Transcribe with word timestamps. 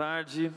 Tarde. 0.00 0.50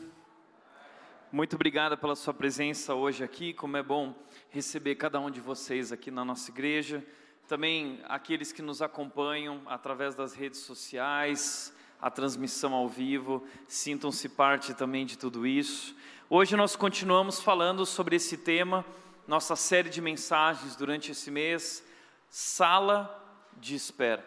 Muito 1.29 1.57
obrigado 1.57 1.97
pela 1.97 2.15
sua 2.15 2.34
presença 2.34 2.95
hoje 2.95 3.25
aqui. 3.25 3.53
Como 3.53 3.75
é 3.75 3.84
bom 3.84 4.15
receber 4.49 4.95
cada 4.95 5.20
um 5.20 5.29
de 5.29 5.41
vocês 5.41 5.91
aqui 5.91 6.09
na 6.09 6.23
nossa 6.23 6.49
igreja. 6.49 7.05
Também 7.45 7.99
aqueles 8.05 8.53
que 8.53 8.61
nos 8.61 8.81
acompanham 8.81 9.61
através 9.65 10.15
das 10.15 10.34
redes 10.34 10.61
sociais, 10.61 11.75
a 12.01 12.09
transmissão 12.09 12.73
ao 12.73 12.87
vivo, 12.87 13.45
sintam-se 13.67 14.29
parte 14.29 14.73
também 14.73 15.05
de 15.05 15.17
tudo 15.17 15.45
isso. 15.45 15.93
Hoje 16.29 16.55
nós 16.55 16.77
continuamos 16.77 17.41
falando 17.41 17.85
sobre 17.85 18.15
esse 18.15 18.37
tema, 18.37 18.85
nossa 19.27 19.57
série 19.57 19.89
de 19.89 19.99
mensagens 19.99 20.77
durante 20.77 21.12
esse 21.12 21.29
mês, 21.29 21.85
Sala 22.29 23.43
de 23.57 23.75
Espera. 23.75 24.25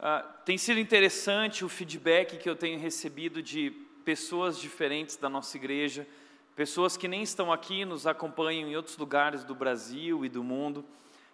Uh, 0.00 0.26
tem 0.44 0.58
sido 0.58 0.80
interessante 0.80 1.64
o 1.64 1.68
feedback 1.68 2.36
que 2.36 2.50
eu 2.50 2.56
tenho 2.56 2.80
recebido 2.80 3.40
de 3.40 3.83
pessoas 4.04 4.58
diferentes 4.58 5.16
da 5.16 5.28
nossa 5.28 5.56
igreja, 5.56 6.06
pessoas 6.54 6.96
que 6.96 7.08
nem 7.08 7.22
estão 7.22 7.52
aqui, 7.52 7.84
nos 7.84 8.06
acompanham 8.06 8.68
em 8.68 8.76
outros 8.76 8.96
lugares 8.96 9.42
do 9.42 9.54
Brasil 9.54 10.24
e 10.24 10.28
do 10.28 10.44
mundo, 10.44 10.84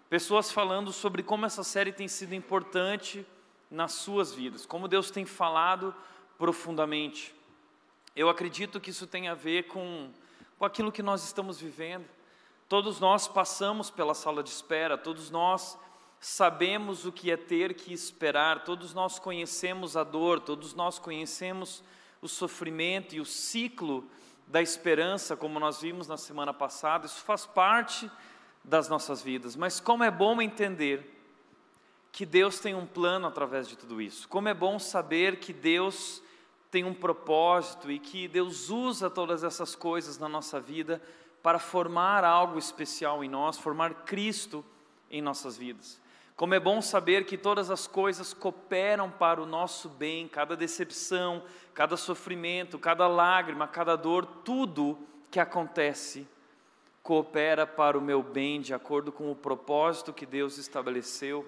pessoas 0.09 0.51
falando 0.51 0.93
sobre 0.93 1.23
como 1.23 1.47
essa 1.47 1.63
série 1.63 1.93
tem 1.93 2.09
sido 2.09 2.35
importante 2.35 3.27
nas 3.71 3.93
suas 3.93 4.33
vidas, 4.33 4.65
como 4.65 4.89
Deus 4.89 5.11
tem 5.11 5.25
falado 5.25 5.95
profundamente. 6.39 7.35
Eu 8.17 8.29
acredito 8.29 8.81
que 8.81 8.91
isso 8.91 9.07
tem 9.07 9.29
a 9.29 9.35
ver 9.35 9.65
com, 9.65 10.11
com 10.59 10.65
aquilo 10.65 10.91
que 10.91 11.03
nós 11.03 11.25
estamos 11.25 11.61
vivendo. 11.61 12.07
Todos 12.69 12.99
nós 12.99 13.29
passamos 13.29 13.91
pela 13.91 14.15
sala 14.15 14.43
de 14.43 14.51
espera, 14.51 14.97
todos 14.97 15.31
nós 15.31 15.79
sabemos 16.19 17.07
o 17.07 17.13
que 17.13 17.31
é 17.31 17.37
ter 17.37 17.75
que 17.75 17.93
esperar, 17.93 18.65
todos 18.65 18.93
nós 18.93 19.19
conhecemos 19.19 19.97
a 19.97 20.05
dor, 20.05 20.41
todos 20.41 20.75
nós 20.75 20.99
conhecemos 20.99 21.83
o 22.23 22.29
sofrimento 22.29 23.15
e 23.15 23.21
o 23.21 23.25
ciclo 23.25 24.05
da 24.47 24.61
esperança, 24.61 25.37
como 25.37 25.61
nós 25.61 25.81
vimos 25.81 26.09
na 26.09 26.17
semana 26.17 26.53
passada, 26.53 27.07
isso 27.07 27.21
faz 27.21 27.47
parte 27.47 28.11
das 28.65 28.89
nossas 28.89 29.23
vidas, 29.23 29.57
mas 29.57 29.81
como 29.81 30.05
é 30.05 30.11
bom 30.11 30.41
entender 30.43 31.19
que 32.13 32.27
Deus 32.27 32.59
tem 32.59 32.75
um 32.75 32.87
plano 32.87 33.27
através 33.27 33.69
de 33.69 33.77
tudo 33.77 34.03
isso, 34.03 34.29
como 34.29 34.49
é 34.49 34.55
bom 34.55 34.79
saber 34.79 35.39
que 35.39 35.53
Deus 35.53 36.23
tem 36.71 36.85
um 36.85 36.95
propósito 36.95 37.91
e 37.91 37.99
que 37.99 38.29
Deus 38.29 38.69
usa 38.71 39.09
todas 39.09 39.43
essas 39.43 39.75
coisas 39.75 40.19
na 40.19 40.29
nossa 40.29 40.61
vida 40.61 41.01
para 41.43 41.59
formar 41.59 42.25
algo 42.25 42.59
especial 42.59 43.25
em 43.25 43.29
nós, 43.29 43.59
formar 43.59 44.05
Cristo 44.05 44.65
em 45.11 45.23
nossas 45.23 45.57
vidas. 45.57 46.01
Como 46.41 46.55
é 46.55 46.59
bom 46.59 46.81
saber 46.81 47.27
que 47.27 47.37
todas 47.37 47.71
as 47.71 47.87
coisas 47.87 48.33
cooperam 48.33 49.11
para 49.11 49.43
o 49.43 49.45
nosso 49.45 49.91
bem, 49.91 50.27
cada 50.27 50.57
decepção, 50.57 51.43
cada 51.75 51.99
sofrimento, 51.99 52.79
cada 52.79 53.07
lágrima, 53.07 53.69
cada 53.69 53.95
dor, 53.95 54.25
tudo 54.25 54.99
que 55.31 55.39
acontece 55.39 56.27
coopera 57.03 57.67
para 57.67 57.99
o 57.99 58.01
meu 58.01 58.23
bem, 58.23 58.59
de 58.59 58.73
acordo 58.73 59.13
com 59.13 59.31
o 59.31 59.37
propósito 59.37 60.15
que 60.15 60.25
Deus 60.25 60.57
estabeleceu 60.57 61.47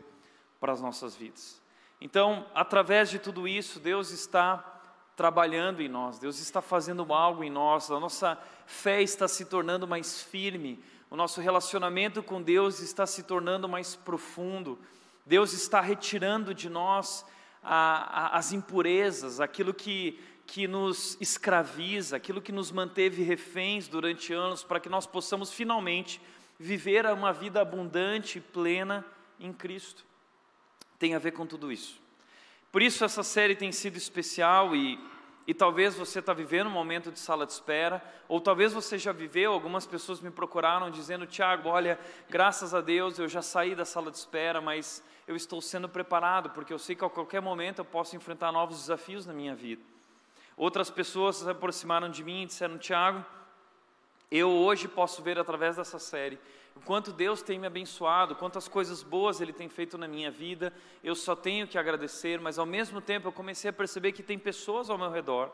para 0.61 0.75
as 0.75 0.83
nossas 0.83 1.17
vidas. 1.17 1.59
Então, 1.99 2.45
através 2.55 3.09
de 3.09 3.19
tudo 3.19 3.49
isso, 3.49 3.81
Deus 3.81 4.11
está 4.11 4.83
trabalhando 5.17 5.81
em 5.81 5.89
nós, 5.89 6.19
Deus 6.19 6.39
está 6.39 6.61
fazendo 6.61 7.15
algo 7.15 7.43
em 7.43 7.51
nós, 7.51 7.91
a 7.91 7.99
nossa 7.99 8.39
fé 8.67 9.01
está 9.01 9.27
se 9.27 9.47
tornando 9.47 9.89
mais 9.89 10.23
firme, 10.23 10.85
o 11.13 11.17
nosso 11.17 11.43
relacionamento 11.43 12.23
com 12.23 12.41
Deus 12.41 12.81
está 12.81 13.07
se 13.07 13.25
tornando 13.25 13.69
mais 13.69 13.95
profundo, 13.95 14.79
Deus 15.27 15.53
está 15.53 15.79
retirando 15.79 16.55
de 16.55 16.71
nós 16.71 17.23
a, 17.63 18.29
a, 18.37 18.39
as 18.39 18.51
impurezas, 18.55 19.39
aquilo 19.39 19.75
que, 19.75 20.19
que 20.47 20.67
nos 20.67 21.19
escraviza, 21.21 22.17
aquilo 22.17 22.41
que 22.41 22.51
nos 22.51 22.73
manteve 22.73 23.23
reféns 23.23 23.89
durante 23.89 24.33
anos, 24.33 24.65
para 24.65 24.81
que 24.81 24.89
nós 24.89 25.07
possamos 25.07 25.53
finalmente 25.53 26.19
viver 26.59 27.05
uma 27.05 27.31
vida 27.31 27.61
abundante 27.61 28.39
e 28.39 28.41
plena 28.41 29.05
em 29.39 29.53
Cristo. 29.53 30.07
Tem 30.99 31.15
a 31.15 31.19
ver 31.19 31.33
com 31.33 31.45
tudo 31.45 31.71
isso. 31.71 32.01
Por 32.73 32.81
isso 32.81 33.05
essa 33.05 33.23
série 33.23 33.55
tem 33.55 33.71
sido 33.71 33.99
especial 33.99 34.75
e 34.75 34.99
e 35.47 35.53
talvez 35.53 35.95
você 35.95 36.21
está 36.21 36.33
vivendo 36.33 36.69
um 36.69 36.71
momento 36.71 37.11
de 37.11 37.19
sala 37.19 37.45
de 37.45 37.53
espera, 37.53 38.03
ou 38.29 38.41
talvez 38.41 38.73
você 38.73 38.97
já 38.97 39.13
viveu, 39.13 39.53
algumas 39.53 39.87
pessoas 39.87 40.21
me 40.21 40.31
procuraram 40.31 40.91
dizendo, 40.91 41.27
Tiago, 41.27 41.69
olha, 41.69 41.99
graças 42.31 42.75
a 42.75 42.81
Deus 42.81 43.19
eu 43.19 43.29
já 43.29 43.43
saí 43.43 43.75
da 43.75 43.85
sala 43.85 44.11
de 44.11 44.17
espera, 44.17 44.61
mas 44.61 45.03
eu 45.27 45.35
estou 45.35 45.61
sendo 45.61 45.89
preparado, 45.89 46.51
porque 46.51 46.73
eu 46.73 46.79
sei 46.79 46.95
que 46.95 47.05
a 47.05 47.11
qualquer 47.11 47.41
momento 47.41 47.81
eu 47.81 47.85
posso 47.85 48.15
enfrentar 48.15 48.53
novos 48.53 48.79
desafios 48.79 49.27
na 49.27 49.33
minha 49.33 49.55
vida. 49.55 49.83
Outras 50.57 50.91
pessoas 50.91 51.37
se 51.37 51.51
aproximaram 51.51 52.09
de 52.09 52.23
mim 52.23 52.43
e 52.43 52.47
disseram, 52.47 52.79
Tiago, 52.79 53.25
eu 54.31 54.51
hoje 54.51 54.87
posso 54.89 55.23
ver 55.23 55.39
através 55.39 55.77
dessa 55.77 55.99
série 55.99 56.39
o 56.75 56.81
quanto 56.81 57.13
Deus 57.13 57.43
tem 57.43 57.59
me 57.59 57.67
abençoado, 57.67 58.35
quantas 58.35 58.69
coisas 58.69 59.03
boas 59.03 59.41
Ele 59.41 59.53
tem 59.53 59.69
feito 59.69 59.99
na 59.99 60.09
minha 60.09 60.31
vida, 60.31 60.73
eu 61.03 61.15
só 61.15 61.37
tenho 61.37 61.67
que 61.67 61.79
agradecer, 61.79 62.41
mas 62.41 62.59
ao 62.59 62.67
mesmo 62.67 63.01
tempo 63.01 63.29
eu 63.29 63.33
comecei 63.33 63.71
a 63.71 63.73
perceber 63.73 64.13
que 64.13 64.23
tem 64.23 64.39
pessoas 64.39 64.91
ao 64.91 64.99
meu 64.99 65.11
redor 65.11 65.51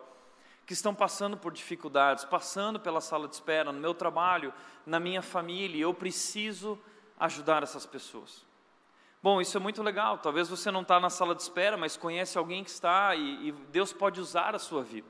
que 0.68 0.74
estão 0.74 0.94
passando 0.94 1.34
por 1.34 1.50
dificuldades, 1.50 2.26
passando 2.26 2.78
pela 2.78 3.00
sala 3.00 3.26
de 3.26 3.34
espera, 3.34 3.72
no 3.72 3.80
meu 3.80 3.94
trabalho, 3.94 4.52
na 4.84 5.00
minha 5.00 5.22
família, 5.22 5.78
e 5.78 5.80
eu 5.80 5.94
preciso 5.94 6.78
ajudar 7.18 7.62
essas 7.62 7.86
pessoas. 7.86 8.46
Bom, 9.22 9.40
isso 9.40 9.56
é 9.56 9.60
muito 9.60 9.82
legal. 9.82 10.18
Talvez 10.18 10.46
você 10.46 10.70
não 10.70 10.82
está 10.82 11.00
na 11.00 11.08
sala 11.08 11.34
de 11.34 11.40
espera, 11.40 11.78
mas 11.78 11.96
conhece 11.96 12.36
alguém 12.36 12.62
que 12.62 12.68
está 12.68 13.14
e, 13.14 13.48
e 13.48 13.52
Deus 13.52 13.94
pode 13.94 14.20
usar 14.20 14.54
a 14.54 14.58
sua 14.58 14.82
vida. 14.82 15.08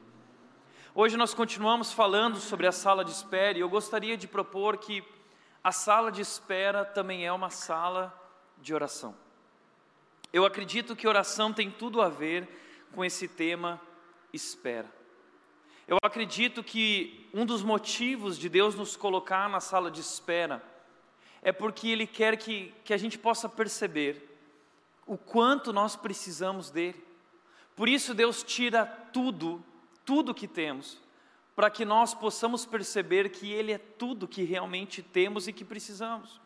Hoje 0.95 1.17
nós 1.17 1.35
continuamos 1.35 1.93
falando 1.93 2.39
sobre 2.39 2.67
a 2.69 2.73
sala 2.73 3.05
de 3.05 3.11
espera 3.11 3.59
e 3.59 3.61
eu 3.61 3.69
gostaria 3.69 4.17
de 4.17 4.29
propor 4.29 4.79
que 4.79 5.03
a 5.69 5.73
sala 5.73 6.11
de 6.11 6.23
espera 6.23 6.83
também 6.83 7.27
é 7.27 7.31
uma 7.31 7.51
sala 7.51 8.19
de 8.57 8.73
oração. 8.73 9.15
Eu 10.33 10.47
acredito 10.47 10.97
que 10.97 11.07
oração 11.07 11.53
tem 11.53 11.71
tudo 11.71 12.01
a 12.01 12.09
ver 12.09 12.49
com 12.95 13.05
esse 13.05 13.29
tema 13.29 13.79
espera. 14.33 14.91
Eu 15.87 15.99
acredito 16.03 16.65
que 16.65 17.29
um 17.35 17.45
dos 17.45 17.63
motivos 17.63 18.39
de 18.39 18.49
Deus 18.49 18.75
nos 18.75 18.97
colocar 18.97 19.47
na 19.51 19.61
sala 19.61 19.91
de 19.91 20.01
espera 20.01 20.63
é 21.43 21.53
porque 21.53 21.89
Ele 21.89 22.07
quer 22.07 22.39
que, 22.39 22.75
que 22.83 22.95
a 22.95 22.99
gente 22.99 23.19
possa 23.19 23.47
perceber 23.47 24.27
o 25.07 25.19
quanto 25.19 25.71
nós 25.71 25.95
precisamos 25.95 26.71
dEle. 26.71 27.05
Por 27.77 27.91
isso, 27.91 28.15
Deus 28.15 28.43
tira 28.43 28.87
tudo, 28.87 29.63
tudo 30.03 30.35
que 30.35 30.49
temos, 30.49 30.99
para 31.59 31.71
que 31.71 31.85
nós 31.85 32.15
possamos 32.15 32.65
perceber 32.65 33.31
que 33.31 33.53
Ele 33.53 33.73
é 33.73 33.79
tudo 33.79 34.29
que 34.29 34.45
realmente 34.45 35.03
temos 35.03 35.49
e 35.49 35.53
que 35.53 35.65
precisamos. 35.65 36.41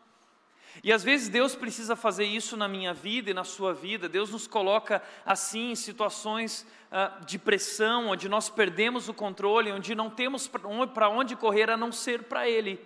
E 0.83 0.91
às 0.91 1.03
vezes 1.03 1.29
Deus 1.29 1.55
precisa 1.55 1.95
fazer 1.95 2.25
isso 2.25 2.57
na 2.57 2.67
minha 2.67 2.95
vida 2.95 3.29
e 3.29 3.33
na 3.33 3.43
sua 3.43 3.75
vida. 3.75 4.09
Deus 4.09 4.31
nos 4.31 4.47
coloca 4.47 5.03
assim 5.23 5.69
em 5.69 5.75
situações 5.75 6.65
uh, 6.91 7.23
de 7.27 7.37
pressão, 7.37 8.07
onde 8.07 8.27
nós 8.27 8.49
perdemos 8.49 9.07
o 9.07 9.13
controle, 9.13 9.71
onde 9.71 9.93
não 9.93 10.09
temos 10.09 10.47
para 10.47 11.07
onde 11.07 11.35
correr 11.35 11.69
a 11.69 11.77
não 11.77 11.91
ser 11.91 12.23
para 12.23 12.49
Ele. 12.49 12.83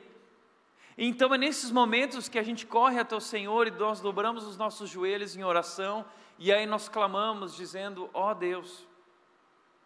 Então 0.97 1.33
é 1.33 1.37
nesses 1.37 1.71
momentos 1.71 2.27
que 2.27 2.37
a 2.37 2.43
gente 2.43 2.65
corre 2.65 2.99
até 2.99 3.15
o 3.15 3.21
Senhor 3.21 3.67
e 3.67 3.71
nós 3.71 4.01
dobramos 4.01 4.45
os 4.45 4.57
nossos 4.57 4.89
joelhos 4.89 5.37
em 5.37 5.45
oração 5.45 6.03
e 6.37 6.51
aí 6.51 6.65
nós 6.65 6.89
clamamos 6.89 7.55
dizendo: 7.55 8.09
ó 8.13 8.31
oh 8.31 8.35
Deus, 8.35 8.85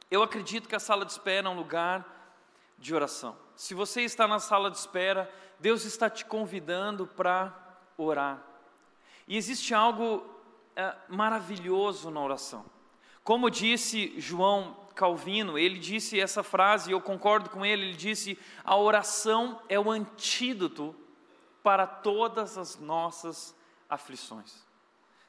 eu 0.10 0.24
acredito 0.24 0.68
que 0.68 0.76
a 0.76 0.80
sala 0.80 1.06
de 1.06 1.12
espera 1.12 1.48
é 1.48 1.52
um 1.52 1.56
lugar 1.56 2.20
de 2.82 2.96
oração. 2.96 3.38
Se 3.56 3.76
você 3.76 4.02
está 4.02 4.28
na 4.28 4.40
sala 4.40 4.72
de 4.72 4.78
espera, 4.78 5.32
Deus 5.60 5.86
está 5.86 6.10
te 6.10 6.26
convidando 6.26 7.06
para 7.06 7.56
orar. 7.96 8.42
E 9.28 9.38
existe 9.38 9.74
algo 9.74 10.28
é, 10.76 10.96
maravilhoso 11.08 12.10
na 12.10 12.20
oração. 12.20 12.66
Como 13.24 13.52
disse 13.52 14.20
João 14.20 14.76
Calvino, 14.96 15.60
ele 15.60 15.78
disse 15.78 16.20
essa 16.20 16.42
frase, 16.42 16.90
e 16.90 16.94
eu 16.94 17.00
concordo 17.00 17.52
com 17.52 17.64
ele, 17.64 17.84
ele 17.84 17.96
disse: 17.96 18.38
a 18.64 18.76
oração 18.76 19.62
é 19.70 19.80
o 19.80 19.92
antídoto 19.92 20.96
para 21.62 21.86
todas 21.86 22.58
as 22.58 22.80
nossas 22.80 23.56
aflições. 23.88 24.66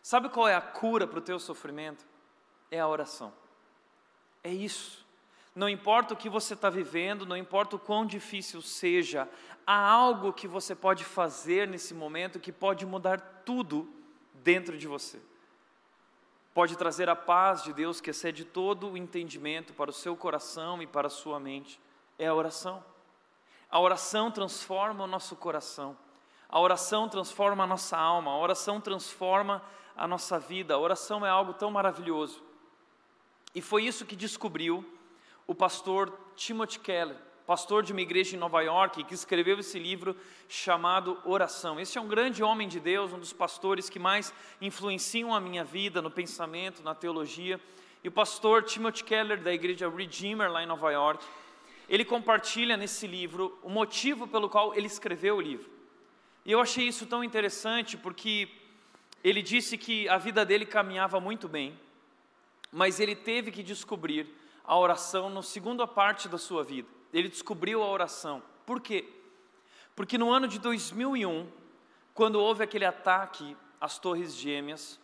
Sabe 0.02 0.30
qual 0.30 0.48
é 0.48 0.54
a 0.54 0.60
cura 0.62 1.06
para 1.06 1.18
o 1.18 1.22
teu 1.22 1.38
sofrimento? 1.38 2.04
É 2.70 2.80
a 2.80 2.88
oração. 2.88 3.32
É 4.42 4.50
isso. 4.50 5.06
Não 5.54 5.68
importa 5.68 6.14
o 6.14 6.16
que 6.16 6.30
você 6.30 6.54
está 6.54 6.70
vivendo, 6.70 7.26
não 7.26 7.36
importa 7.36 7.76
o 7.76 7.78
quão 7.78 8.06
difícil 8.06 8.62
seja, 8.62 9.28
há 9.66 9.90
algo 9.90 10.32
que 10.32 10.48
você 10.48 10.74
pode 10.74 11.04
fazer 11.04 11.68
nesse 11.68 11.92
momento 11.92 12.40
que 12.40 12.50
pode 12.50 12.86
mudar 12.86 13.20
tudo 13.44 13.88
dentro 14.34 14.78
de 14.78 14.88
você. 14.88 15.20
Pode 16.54 16.76
trazer 16.76 17.08
a 17.08 17.16
paz 17.16 17.62
de 17.62 17.72
Deus 17.72 18.00
que 18.00 18.10
excede 18.10 18.44
todo 18.44 18.90
o 18.90 18.96
entendimento 18.96 19.72
para 19.72 19.90
o 19.90 19.92
seu 19.92 20.16
coração 20.16 20.82
e 20.82 20.86
para 20.86 21.06
a 21.06 21.10
sua 21.10 21.40
mente. 21.40 21.80
É 22.18 22.26
a 22.26 22.34
oração. 22.34 22.84
A 23.70 23.80
oração 23.80 24.30
transforma 24.30 25.04
o 25.04 25.06
nosso 25.06 25.34
coração. 25.34 25.96
A 26.48 26.60
oração 26.60 27.08
transforma 27.08 27.64
a 27.64 27.66
nossa 27.66 27.96
alma. 27.96 28.30
A 28.30 28.38
oração 28.38 28.82
transforma 28.82 29.62
a 29.96 30.06
nossa 30.06 30.38
vida. 30.38 30.74
A 30.74 30.78
oração 30.78 31.24
é 31.24 31.30
algo 31.30 31.54
tão 31.54 31.70
maravilhoso. 31.70 32.42
E 33.54 33.62
foi 33.62 33.84
isso 33.84 34.04
que 34.04 34.14
descobriu 34.14 34.84
o 35.52 35.54
pastor 35.54 36.18
Timothy 36.34 36.78
Keller, 36.78 37.14
pastor 37.46 37.82
de 37.82 37.92
uma 37.92 38.00
igreja 38.00 38.34
em 38.34 38.38
Nova 38.38 38.62
York, 38.62 39.04
que 39.04 39.12
escreveu 39.12 39.58
esse 39.58 39.78
livro 39.78 40.16
chamado 40.48 41.20
Oração. 41.26 41.78
Esse 41.78 41.98
é 41.98 42.00
um 42.00 42.08
grande 42.08 42.42
homem 42.42 42.66
de 42.66 42.80
Deus, 42.80 43.12
um 43.12 43.18
dos 43.18 43.34
pastores 43.34 43.90
que 43.90 43.98
mais 43.98 44.32
influenciam 44.62 45.34
a 45.34 45.38
minha 45.38 45.62
vida 45.62 46.00
no 46.00 46.10
pensamento, 46.10 46.82
na 46.82 46.94
teologia. 46.94 47.60
E 48.02 48.08
o 48.08 48.10
pastor 48.10 48.62
Timothy 48.62 49.04
Keller, 49.04 49.42
da 49.42 49.52
igreja 49.52 49.90
Redeemer, 49.90 50.50
lá 50.50 50.62
em 50.62 50.66
Nova 50.66 50.90
York, 50.90 51.22
ele 51.86 52.06
compartilha 52.06 52.74
nesse 52.74 53.06
livro 53.06 53.58
o 53.62 53.68
motivo 53.68 54.26
pelo 54.26 54.48
qual 54.48 54.74
ele 54.74 54.86
escreveu 54.86 55.36
o 55.36 55.40
livro. 55.42 55.70
E 56.46 56.52
eu 56.52 56.60
achei 56.60 56.88
isso 56.88 57.04
tão 57.04 57.22
interessante 57.22 57.98
porque 57.98 58.48
ele 59.22 59.42
disse 59.42 59.76
que 59.76 60.08
a 60.08 60.16
vida 60.16 60.46
dele 60.46 60.64
caminhava 60.64 61.20
muito 61.20 61.46
bem, 61.46 61.78
mas 62.72 62.98
ele 62.98 63.14
teve 63.14 63.50
que 63.50 63.62
descobrir 63.62 64.40
a 64.64 64.78
oração 64.78 65.28
na 65.28 65.42
segunda 65.42 65.86
parte 65.86 66.28
da 66.28 66.38
sua 66.38 66.62
vida. 66.62 66.88
Ele 67.12 67.28
descobriu 67.28 67.82
a 67.82 67.88
oração. 67.88 68.42
Por 68.64 68.80
quê? 68.80 69.08
Porque 69.94 70.16
no 70.16 70.30
ano 70.30 70.48
de 70.48 70.58
2001, 70.58 71.48
quando 72.14 72.40
houve 72.40 72.62
aquele 72.64 72.84
ataque 72.84 73.56
às 73.80 73.98
Torres 73.98 74.34
Gêmeas, 74.34 74.98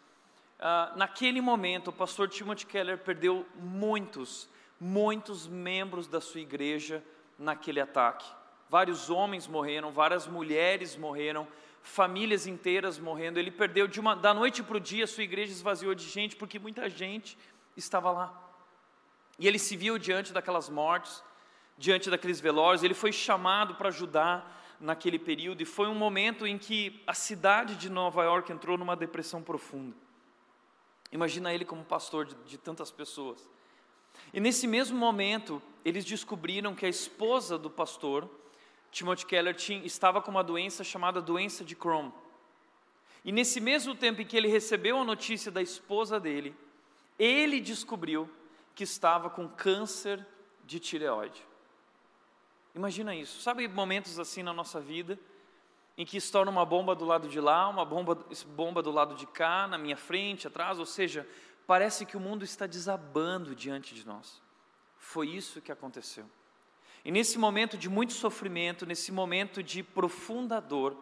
uh, 0.59 0.97
naquele 0.97 1.41
momento 1.41 1.89
o 1.89 1.93
pastor 1.93 2.29
Timothy 2.29 2.67
Keller 2.67 2.99
perdeu 2.99 3.47
muitos, 3.55 4.49
muitos 4.81 5.47
membros 5.47 6.07
da 6.07 6.21
sua 6.21 6.41
igreja 6.41 7.05
naquele 7.39 7.81
ataque. 7.81 8.27
Vários 8.71 9.11
homens 9.11 9.47
morreram, 9.47 9.91
várias 9.91 10.27
mulheres 10.27 10.97
morreram, 10.97 11.47
famílias 11.83 12.47
inteiras 12.47 12.99
morrendo. 12.99 13.39
Ele 13.39 13.51
perdeu 13.51 13.87
de 13.87 13.99
uma, 13.99 14.15
da 14.15 14.33
noite 14.33 14.63
para 14.63 14.77
o 14.77 14.81
dia, 14.81 15.07
sua 15.07 15.25
igreja 15.25 15.53
esvaziou 15.53 15.95
de 15.95 16.09
gente, 16.09 16.37
porque 16.37 16.59
muita 16.59 16.89
gente 16.89 17.37
estava 17.77 18.11
lá. 18.11 18.48
E 19.39 19.47
ele 19.47 19.59
se 19.59 19.77
viu 19.77 19.99
diante 19.99 20.33
daquelas 20.33 20.69
mortes, 20.69 21.23
diante 21.77 22.11
daqueles 22.11 22.41
velórios, 22.41 22.83
ele 22.83 22.95
foi 22.95 23.13
chamado 23.13 23.77
para 23.77 23.89
ajudar 23.89 24.57
naquele 24.81 25.19
período, 25.19 25.61
e 25.61 25.65
foi 25.65 25.89
um 25.89 25.95
momento 25.95 26.47
em 26.47 26.57
que 26.57 27.03
a 27.07 27.15
cidade 27.15 27.77
de 27.77 27.89
Nova 27.89 28.23
York 28.25 28.51
entrou 28.53 28.79
numa 28.79 28.97
depressão 28.97 29.43
profunda. 29.43 29.97
Imagina 31.11 31.53
ele 31.53 31.65
como 31.65 31.85
pastor 31.85 32.27
de, 32.27 32.35
de 32.45 32.59
tantas 32.59 32.91
pessoas. 32.91 33.49
E 34.33 34.41
nesse 34.41 34.67
mesmo 34.67 34.97
momento, 34.97 35.63
eles 35.85 36.05
descobriram 36.05 36.75
que 36.75 36.87
a 36.87 36.89
esposa 36.89 37.59
do 37.59 37.71
pastor, 37.71 38.29
Timothy 38.91 39.27
Keller, 39.27 39.55
tinha, 39.55 39.85
estava 39.85 40.21
com 40.21 40.31
uma 40.31 40.45
doença 40.45 40.85
chamada 40.85 41.21
doença 41.21 41.65
de 41.65 41.75
Crohn. 41.75 42.11
E 43.25 43.33
nesse 43.33 43.61
mesmo 43.61 43.95
tempo 43.95 44.21
em 44.23 44.27
que 44.27 44.37
ele 44.37 44.49
recebeu 44.49 44.99
a 44.99 45.05
notícia 45.05 45.51
da 45.51 45.63
esposa 45.63 46.21
dele, 46.21 46.55
ele 47.19 47.61
descobriu 47.61 48.31
que 48.79 48.85
estava 48.85 49.29
com 49.29 49.49
câncer 49.49 50.25
de 50.65 50.79
tireoide. 50.79 51.45
Imagina 52.77 53.13
isso. 53.13 53.41
Sabe 53.41 53.67
momentos 53.67 54.21
assim 54.21 54.41
na 54.41 54.53
nossa 54.53 54.81
vida, 54.81 55.19
em 55.97 56.07
que 56.07 56.17
estoura 56.17 56.49
uma 56.49 56.65
bomba 56.65 56.95
do 56.95 57.05
lado 57.05 57.27
de 57.27 57.41
lá, 57.41 57.69
uma 57.69 57.85
bomba, 57.85 58.17
bomba 58.55 58.81
do 58.81 58.93
lado 58.93 59.17
de 59.17 59.27
cá, 59.27 59.67
na 59.67 59.77
minha 59.77 59.97
frente, 59.97 60.47
atrás, 60.47 60.79
ou 60.79 60.87
seja, 60.87 61.29
parece 61.67 62.07
que 62.07 62.17
o 62.17 62.21
mundo 62.21 62.45
está 62.45 62.69
desabando 62.69 63.53
diante 63.53 63.97
de 63.97 64.07
nós. 64.07 64.41
Foi 64.97 65.29
isso 65.29 65.61
que 65.61 65.73
aconteceu. 65.73 66.31
E 67.05 67.11
nesse 67.11 67.37
momento 67.37 67.77
de 67.77 67.89
muito 67.89 68.13
sofrimento, 68.13 68.87
nesse 68.87 69.11
momento 69.11 69.61
de 69.61 69.83
profunda 69.83 70.61
dor, 70.61 70.97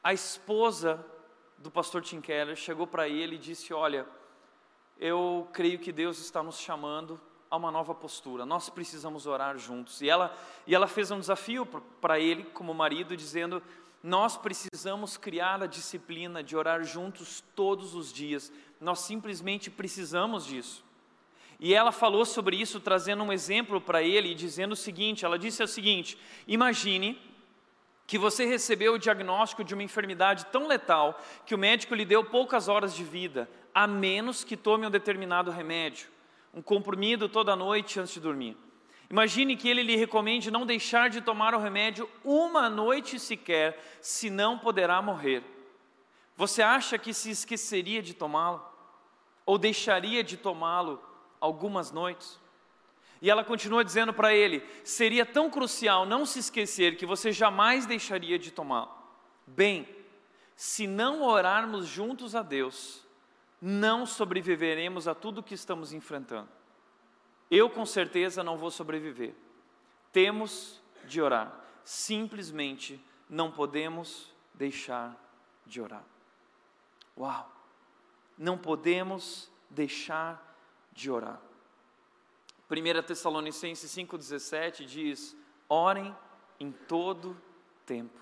a 0.00 0.12
esposa 0.12 1.04
do 1.58 1.72
pastor 1.72 2.02
Tim 2.02 2.20
Keller 2.20 2.54
chegou 2.54 2.86
para 2.86 3.08
ele 3.08 3.34
e 3.34 3.38
disse: 3.38 3.74
Olha, 3.74 4.06
eu 4.98 5.48
creio 5.52 5.78
que 5.78 5.92
Deus 5.92 6.18
está 6.18 6.42
nos 6.42 6.58
chamando 6.58 7.20
a 7.50 7.56
uma 7.56 7.70
nova 7.70 7.94
postura. 7.94 8.44
Nós 8.44 8.68
precisamos 8.68 9.26
orar 9.26 9.56
juntos. 9.58 10.00
E 10.00 10.08
ela, 10.08 10.36
e 10.66 10.74
ela 10.74 10.86
fez 10.86 11.10
um 11.10 11.20
desafio 11.20 11.66
para 12.00 12.18
ele, 12.18 12.44
como 12.44 12.74
marido, 12.74 13.16
dizendo: 13.16 13.62
Nós 14.02 14.36
precisamos 14.36 15.16
criar 15.16 15.62
a 15.62 15.66
disciplina 15.66 16.42
de 16.42 16.56
orar 16.56 16.82
juntos 16.84 17.42
todos 17.54 17.94
os 17.94 18.12
dias. 18.12 18.52
Nós 18.80 19.00
simplesmente 19.00 19.70
precisamos 19.70 20.46
disso. 20.46 20.84
E 21.60 21.72
ela 21.72 21.92
falou 21.92 22.24
sobre 22.24 22.56
isso, 22.56 22.80
trazendo 22.80 23.22
um 23.22 23.32
exemplo 23.32 23.80
para 23.80 24.02
ele, 24.02 24.30
e 24.30 24.34
dizendo 24.34 24.72
o 24.72 24.76
seguinte: 24.76 25.24
ela 25.24 25.38
disse 25.38 25.62
o 25.62 25.68
seguinte: 25.68 26.18
Imagine 26.46 27.20
que 28.06 28.18
você 28.18 28.44
recebeu 28.44 28.94
o 28.94 28.98
diagnóstico 28.98 29.64
de 29.64 29.74
uma 29.74 29.82
enfermidade 29.82 30.46
tão 30.46 30.66
letal 30.66 31.18
que 31.46 31.54
o 31.54 31.58
médico 31.58 31.94
lhe 31.94 32.04
deu 32.04 32.24
poucas 32.24 32.68
horas 32.68 32.94
de 32.94 33.02
vida, 33.02 33.48
a 33.74 33.86
menos 33.86 34.44
que 34.44 34.56
tome 34.56 34.86
um 34.86 34.90
determinado 34.90 35.50
remédio, 35.50 36.08
um 36.52 36.60
comprimido 36.60 37.28
toda 37.28 37.56
noite 37.56 37.98
antes 37.98 38.14
de 38.14 38.20
dormir. 38.20 38.56
Imagine 39.10 39.56
que 39.56 39.68
ele 39.68 39.82
lhe 39.82 39.96
recomende 39.96 40.50
não 40.50 40.66
deixar 40.66 41.08
de 41.10 41.20
tomar 41.20 41.54
o 41.54 41.58
remédio 41.58 42.08
uma 42.24 42.68
noite 42.68 43.18
sequer, 43.18 43.78
senão 44.00 44.58
poderá 44.58 45.00
morrer. 45.00 45.42
Você 46.36 46.62
acha 46.62 46.98
que 46.98 47.14
se 47.14 47.30
esqueceria 47.30 48.02
de 48.02 48.14
tomá-lo? 48.14 48.62
Ou 49.46 49.58
deixaria 49.58 50.24
de 50.24 50.36
tomá-lo 50.36 51.02
algumas 51.40 51.92
noites? 51.92 52.40
E 53.24 53.30
ela 53.30 53.42
continua 53.42 53.82
dizendo 53.82 54.12
para 54.12 54.34
ele: 54.34 54.62
seria 54.84 55.24
tão 55.24 55.48
crucial 55.48 56.04
não 56.04 56.26
se 56.26 56.40
esquecer 56.40 56.98
que 56.98 57.06
você 57.06 57.32
jamais 57.32 57.86
deixaria 57.86 58.38
de 58.38 58.50
tomá-lo. 58.50 58.92
Bem, 59.46 59.88
se 60.54 60.86
não 60.86 61.22
orarmos 61.22 61.86
juntos 61.86 62.34
a 62.34 62.42
Deus, 62.42 63.02
não 63.62 64.04
sobreviveremos 64.04 65.08
a 65.08 65.14
tudo 65.14 65.42
que 65.42 65.54
estamos 65.54 65.94
enfrentando. 65.94 66.50
Eu 67.50 67.70
com 67.70 67.86
certeza 67.86 68.44
não 68.44 68.58
vou 68.58 68.70
sobreviver. 68.70 69.34
Temos 70.12 70.82
de 71.06 71.22
orar. 71.22 71.64
Simplesmente 71.82 73.02
não 73.26 73.50
podemos 73.50 74.34
deixar 74.52 75.16
de 75.64 75.80
orar. 75.80 76.04
Uau! 77.16 77.50
Não 78.36 78.58
podemos 78.58 79.50
deixar 79.70 80.58
de 80.92 81.10
orar. 81.10 81.40
1 82.70 83.02
Tessalonicenses 83.02 83.90
5,17 83.90 84.84
diz: 84.84 85.36
orem 85.68 86.16
em 86.58 86.72
todo 86.72 87.36
tempo. 87.84 88.18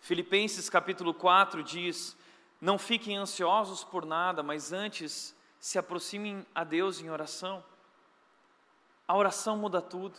Filipenses 0.00 0.68
capítulo 0.68 1.12
4 1.14 1.62
diz: 1.62 2.16
não 2.64 2.78
fiquem 2.78 3.18
ansiosos 3.18 3.84
por 3.84 4.06
nada, 4.06 4.42
mas 4.42 4.72
antes 4.72 5.36
se 5.60 5.78
aproximem 5.78 6.46
a 6.54 6.64
Deus 6.64 6.98
em 6.98 7.10
oração. 7.10 7.62
A 9.06 9.14
oração 9.14 9.58
muda 9.58 9.82
tudo. 9.82 10.18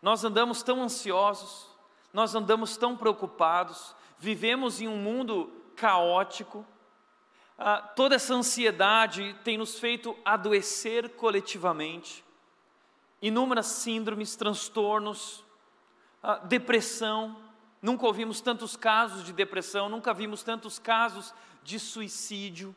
Nós 0.00 0.24
andamos 0.24 0.62
tão 0.62 0.82
ansiosos, 0.82 1.68
nós 2.10 2.34
andamos 2.34 2.78
tão 2.78 2.96
preocupados, 2.96 3.94
vivemos 4.18 4.80
em 4.80 4.88
um 4.88 4.96
mundo 4.96 5.52
caótico, 5.76 6.66
ah, 7.58 7.80
toda 7.80 8.14
essa 8.14 8.34
ansiedade 8.34 9.36
tem 9.44 9.58
nos 9.58 9.78
feito 9.78 10.16
adoecer 10.24 11.10
coletivamente. 11.10 12.24
Inúmeras 13.20 13.66
síndromes, 13.66 14.36
transtornos, 14.36 15.44
ah, 16.22 16.36
depressão, 16.38 17.36
Nunca 17.82 18.06
ouvimos 18.06 18.40
tantos 18.40 18.76
casos 18.76 19.24
de 19.24 19.32
depressão, 19.32 19.88
nunca 19.88 20.14
vimos 20.14 20.44
tantos 20.44 20.78
casos 20.78 21.34
de 21.64 21.80
suicídio. 21.80 22.74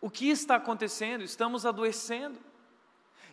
O 0.00 0.08
que 0.08 0.30
está 0.30 0.54
acontecendo? 0.54 1.24
Estamos 1.24 1.66
adoecendo. 1.66 2.38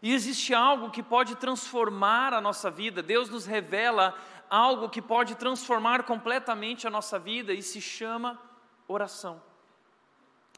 E 0.02 0.12
existe 0.12 0.52
algo 0.52 0.90
que 0.90 1.04
pode 1.04 1.36
transformar 1.36 2.34
a 2.34 2.42
nossa 2.42 2.72
vida. 2.72 3.04
Deus 3.04 3.30
nos 3.30 3.46
revela 3.46 4.18
algo 4.50 4.90
que 4.90 5.02
pode 5.02 5.36
transformar 5.36 6.04
completamente 6.04 6.88
a 6.88 6.90
nossa 6.90 7.20
vida 7.20 7.54
e 7.54 7.62
se 7.62 7.80
chama 7.80 8.42
oração. 8.88 9.40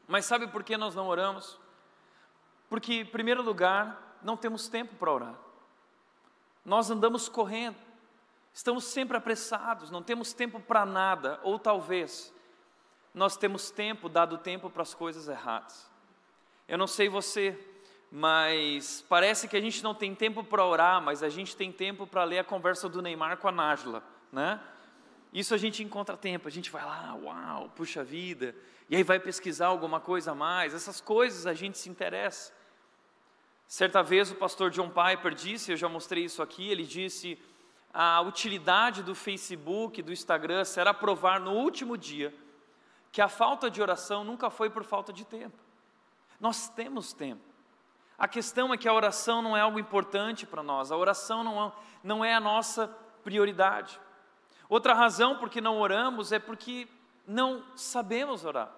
Mas 0.06 0.24
sabe 0.24 0.46
por 0.46 0.62
que 0.62 0.76
nós 0.76 0.94
não 0.94 1.06
oramos? 1.06 1.58
Porque, 2.68 3.00
em 3.00 3.06
primeiro 3.06 3.42
lugar, 3.42 4.18
não 4.22 4.36
temos 4.36 4.68
tempo 4.68 4.94
para 4.96 5.12
orar. 5.12 5.34
Nós 6.64 6.90
andamos 6.90 7.28
correndo. 7.28 7.76
Estamos 8.52 8.84
sempre 8.84 9.16
apressados, 9.16 9.90
não 9.90 10.02
temos 10.02 10.34
tempo 10.34 10.60
para 10.60 10.84
nada, 10.84 11.40
ou 11.42 11.58
talvez 11.58 12.32
nós 13.14 13.36
temos 13.36 13.70
tempo, 13.70 14.08
dado 14.08 14.36
tempo 14.38 14.68
para 14.68 14.82
as 14.82 14.94
coisas 14.94 15.26
erradas. 15.26 15.90
Eu 16.68 16.76
não 16.76 16.86
sei 16.86 17.08
você, 17.08 17.58
mas 18.10 19.04
parece 19.08 19.48
que 19.48 19.56
a 19.56 19.60
gente 19.60 19.82
não 19.82 19.94
tem 19.94 20.14
tempo 20.14 20.44
para 20.44 20.64
orar, 20.64 21.00
mas 21.00 21.22
a 21.22 21.30
gente 21.30 21.56
tem 21.56 21.72
tempo 21.72 22.06
para 22.06 22.24
ler 22.24 22.40
a 22.40 22.44
conversa 22.44 22.88
do 22.88 23.00
Neymar 23.00 23.38
com 23.38 23.48
a 23.48 23.52
Nájila, 23.52 24.02
né? 24.30 24.60
Isso 25.32 25.54
a 25.54 25.56
gente 25.56 25.82
encontra 25.82 26.16
tempo, 26.16 26.46
a 26.46 26.50
gente 26.50 26.70
vai 26.70 26.84
lá, 26.84 27.14
uau, 27.14 27.70
puxa 27.74 28.04
vida, 28.04 28.54
e 28.90 28.96
aí 28.96 29.02
vai 29.02 29.18
pesquisar 29.18 29.68
alguma 29.68 29.98
coisa 29.98 30.32
a 30.32 30.34
mais, 30.34 30.74
essas 30.74 31.00
coisas 31.00 31.46
a 31.46 31.54
gente 31.54 31.78
se 31.78 31.88
interessa. 31.88 32.52
Certa 33.66 34.02
vez 34.02 34.30
o 34.30 34.34
pastor 34.34 34.70
John 34.70 34.90
Piper 34.90 35.34
disse, 35.34 35.70
eu 35.70 35.76
já 35.76 35.88
mostrei 35.88 36.24
isso 36.24 36.42
aqui, 36.42 36.68
ele 36.68 36.84
disse: 36.84 37.38
a 37.92 38.20
utilidade 38.20 39.02
do 39.02 39.14
Facebook, 39.14 40.02
do 40.02 40.12
Instagram, 40.12 40.64
será 40.66 40.92
provar 40.92 41.40
no 41.40 41.52
último 41.52 41.96
dia 41.96 42.34
que 43.10 43.22
a 43.22 43.28
falta 43.28 43.70
de 43.70 43.80
oração 43.80 44.24
nunca 44.24 44.50
foi 44.50 44.68
por 44.68 44.84
falta 44.84 45.12
de 45.12 45.24
tempo. 45.24 45.56
Nós 46.40 46.68
temos 46.68 47.12
tempo. 47.14 47.42
A 48.18 48.28
questão 48.28 48.72
é 48.72 48.76
que 48.76 48.88
a 48.88 48.92
oração 48.92 49.40
não 49.40 49.56
é 49.56 49.60
algo 49.60 49.78
importante 49.78 50.46
para 50.46 50.62
nós, 50.62 50.92
a 50.92 50.96
oração 50.96 51.42
não 51.42 51.66
é, 51.66 51.72
não 52.02 52.24
é 52.24 52.34
a 52.34 52.40
nossa 52.40 52.88
prioridade. 53.24 53.98
Outra 54.72 54.94
razão 54.94 55.36
por 55.36 55.50
que 55.50 55.60
não 55.60 55.78
oramos 55.78 56.32
é 56.32 56.38
porque 56.38 56.88
não 57.26 57.62
sabemos 57.76 58.42
orar. 58.42 58.72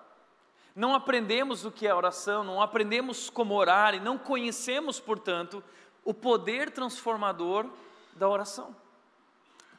Não 0.75 0.93
aprendemos 0.93 1.65
o 1.65 1.71
que 1.71 1.87
é 1.87 1.95
oração, 1.95 2.43
não 2.43 2.61
aprendemos 2.61 3.31
como 3.31 3.55
orar 3.55 3.95
e 3.95 4.01
não 4.01 4.19
conhecemos, 4.19 4.99
portanto, 4.99 5.63
o 6.05 6.13
poder 6.13 6.73
transformador 6.73 7.71
da 8.13 8.29
oração. 8.29 8.75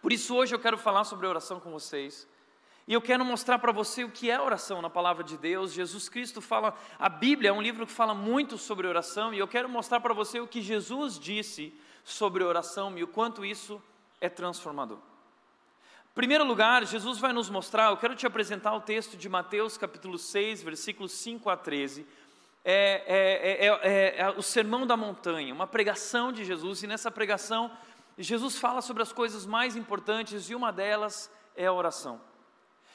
Por 0.01 0.13
isso, 0.13 0.34
hoje 0.34 0.55
eu 0.55 0.60
quero 0.60 0.77
falar 0.77 1.03
sobre 1.03 1.27
oração 1.27 1.60
com 1.60 1.69
vocês. 1.69 2.25
E 2.88 2.93
eu 2.93 3.01
quero 3.01 3.25
mostrar 3.25 3.60
para 3.60 3.74
você 3.74 4.05
o 4.05 4.10
que 4.10 4.31
é 4.31 4.39
oração 4.39 4.81
na 4.81 4.89
palavra 4.89 5.22
de 5.22 5.38
Deus. 5.38 5.74
Jesus 5.74 6.07
Cristo 6.07 6.39
fala, 6.39 6.74
a 6.98 7.10
Bíblia 7.10 7.50
é 7.50 7.53
um 7.53 7.62
livro 7.62 7.86
que 7.86 7.91
fala 7.91 8.13
muito 8.13 8.57
sobre 8.57 8.88
oração, 8.88 9.34
e 9.34 9.39
eu 9.39 9.50
quero 9.50 9.67
mostrar 9.67 10.00
para 10.00 10.13
você 10.13 10.39
o 10.39 10.48
que 10.48 10.62
Jesus 10.62 11.19
disse 11.19 11.77
sobre 12.05 12.41
oração 12.41 12.98
e 12.98 13.03
o 13.03 13.07
quanto 13.07 13.43
isso 13.43 13.84
é 14.22 14.29
transformador. 14.29 15.00
Primeiro 16.15 16.45
lugar, 16.45 16.86
Jesus 16.86 17.19
vai 17.19 17.34
nos 17.34 17.50
mostrar, 17.50 17.89
eu 17.89 17.98
quero 17.98 18.15
te 18.15 18.25
apresentar 18.25 18.74
o 18.74 18.79
texto 18.79 19.17
de 19.17 19.27
Mateus 19.27 19.77
capítulo 19.77 20.17
6, 20.17 20.63
versículos 20.63 21.12
5 21.12 21.50
a 21.50 21.57
13. 21.57 22.07
É, 22.63 23.03
é, 23.05 23.67
é, 23.67 24.22
é, 24.22 24.29
o 24.29 24.41
sermão 24.41 24.88
da 24.88 24.95
montanha, 24.95 25.53
uma 25.53 25.67
pregação 25.67 26.31
de 26.31 26.45
Jesus, 26.45 26.84
e 26.84 26.88
nessa 26.88 27.12
pregação, 27.12 27.69
Jesus 28.17 28.57
fala 28.57 28.81
sobre 28.81 29.03
as 29.03 29.12
coisas 29.12 29.45
mais 29.45 29.75
importantes, 29.75 30.50
e 30.50 30.55
uma 30.55 30.72
delas 30.72 31.29
é 31.53 31.65
a 31.65 31.74
oração. 31.74 32.22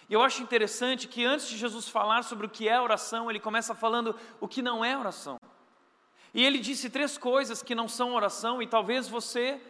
E 0.09 0.15
eu 0.15 0.23
acho 0.23 0.43
interessante 0.43 1.07
que 1.07 1.23
antes 1.23 1.47
de 1.47 1.59
Jesus 1.59 1.91
falar 1.91 2.23
sobre 2.23 2.47
o 2.47 2.51
que 2.51 2.71
é 2.71 2.81
oração, 2.81 3.29
ele 3.29 3.39
começa 3.39 3.75
falando 3.75 4.17
o 4.41 4.49
que 4.49 4.63
não 4.63 4.83
é 4.83 4.97
oração. 4.97 5.39
E 6.33 6.43
ele 6.43 6.59
disse 6.59 6.89
três 6.89 7.19
coisas 7.19 7.63
que 7.63 7.75
não 7.75 7.87
são 7.87 8.15
oração, 8.15 8.63
e 8.63 8.67
talvez 8.67 9.09
você 9.09 9.61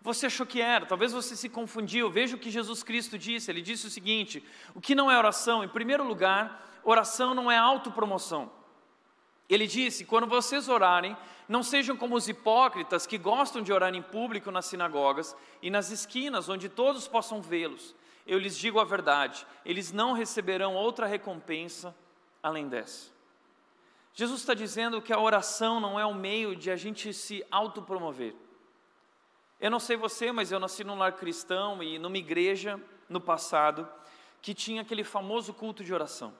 você 0.00 0.26
achou 0.26 0.46
que 0.46 0.60
era, 0.60 0.86
talvez 0.86 1.12
você 1.12 1.34
se 1.34 1.48
confundiu. 1.48 2.10
Veja 2.10 2.36
o 2.36 2.38
que 2.38 2.50
Jesus 2.50 2.82
Cristo 2.82 3.18
disse. 3.18 3.50
Ele 3.50 3.60
disse 3.60 3.86
o 3.86 3.90
seguinte: 3.90 4.44
o 4.74 4.80
que 4.80 4.94
não 4.94 5.10
é 5.10 5.18
oração? 5.18 5.64
Em 5.64 5.68
primeiro 5.68 6.04
lugar, 6.04 6.80
oração 6.84 7.34
não 7.34 7.50
é 7.50 7.56
autopromoção. 7.56 8.50
Ele 9.48 9.66
disse: 9.66 10.04
quando 10.04 10.26
vocês 10.26 10.68
orarem, 10.68 11.16
não 11.48 11.62
sejam 11.62 11.96
como 11.96 12.14
os 12.14 12.28
hipócritas 12.28 13.06
que 13.06 13.18
gostam 13.18 13.62
de 13.62 13.72
orar 13.72 13.94
em 13.94 14.02
público 14.02 14.50
nas 14.50 14.66
sinagogas 14.66 15.34
e 15.60 15.70
nas 15.70 15.90
esquinas, 15.90 16.48
onde 16.48 16.68
todos 16.68 17.08
possam 17.08 17.42
vê-los. 17.42 17.94
Eu 18.26 18.38
lhes 18.38 18.56
digo 18.56 18.78
a 18.78 18.84
verdade: 18.84 19.46
eles 19.64 19.90
não 19.90 20.12
receberão 20.12 20.74
outra 20.74 21.06
recompensa 21.06 21.94
além 22.42 22.68
dessa. 22.68 23.10
Jesus 24.14 24.40
está 24.40 24.54
dizendo 24.54 25.02
que 25.02 25.12
a 25.12 25.18
oração 25.18 25.80
não 25.80 25.98
é 25.98 26.04
um 26.04 26.14
meio 26.14 26.54
de 26.54 26.70
a 26.70 26.76
gente 26.76 27.12
se 27.12 27.44
autopromover. 27.50 28.34
Eu 29.60 29.70
não 29.70 29.80
sei 29.80 29.96
você, 29.96 30.30
mas 30.30 30.52
eu 30.52 30.60
nasci 30.60 30.84
num 30.84 30.96
lar 30.96 31.12
cristão 31.12 31.82
e 31.82 31.98
numa 31.98 32.16
igreja 32.16 32.80
no 33.08 33.20
passado 33.20 33.88
que 34.40 34.54
tinha 34.54 34.82
aquele 34.82 35.02
famoso 35.02 35.52
culto 35.52 35.82
de 35.82 35.92
oração. 35.92 36.32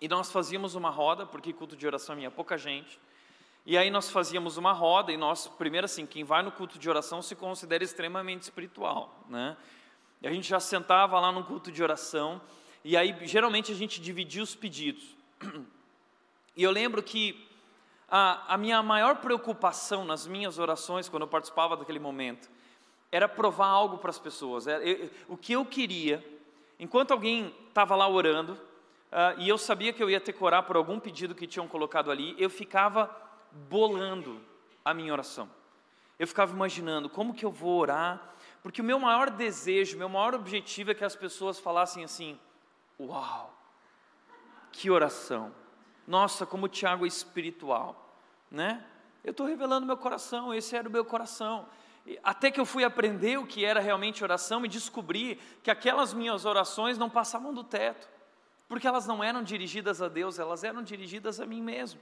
E 0.00 0.08
nós 0.08 0.32
fazíamos 0.32 0.74
uma 0.74 0.90
roda, 0.90 1.26
porque 1.26 1.52
culto 1.52 1.76
de 1.76 1.86
oração 1.86 2.16
tinha 2.16 2.30
pouca 2.30 2.56
gente. 2.56 2.98
E 3.66 3.76
aí 3.76 3.90
nós 3.90 4.10
fazíamos 4.10 4.56
uma 4.56 4.72
roda 4.72 5.12
e 5.12 5.16
nós, 5.16 5.46
primeiro 5.46 5.84
assim, 5.84 6.06
quem 6.06 6.24
vai 6.24 6.42
no 6.42 6.52
culto 6.52 6.78
de 6.78 6.88
oração 6.88 7.22
se 7.22 7.34
considera 7.34 7.84
extremamente 7.84 8.42
espiritual, 8.42 9.24
né? 9.28 9.56
E 10.20 10.26
a 10.26 10.32
gente 10.32 10.48
já 10.48 10.60
sentava 10.60 11.20
lá 11.20 11.30
no 11.30 11.44
culto 11.44 11.70
de 11.70 11.82
oração 11.82 12.40
e 12.82 12.96
aí 12.96 13.14
geralmente 13.26 13.70
a 13.72 13.74
gente 13.74 14.00
dividia 14.00 14.42
os 14.42 14.54
pedidos. 14.54 15.16
E 16.56 16.62
eu 16.62 16.70
lembro 16.70 17.02
que 17.02 17.48
a, 18.16 18.54
a 18.54 18.56
minha 18.56 18.80
maior 18.80 19.16
preocupação 19.16 20.04
nas 20.04 20.24
minhas 20.24 20.56
orações, 20.60 21.08
quando 21.08 21.24
eu 21.24 21.28
participava 21.28 21.76
daquele 21.76 21.98
momento, 21.98 22.48
era 23.10 23.28
provar 23.28 23.66
algo 23.66 23.98
para 23.98 24.10
as 24.10 24.20
pessoas. 24.20 24.68
Era, 24.68 24.84
eu, 24.84 25.10
o 25.26 25.36
que 25.36 25.54
eu 25.54 25.64
queria, 25.64 26.24
enquanto 26.78 27.10
alguém 27.10 27.52
estava 27.66 27.96
lá 27.96 28.08
orando, 28.08 28.52
uh, 28.52 29.34
e 29.38 29.48
eu 29.48 29.58
sabia 29.58 29.92
que 29.92 30.00
eu 30.00 30.08
ia 30.08 30.20
ter 30.20 30.32
que 30.32 30.44
orar 30.44 30.62
por 30.62 30.76
algum 30.76 31.00
pedido 31.00 31.34
que 31.34 31.44
tinham 31.44 31.66
colocado 31.66 32.08
ali, 32.08 32.36
eu 32.38 32.48
ficava 32.48 33.10
bolando 33.68 34.40
a 34.84 34.94
minha 34.94 35.12
oração. 35.12 35.50
Eu 36.16 36.28
ficava 36.28 36.52
imaginando 36.52 37.10
como 37.10 37.34
que 37.34 37.44
eu 37.44 37.50
vou 37.50 37.80
orar, 37.80 38.36
porque 38.62 38.80
o 38.80 38.84
meu 38.84 39.00
maior 39.00 39.28
desejo, 39.28 39.98
meu 39.98 40.08
maior 40.08 40.36
objetivo 40.36 40.92
é 40.92 40.94
que 40.94 41.04
as 41.04 41.16
pessoas 41.16 41.58
falassem 41.58 42.04
assim: 42.04 42.38
Uau, 43.00 43.52
que 44.70 44.88
oração! 44.88 45.52
Nossa, 46.06 46.46
como 46.46 46.66
o 46.66 46.68
Tiago 46.68 47.04
é 47.04 47.08
espiritual, 47.08 48.03
né? 48.54 48.82
Eu 49.24 49.32
estou 49.32 49.46
revelando 49.46 49.86
meu 49.86 49.96
coração, 49.96 50.54
esse 50.54 50.76
era 50.76 50.88
o 50.88 50.92
meu 50.92 51.04
coração. 51.04 51.66
Até 52.22 52.50
que 52.50 52.60
eu 52.60 52.66
fui 52.66 52.84
aprender 52.84 53.38
o 53.38 53.46
que 53.46 53.64
era 53.64 53.80
realmente 53.80 54.22
oração 54.22 54.64
e 54.64 54.68
descobri 54.68 55.40
que 55.62 55.70
aquelas 55.70 56.12
minhas 56.12 56.44
orações 56.44 56.98
não 56.98 57.08
passavam 57.08 57.52
do 57.52 57.64
teto, 57.64 58.08
porque 58.68 58.86
elas 58.86 59.06
não 59.06 59.24
eram 59.24 59.42
dirigidas 59.42 60.02
a 60.02 60.08
Deus, 60.08 60.38
elas 60.38 60.62
eram 60.62 60.82
dirigidas 60.82 61.40
a 61.40 61.46
mim 61.46 61.62
mesmo. 61.62 62.00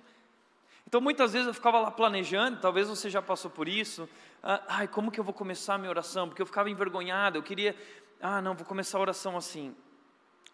Então 0.87 1.01
muitas 1.01 1.33
vezes 1.33 1.47
eu 1.47 1.55
ficava 1.55 1.79
lá 1.79 1.91
planejando, 1.91 2.61
talvez 2.61 2.89
você 2.89 3.09
já 3.09 3.23
passou 3.23 3.51
por 3.51 3.69
isso. 3.69 4.09
Ah, 4.43 4.61
ai, 4.69 4.89
como 4.89 5.11
que 5.11 5.21
eu 5.21 5.25
vou 5.25 5.33
começar 5.33 5.75
a 5.75 5.79
minha 5.79 5.91
oração? 5.91 6.29
Porque 6.29 6.43
eu 6.43 6.47
ficava 6.47 6.69
envergonhado, 6.69 7.39
eu 7.39 7.43
queria, 7.43 7.77
ah, 8.21 8.43
não, 8.43 8.55
vou 8.55 8.67
começar 8.67 8.99
a 8.99 9.01
oração 9.01 9.37
assim. 9.37 9.75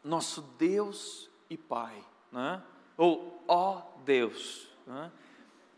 Nosso 0.05 0.43
Deus 0.59 1.31
e 1.49 1.57
Pai, 1.57 2.05
né? 2.31 2.63
Ou, 2.97 3.43
ó 3.49 3.83
Deus, 4.05 4.69
né? 4.87 5.11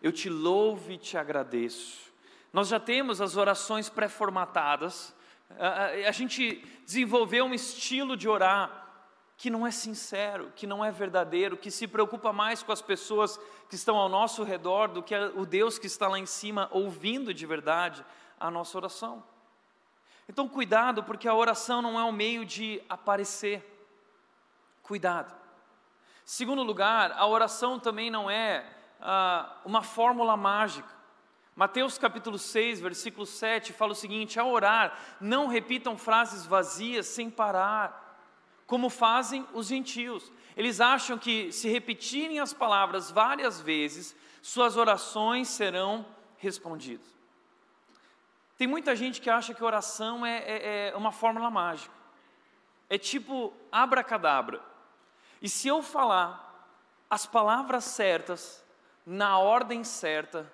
Eu 0.02 0.12
te 0.12 0.28
louvo 0.28 0.92
e 0.92 0.99
te 0.99 1.16
agradeço. 1.16 2.11
Nós 2.52 2.69
já 2.69 2.80
temos 2.80 3.21
as 3.21 3.37
orações 3.37 3.88
pré-formatadas, 3.88 5.14
a, 5.59 6.11
gente 6.12 6.64
desenvolveu 6.85 7.45
um 7.45 7.54
estilo 7.54 8.16
de 8.16 8.28
orar 8.28 8.88
que 9.37 9.50
não 9.50 9.66
é 9.66 9.71
sincero, 9.71 10.52
que 10.54 10.66
não 10.66 10.85
é 10.85 10.90
verdadeiro, 10.90 11.57
que 11.57 11.71
se 11.71 11.88
preocupa 11.88 12.33
mais 12.33 12.62
com 12.62 12.73
as 12.73 12.83
pessoas 12.83 13.38
que 13.69 13.75
estão 13.75 13.97
ao 13.97 14.09
nosso 14.09 14.42
redor 14.42 14.88
do 14.88 15.02
que 15.02 15.16
o 15.16 15.47
Deus 15.47 15.78
que 15.78 15.87
está 15.87 16.07
lá 16.09 16.19
em 16.19 16.26
cima 16.26 16.69
ouvindo 16.73 17.33
de 17.33 17.47
verdade 17.47 18.04
a 18.38 18.50
nossa 18.50 18.76
oração. 18.76 19.25
Então, 20.28 20.49
cuidado, 20.49 21.02
porque 21.02 21.26
a 21.26 21.35
oração 21.35 21.83
não 21.83 21.99
é 21.99 22.04
um 22.04 22.12
meio 22.12 22.45
de 22.45 22.83
aparecer. 22.88 23.66
Cuidado. 24.83 25.35
Segundo 26.25 26.62
lugar, 26.62 27.12
a 27.12 27.26
oração 27.26 27.80
também 27.80 28.11
não 28.11 28.30
é 28.30 28.64
ah, 29.00 29.57
uma 29.64 29.83
fórmula 29.83 30.37
mágica. 30.37 30.88
Mateus 31.57 31.99
capítulo 31.99 32.38
6, 32.38 32.80
versículo 32.80 33.26
7 33.26 33.73
fala 33.73 33.92
o 33.92 33.95
seguinte: 33.97 34.38
ao 34.38 34.50
orar, 34.50 34.97
não 35.21 35.47
repitam 35.47 35.97
frases 35.99 36.47
vazias 36.47 37.07
sem 37.07 37.28
parar, 37.28 38.19
como 38.66 38.88
fazem 38.88 39.47
os 39.52 39.66
gentios. 39.66 40.30
Eles 40.57 40.80
acham 40.80 41.19
que 41.19 41.52
se 41.52 41.69
repetirem 41.69 42.40
as 42.40 42.52
palavras 42.52 43.11
várias 43.11 43.61
vezes, 43.61 44.16
suas 44.42 44.76
orações 44.76 45.49
serão 45.49 46.07
respondidas. 46.38 47.07
Tem 48.57 48.66
muita 48.66 48.95
gente 48.95 49.21
que 49.21 49.30
acha 49.30 49.54
que 49.54 49.64
oração 49.64 50.25
é, 50.25 50.38
é, 50.38 50.88
é 50.90 50.97
uma 50.97 51.12
fórmula 51.12 51.50
mágica. 51.50 51.95
É 52.90 52.99
tipo 52.99 53.54
abracadabra. 53.73 54.61
E 55.40 55.49
se 55.49 55.69
eu 55.69 55.83
falar 55.83 56.69
as 57.09 57.25
palavras 57.25 57.85
certas, 57.85 58.62
na 59.11 59.38
ordem 59.38 59.83
certa, 59.83 60.50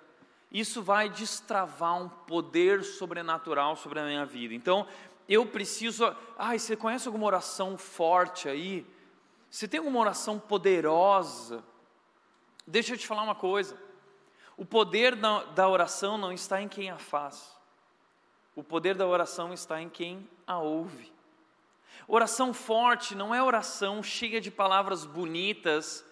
isso 0.51 0.81
vai 0.81 1.09
destravar 1.09 2.01
um 2.01 2.09
poder 2.09 2.83
sobrenatural 2.83 3.75
sobre 3.75 3.99
a 3.99 4.05
minha 4.05 4.25
vida. 4.25 4.51
Então, 4.51 4.87
eu 5.29 5.45
preciso. 5.45 6.03
Ai, 6.35 6.57
você 6.57 6.75
conhece 6.75 7.07
alguma 7.07 7.27
oração 7.27 7.77
forte 7.77 8.49
aí? 8.49 8.83
Você 9.47 9.67
tem 9.67 9.77
alguma 9.77 9.99
oração 9.99 10.39
poderosa? 10.39 11.63
Deixa 12.65 12.95
eu 12.95 12.97
te 12.97 13.05
falar 13.05 13.21
uma 13.21 13.35
coisa. 13.35 13.79
O 14.57 14.65
poder 14.65 15.15
da, 15.15 15.43
da 15.43 15.69
oração 15.69 16.17
não 16.17 16.33
está 16.33 16.59
em 16.59 16.67
quem 16.67 16.89
a 16.89 16.97
faz. 16.97 17.55
O 18.55 18.63
poder 18.63 18.95
da 18.95 19.05
oração 19.05 19.53
está 19.53 19.79
em 19.79 19.87
quem 19.87 20.27
a 20.47 20.57
ouve. 20.57 21.13
Oração 22.07 22.55
forte 22.55 23.13
não 23.13 23.35
é 23.35 23.43
oração 23.43 24.01
cheia 24.01 24.41
de 24.41 24.49
palavras 24.49 25.05
bonitas 25.05 26.06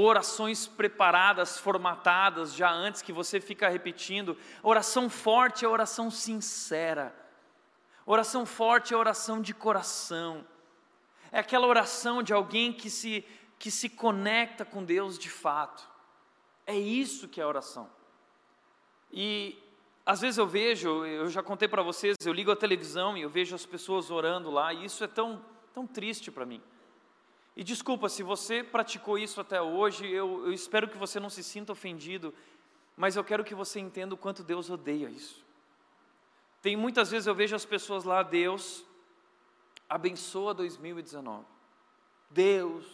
orações 0.00 0.66
preparadas, 0.66 1.58
formatadas 1.58 2.54
já 2.54 2.70
antes 2.70 3.02
que 3.02 3.12
você 3.12 3.40
fica 3.40 3.68
repetindo. 3.68 4.36
Oração 4.62 5.10
forte 5.10 5.64
é 5.64 5.68
oração 5.68 6.10
sincera. 6.10 7.14
Oração 8.06 8.46
forte 8.46 8.94
é 8.94 8.96
oração 8.96 9.40
de 9.40 9.52
coração. 9.52 10.44
É 11.30 11.38
aquela 11.38 11.66
oração 11.66 12.22
de 12.22 12.32
alguém 12.32 12.72
que 12.72 12.90
se 12.90 13.24
que 13.58 13.70
se 13.70 13.88
conecta 13.88 14.64
com 14.64 14.82
Deus 14.82 15.16
de 15.16 15.30
fato. 15.30 15.88
É 16.66 16.76
isso 16.76 17.28
que 17.28 17.40
é 17.40 17.46
oração. 17.46 17.88
E 19.12 19.56
às 20.04 20.20
vezes 20.20 20.36
eu 20.36 20.48
vejo, 20.48 21.06
eu 21.06 21.28
já 21.28 21.44
contei 21.44 21.68
para 21.68 21.80
vocês, 21.80 22.16
eu 22.24 22.32
ligo 22.32 22.50
a 22.50 22.56
televisão 22.56 23.16
e 23.16 23.22
eu 23.22 23.30
vejo 23.30 23.54
as 23.54 23.64
pessoas 23.64 24.10
orando 24.10 24.50
lá, 24.50 24.74
e 24.74 24.84
isso 24.84 25.04
é 25.04 25.06
tão, 25.06 25.44
tão 25.72 25.86
triste 25.86 26.28
para 26.28 26.44
mim. 26.44 26.60
E 27.54 27.62
desculpa, 27.62 28.08
se 28.08 28.22
você 28.22 28.64
praticou 28.64 29.18
isso 29.18 29.40
até 29.40 29.60
hoje, 29.60 30.06
eu, 30.06 30.46
eu 30.46 30.52
espero 30.52 30.88
que 30.88 30.96
você 30.96 31.20
não 31.20 31.28
se 31.30 31.42
sinta 31.42 31.72
ofendido, 31.72 32.34
Mas 32.96 33.16
eu 33.16 33.24
quero 33.24 33.44
que 33.44 33.54
você 33.54 33.80
entenda 33.80 34.14
o 34.14 34.18
quanto 34.18 34.42
Deus 34.42 34.68
odeia 34.68 35.08
isso. 35.08 35.44
Tem 36.60 36.76
muitas 36.76 37.10
vezes 37.10 37.26
eu 37.26 37.34
vejo 37.34 37.56
as 37.56 37.64
pessoas 37.64 38.04
lá, 38.04 38.22
Deus 38.22 38.84
abençoa 39.88 40.54
2019. 40.54 41.44
Deus 42.30 42.86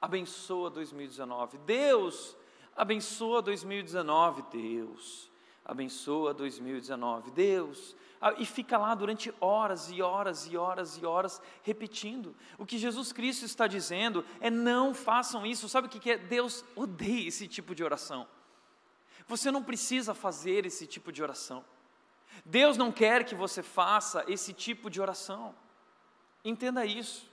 abençoa 0.00 0.70
2019. 0.70 1.58
Deus 1.58 2.36
abençoa 2.76 3.42
2019. 3.42 4.42
Deus 4.48 5.30
abençoa 5.64 6.32
2019. 6.32 7.30
Deus 7.32 7.96
e 8.38 8.46
fica 8.46 8.78
lá 8.78 8.94
durante 8.94 9.32
horas 9.40 9.90
e 9.90 10.00
horas 10.02 10.46
e 10.46 10.56
horas 10.56 10.96
e 10.96 11.06
horas 11.06 11.42
repetindo. 11.62 12.34
O 12.58 12.66
que 12.66 12.78
Jesus 12.78 13.12
Cristo 13.12 13.44
está 13.44 13.66
dizendo 13.66 14.24
é: 14.40 14.50
não 14.50 14.94
façam 14.94 15.44
isso. 15.46 15.68
Sabe 15.68 15.86
o 15.86 15.90
que 15.90 16.10
é? 16.10 16.18
Deus 16.18 16.64
odeia 16.74 17.28
esse 17.28 17.46
tipo 17.46 17.74
de 17.74 17.84
oração. 17.84 18.26
Você 19.26 19.50
não 19.50 19.62
precisa 19.62 20.14
fazer 20.14 20.66
esse 20.66 20.86
tipo 20.86 21.10
de 21.10 21.22
oração. 21.22 21.64
Deus 22.44 22.76
não 22.76 22.92
quer 22.92 23.24
que 23.24 23.34
você 23.34 23.62
faça 23.62 24.24
esse 24.28 24.52
tipo 24.52 24.88
de 24.88 25.00
oração. 25.00 25.54
Entenda 26.44 26.84
isso. 26.84 27.30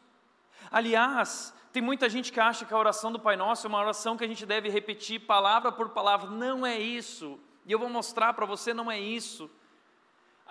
Aliás, 0.71 1.53
tem 1.71 1.81
muita 1.81 2.09
gente 2.09 2.31
que 2.31 2.39
acha 2.39 2.65
que 2.65 2.73
a 2.73 2.77
oração 2.77 3.12
do 3.12 3.19
Pai 3.19 3.35
Nosso 3.35 3.67
é 3.67 3.69
uma 3.69 3.79
oração 3.79 4.17
que 4.17 4.23
a 4.23 4.27
gente 4.27 4.45
deve 4.45 4.69
repetir 4.69 5.19
palavra 5.21 5.71
por 5.71 5.89
palavra. 5.89 6.29
Não 6.29 6.65
é 6.65 6.79
isso. 6.79 7.39
E 7.65 7.71
eu 7.71 7.79
vou 7.79 7.89
mostrar 7.89 8.33
para 8.33 8.45
você, 8.45 8.73
não 8.73 8.91
é 8.91 9.00
isso. 9.00 9.50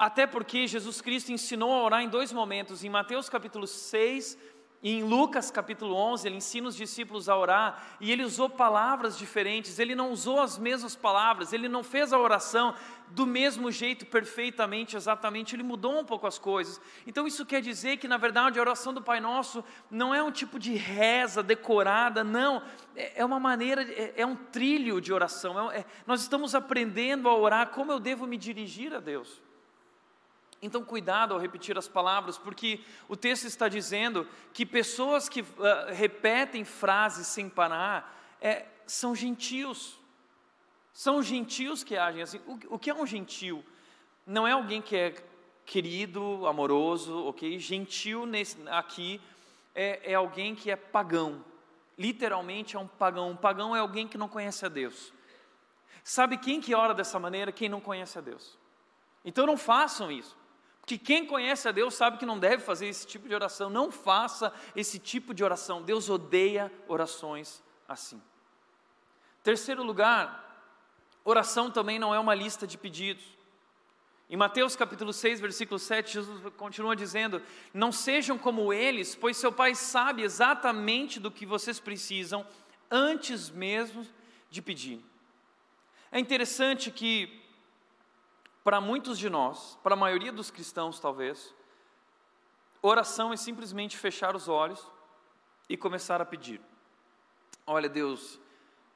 Até 0.03 0.27
porque 0.27 0.67
Jesus 0.67 1.01
Cristo 1.01 1.31
ensinou 1.31 1.73
a 1.73 1.85
orar 1.85 2.03
em 2.03 2.09
dois 2.09 2.33
momentos, 2.33 2.83
em 2.83 2.91
Mateus 2.91 3.29
capítulo 3.29 3.69
6 3.69 4.37
e 4.83 4.99
em 4.99 5.05
Lucas 5.05 5.49
capítulo 5.49 5.95
11, 5.95 6.27
ele 6.27 6.39
ensina 6.39 6.67
os 6.67 6.75
discípulos 6.75 7.29
a 7.29 7.37
orar 7.37 7.81
e 8.01 8.11
ele 8.11 8.25
usou 8.25 8.51
palavras 8.51 9.17
diferentes, 9.17 9.79
ele 9.79 9.95
não 9.95 10.11
usou 10.11 10.41
as 10.41 10.59
mesmas 10.59 10.97
palavras, 10.97 11.53
ele 11.53 11.69
não 11.69 11.85
fez 11.85 12.13
a 12.13 12.19
oração 12.19 12.75
do 13.11 13.25
mesmo 13.25 13.71
jeito, 13.71 14.05
perfeitamente, 14.05 14.97
exatamente, 14.97 15.55
ele 15.55 15.63
mudou 15.63 16.01
um 16.01 16.05
pouco 16.05 16.27
as 16.27 16.37
coisas. 16.37 16.81
Então 17.07 17.25
isso 17.25 17.47
quer 17.47 17.63
dizer 17.63 17.99
que, 17.99 18.09
na 18.09 18.17
verdade, 18.17 18.59
a 18.59 18.63
oração 18.63 18.93
do 18.93 19.01
Pai 19.01 19.21
Nosso 19.21 19.65
não 19.89 20.13
é 20.13 20.21
um 20.21 20.33
tipo 20.33 20.59
de 20.59 20.75
reza 20.75 21.45
decorada, 21.45 22.25
não, 22.25 22.61
é, 22.97 23.21
é 23.21 23.25
uma 23.25 23.39
maneira, 23.39 23.85
é, 23.85 24.15
é 24.17 24.27
um 24.27 24.35
trilho 24.35 25.01
de 25.01 25.13
oração, 25.13 25.71
é, 25.71 25.79
é, 25.79 25.85
nós 26.05 26.23
estamos 26.23 26.57
aprendendo 26.57 27.29
a 27.29 27.37
orar 27.37 27.69
como 27.69 27.93
eu 27.93 28.01
devo 28.01 28.27
me 28.27 28.37
dirigir 28.37 28.93
a 28.93 28.99
Deus. 28.99 29.41
Então, 30.65 30.85
cuidado 30.85 31.35
ao 31.35 31.41
repetir 31.41 31.77
as 31.77 31.89
palavras, 31.89 32.39
porque 32.39 32.81
o 33.09 33.17
texto 33.17 33.47
está 33.47 33.69
dizendo 33.69 34.29
que 34.53 34.65
pessoas 34.65 35.29
que 35.29 35.41
uh, 35.41 35.47
repetem 35.93 36.65
frases 36.65 37.27
sem 37.27 37.49
parar 37.49 38.17
é, 38.41 38.67
são 38.87 39.13
gentios. 39.13 39.99
São 40.93 41.21
gentios 41.21 41.83
que 41.83 41.97
agem 41.97 42.23
assim. 42.23 42.41
O, 42.47 42.77
o 42.77 42.79
que 42.79 42.91
é 42.91 42.95
um 42.95 43.05
gentio? 43.05 43.65
Não 44.25 44.47
é 44.47 44.53
alguém 44.53 44.81
que 44.81 44.95
é 44.95 45.15
querido, 45.67 46.47
amoroso, 46.47 47.27
ok? 47.27 47.59
Gentil 47.59 48.25
nesse, 48.25 48.57
aqui 48.69 49.21
é, 49.75 50.13
é 50.13 50.15
alguém 50.15 50.55
que 50.55 50.71
é 50.71 50.77
pagão. 50.77 51.45
Literalmente 51.99 52.77
é 52.77 52.79
um 52.79 52.87
pagão. 52.87 53.31
Um 53.31 53.37
pagão 53.37 53.75
é 53.75 53.81
alguém 53.81 54.07
que 54.07 54.17
não 54.17 54.29
conhece 54.29 54.65
a 54.65 54.69
Deus. 54.69 55.13
Sabe 56.05 56.37
quem 56.37 56.61
que 56.61 56.73
ora 56.73 56.95
dessa 56.95 57.19
maneira? 57.19 57.51
Quem 57.51 57.69
não 57.69 57.81
conhece 57.81 58.17
a 58.17 58.21
Deus. 58.21 58.57
Então 59.25 59.45
não 59.45 59.57
façam 59.57 60.11
isso. 60.11 60.41
Porque 60.93 60.99
quem 60.99 61.25
conhece 61.25 61.67
a 61.67 61.73
Deus 61.73 61.95
sabe 61.95 62.19
que 62.19 62.27
não 62.27 62.39
deve 62.39 62.63
fazer 62.63 62.87
esse 62.87 63.07
tipo 63.07 63.27
de 63.27 63.35
oração. 63.35 63.71
Não 63.71 63.91
faça 63.91 64.53
esse 64.77 64.99
tipo 64.99 65.33
de 65.33 65.43
oração. 65.43 65.81
Deus 65.81 66.11
odeia 66.11 66.71
orações 66.87 67.63
assim. 67.89 68.21
Terceiro 69.43 69.83
lugar, 69.83 70.71
oração 71.25 71.71
também 71.71 71.99
não 71.99 72.15
é 72.15 72.19
uma 72.19 72.35
lista 72.35 72.67
de 72.67 72.77
pedidos. 72.77 73.25
Em 74.29 74.37
Mateus 74.37 74.77
capítulo 74.77 75.15
6, 75.15 75.41
versículo 75.41 75.79
7, 75.79 76.13
Jesus 76.13 76.53
continua 76.59 76.95
dizendo: 76.95 77.41
Não 77.73 77.91
sejam 77.91 78.37
como 78.37 78.71
eles, 78.71 79.15
pois 79.15 79.39
seu 79.39 79.51
Pai 79.51 79.75
sabe 79.75 80.21
exatamente 80.21 81.19
do 81.19 81.31
que 81.31 81.47
vocês 81.47 81.81
precisam 81.81 82.47
antes 82.91 83.49
mesmo 83.49 84.07
de 84.51 84.61
pedir. 84.61 85.03
É 86.11 86.19
interessante 86.21 86.91
que 86.91 87.42
para 88.65 88.81
muitos 88.81 89.19
de 89.19 89.29
nós, 89.29 89.79
para 89.83 89.95
a 89.95 89.97
maioria 89.97 90.33
dos 90.33 90.51
cristãos 90.51 91.01
talvez, 91.01 91.55
oração 92.81 93.33
é 93.33 93.37
simplesmente 93.37 93.97
fechar 93.97 94.37
os 94.37 94.49
olhos 94.49 94.81
e 95.69 95.77
começar 95.77 96.21
a 96.21 96.25
pedir. 96.25 96.61
Olha, 97.67 97.89
Deus, 97.89 98.39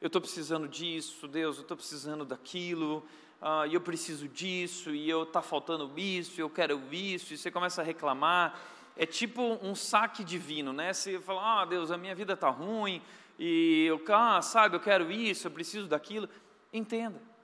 eu 0.00 0.06
estou 0.06 0.20
precisando 0.20 0.68
disso, 0.68 1.26
Deus, 1.26 1.56
eu 1.56 1.62
estou 1.62 1.76
precisando 1.76 2.24
daquilo, 2.24 2.98
uh, 3.40 3.66
e 3.68 3.74
eu 3.74 3.80
preciso 3.80 4.28
disso, 4.28 4.90
e 4.90 5.08
eu 5.08 5.24
está 5.24 5.42
faltando 5.42 5.90
isso, 5.96 6.40
eu 6.40 6.50
quero 6.50 6.80
isso, 6.92 7.32
e 7.32 7.38
você 7.38 7.50
começa 7.50 7.80
a 7.80 7.84
reclamar. 7.84 8.58
É 8.96 9.04
tipo 9.04 9.58
um 9.62 9.74
saque 9.74 10.24
divino, 10.24 10.72
né? 10.72 10.92
Você 10.92 11.20
fala, 11.20 11.62
ah, 11.62 11.64
Deus, 11.64 11.90
a 11.90 11.98
minha 11.98 12.14
vida 12.14 12.32
está 12.32 12.48
ruim, 12.48 13.02
e 13.38 13.84
eu, 13.86 14.02
ah, 14.08 14.40
sabe, 14.40 14.76
eu 14.76 14.80
quero 14.80 15.10
isso, 15.10 15.46
eu 15.46 15.50
preciso 15.50 15.86
daquilo. 15.86 16.28
Entenda 16.72 17.35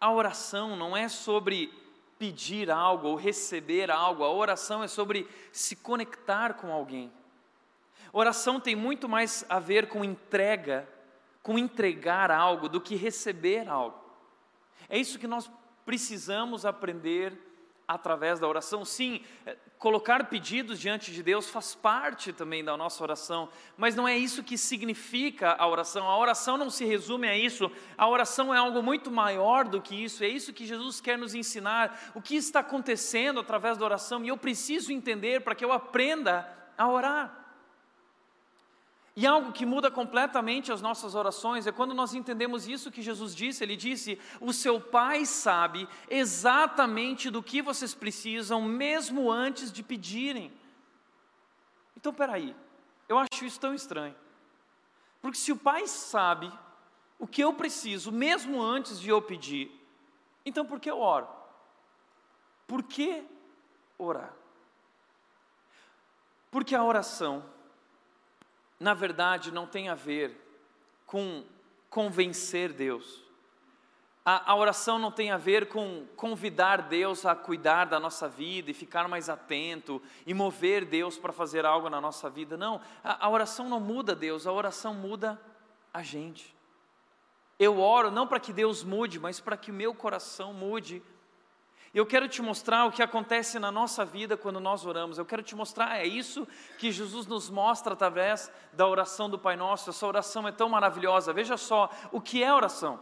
a 0.00 0.10
oração 0.10 0.76
não 0.76 0.96
é 0.96 1.08
sobre 1.08 1.72
pedir 2.18 2.70
algo 2.70 3.08
ou 3.08 3.16
receber 3.16 3.90
algo, 3.90 4.24
a 4.24 4.30
oração 4.30 4.82
é 4.82 4.88
sobre 4.88 5.28
se 5.52 5.76
conectar 5.76 6.54
com 6.54 6.72
alguém. 6.72 7.12
Oração 8.12 8.58
tem 8.58 8.74
muito 8.74 9.08
mais 9.08 9.44
a 9.48 9.58
ver 9.58 9.88
com 9.88 10.04
entrega, 10.04 10.88
com 11.42 11.58
entregar 11.58 12.30
algo, 12.30 12.68
do 12.68 12.80
que 12.80 12.96
receber 12.96 13.68
algo. 13.68 13.98
É 14.88 14.98
isso 14.98 15.18
que 15.18 15.26
nós 15.26 15.50
precisamos 15.84 16.66
aprender 16.66 17.32
através 17.86 18.40
da 18.40 18.48
oração. 18.48 18.84
Sim, 18.84 19.22
colocar 19.80 20.26
pedidos 20.26 20.78
diante 20.78 21.10
de 21.10 21.22
Deus 21.22 21.48
faz 21.48 21.74
parte 21.74 22.34
também 22.34 22.62
da 22.62 22.76
nossa 22.76 23.02
oração, 23.02 23.48
mas 23.78 23.96
não 23.96 24.06
é 24.06 24.16
isso 24.16 24.42
que 24.44 24.58
significa 24.58 25.56
a 25.58 25.66
oração. 25.66 26.06
A 26.06 26.18
oração 26.18 26.58
não 26.58 26.68
se 26.68 26.84
resume 26.84 27.26
a 27.26 27.36
isso. 27.36 27.72
A 27.96 28.06
oração 28.06 28.54
é 28.54 28.58
algo 28.58 28.82
muito 28.82 29.10
maior 29.10 29.66
do 29.66 29.80
que 29.80 30.04
isso. 30.04 30.22
É 30.22 30.28
isso 30.28 30.52
que 30.52 30.66
Jesus 30.66 31.00
quer 31.00 31.16
nos 31.16 31.34
ensinar. 31.34 32.12
O 32.14 32.20
que 32.20 32.36
está 32.36 32.60
acontecendo 32.60 33.40
através 33.40 33.78
da 33.78 33.86
oração 33.86 34.22
e 34.22 34.28
eu 34.28 34.36
preciso 34.36 34.92
entender 34.92 35.40
para 35.40 35.54
que 35.54 35.64
eu 35.64 35.72
aprenda 35.72 36.46
a 36.76 36.86
orar. 36.86 37.39
E 39.16 39.26
algo 39.26 39.52
que 39.52 39.66
muda 39.66 39.90
completamente 39.90 40.70
as 40.70 40.80
nossas 40.80 41.14
orações 41.14 41.66
é 41.66 41.72
quando 41.72 41.92
nós 41.92 42.14
entendemos 42.14 42.68
isso 42.68 42.90
que 42.90 43.02
Jesus 43.02 43.34
disse. 43.34 43.62
Ele 43.62 43.76
disse: 43.76 44.18
O 44.40 44.52
seu 44.52 44.80
Pai 44.80 45.26
sabe 45.26 45.88
exatamente 46.08 47.28
do 47.28 47.42
que 47.42 47.60
vocês 47.60 47.94
precisam, 47.94 48.62
mesmo 48.62 49.30
antes 49.30 49.72
de 49.72 49.82
pedirem. 49.82 50.52
Então, 51.96 52.14
peraí, 52.14 52.54
eu 53.08 53.18
acho 53.18 53.44
isso 53.44 53.58
tão 53.58 53.74
estranho. 53.74 54.14
Porque 55.20 55.36
se 55.36 55.52
o 55.52 55.56
Pai 55.56 55.86
sabe 55.86 56.50
o 57.18 57.26
que 57.26 57.42
eu 57.42 57.52
preciso, 57.52 58.10
mesmo 58.10 58.62
antes 58.62 58.98
de 58.98 59.10
eu 59.10 59.20
pedir, 59.20 59.70
então 60.46 60.64
por 60.64 60.80
que 60.80 60.90
eu 60.90 60.98
oro? 60.98 61.28
Por 62.66 62.82
que 62.82 63.22
orar? 63.98 64.32
Porque 66.50 66.74
a 66.74 66.82
oração 66.82 67.44
na 68.80 68.94
verdade, 68.94 69.52
não 69.52 69.66
tem 69.66 69.90
a 69.90 69.94
ver 69.94 70.34
com 71.04 71.44
convencer 71.90 72.72
Deus. 72.72 73.22
A, 74.24 74.52
a, 74.52 74.56
oração 74.56 74.98
não 74.98 75.12
tem 75.12 75.30
a 75.30 75.36
ver 75.36 75.68
com 75.68 76.06
convidar 76.16 76.82
Deus 76.82 77.26
a 77.26 77.34
cuidar 77.34 77.86
da 77.86 78.00
nossa 78.00 78.28
vida 78.28 78.70
e 78.70 78.74
ficar 78.74 79.06
mais 79.08 79.28
atento 79.28 80.00
e 80.26 80.32
mover 80.32 80.84
Deus 80.84 81.18
para 81.18 81.32
fazer 81.32 81.66
algo 81.66 81.90
na 81.90 82.00
nossa 82.00 82.30
vida. 82.30 82.56
Não, 82.56 82.80
a, 83.04 83.26
a 83.26 83.28
oração 83.28 83.68
não 83.68 83.80
muda 83.80 84.14
Deus, 84.14 84.46
a 84.46 84.52
oração 84.52 84.94
muda 84.94 85.40
a 85.92 86.02
gente. 86.02 86.54
Eu 87.58 87.80
oro 87.80 88.10
não 88.10 88.26
para 88.26 88.40
que 88.40 88.52
Deus 88.52 88.82
mude, 88.82 89.18
mas 89.18 89.40
para 89.40 89.56
que 89.56 89.70
o 89.70 89.74
meu 89.74 89.94
coração 89.94 90.54
mude 90.54 91.02
eu 91.92 92.06
quero 92.06 92.28
te 92.28 92.40
mostrar 92.40 92.84
o 92.84 92.92
que 92.92 93.02
acontece 93.02 93.58
na 93.58 93.72
nossa 93.72 94.04
vida 94.04 94.36
quando 94.36 94.60
nós 94.60 94.86
oramos. 94.86 95.18
Eu 95.18 95.24
quero 95.24 95.42
te 95.42 95.56
mostrar, 95.56 95.98
é 95.98 96.06
isso 96.06 96.46
que 96.78 96.92
Jesus 96.92 97.26
nos 97.26 97.50
mostra 97.50 97.94
através 97.94 98.50
da 98.72 98.86
oração 98.86 99.28
do 99.28 99.36
Pai 99.36 99.56
Nosso. 99.56 99.90
Essa 99.90 100.06
oração 100.06 100.46
é 100.46 100.52
tão 100.52 100.68
maravilhosa. 100.68 101.32
Veja 101.32 101.56
só, 101.56 101.90
o 102.12 102.20
que 102.20 102.44
é 102.44 102.54
oração? 102.54 103.00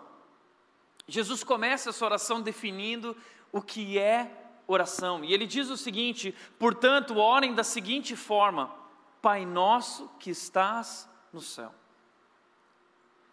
Jesus 1.07 1.45
começa 1.45 1.91
essa 1.91 2.05
oração 2.05 2.41
definindo 2.41 3.15
o 3.53 3.61
que 3.61 3.99
é 3.99 4.31
oração. 4.67 5.23
E 5.23 5.35
ele 5.35 5.47
diz 5.47 5.69
o 5.69 5.77
seguinte: 5.77 6.35
portanto, 6.59 7.19
orem 7.19 7.55
da 7.55 7.65
seguinte 7.65 8.17
forma: 8.17 8.75
Pai 9.21 9.45
Nosso 9.45 10.11
que 10.19 10.31
estás 10.31 11.07
no 11.31 11.43
céu. 11.43 11.75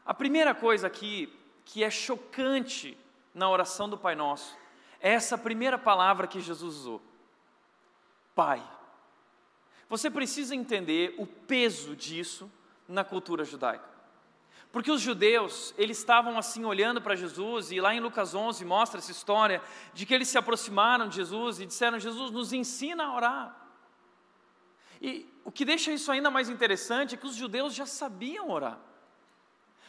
A 0.06 0.14
primeira 0.14 0.54
coisa 0.54 0.88
aqui 0.88 1.34
que 1.64 1.82
é 1.82 1.90
chocante 1.90 2.98
na 3.34 3.50
oração 3.50 3.88
do 3.88 3.98
Pai 3.98 4.16
Nosso 4.16 4.65
essa 5.00 5.38
primeira 5.38 5.78
palavra 5.78 6.28
que 6.28 6.40
Jesus 6.40 6.76
usou. 6.76 7.02
Pai. 8.34 8.64
Você 9.88 10.10
precisa 10.10 10.56
entender 10.56 11.16
o 11.18 11.28
peso 11.28 11.96
disso 11.96 12.52
na 12.88 13.04
cultura 13.04 13.44
judaica. 13.44 13.96
Porque 14.72 14.92
os 14.92 15.00
judeus, 15.00 15.74
eles 15.78 15.98
estavam 15.98 16.38
assim 16.38 16.66
olhando 16.66 17.02
para 17.02 17.16
Jesus, 17.16 17.72
e 17.72 17.80
lá 17.80 17.96
em 17.96 18.02
Lucas 18.02 18.36
11 18.36 18.66
mostra 18.66 19.00
essa 19.00 19.12
história 19.12 19.62
de 19.94 20.06
que 20.06 20.14
eles 20.14 20.28
se 20.28 20.38
aproximaram 20.38 21.08
de 21.08 21.16
Jesus 21.16 21.60
e 21.60 21.66
disseram: 21.66 21.98
Jesus, 21.98 22.32
nos 22.32 22.52
ensina 22.52 23.06
a 23.06 23.16
orar. 23.16 23.68
E 25.02 25.32
o 25.46 25.52
que 25.52 25.64
deixa 25.64 25.92
isso 25.92 26.12
ainda 26.12 26.30
mais 26.30 26.50
interessante 26.50 27.16
é 27.16 27.18
que 27.18 27.26
os 27.26 27.36
judeus 27.36 27.74
já 27.74 27.86
sabiam 27.86 28.50
orar. 28.50 28.78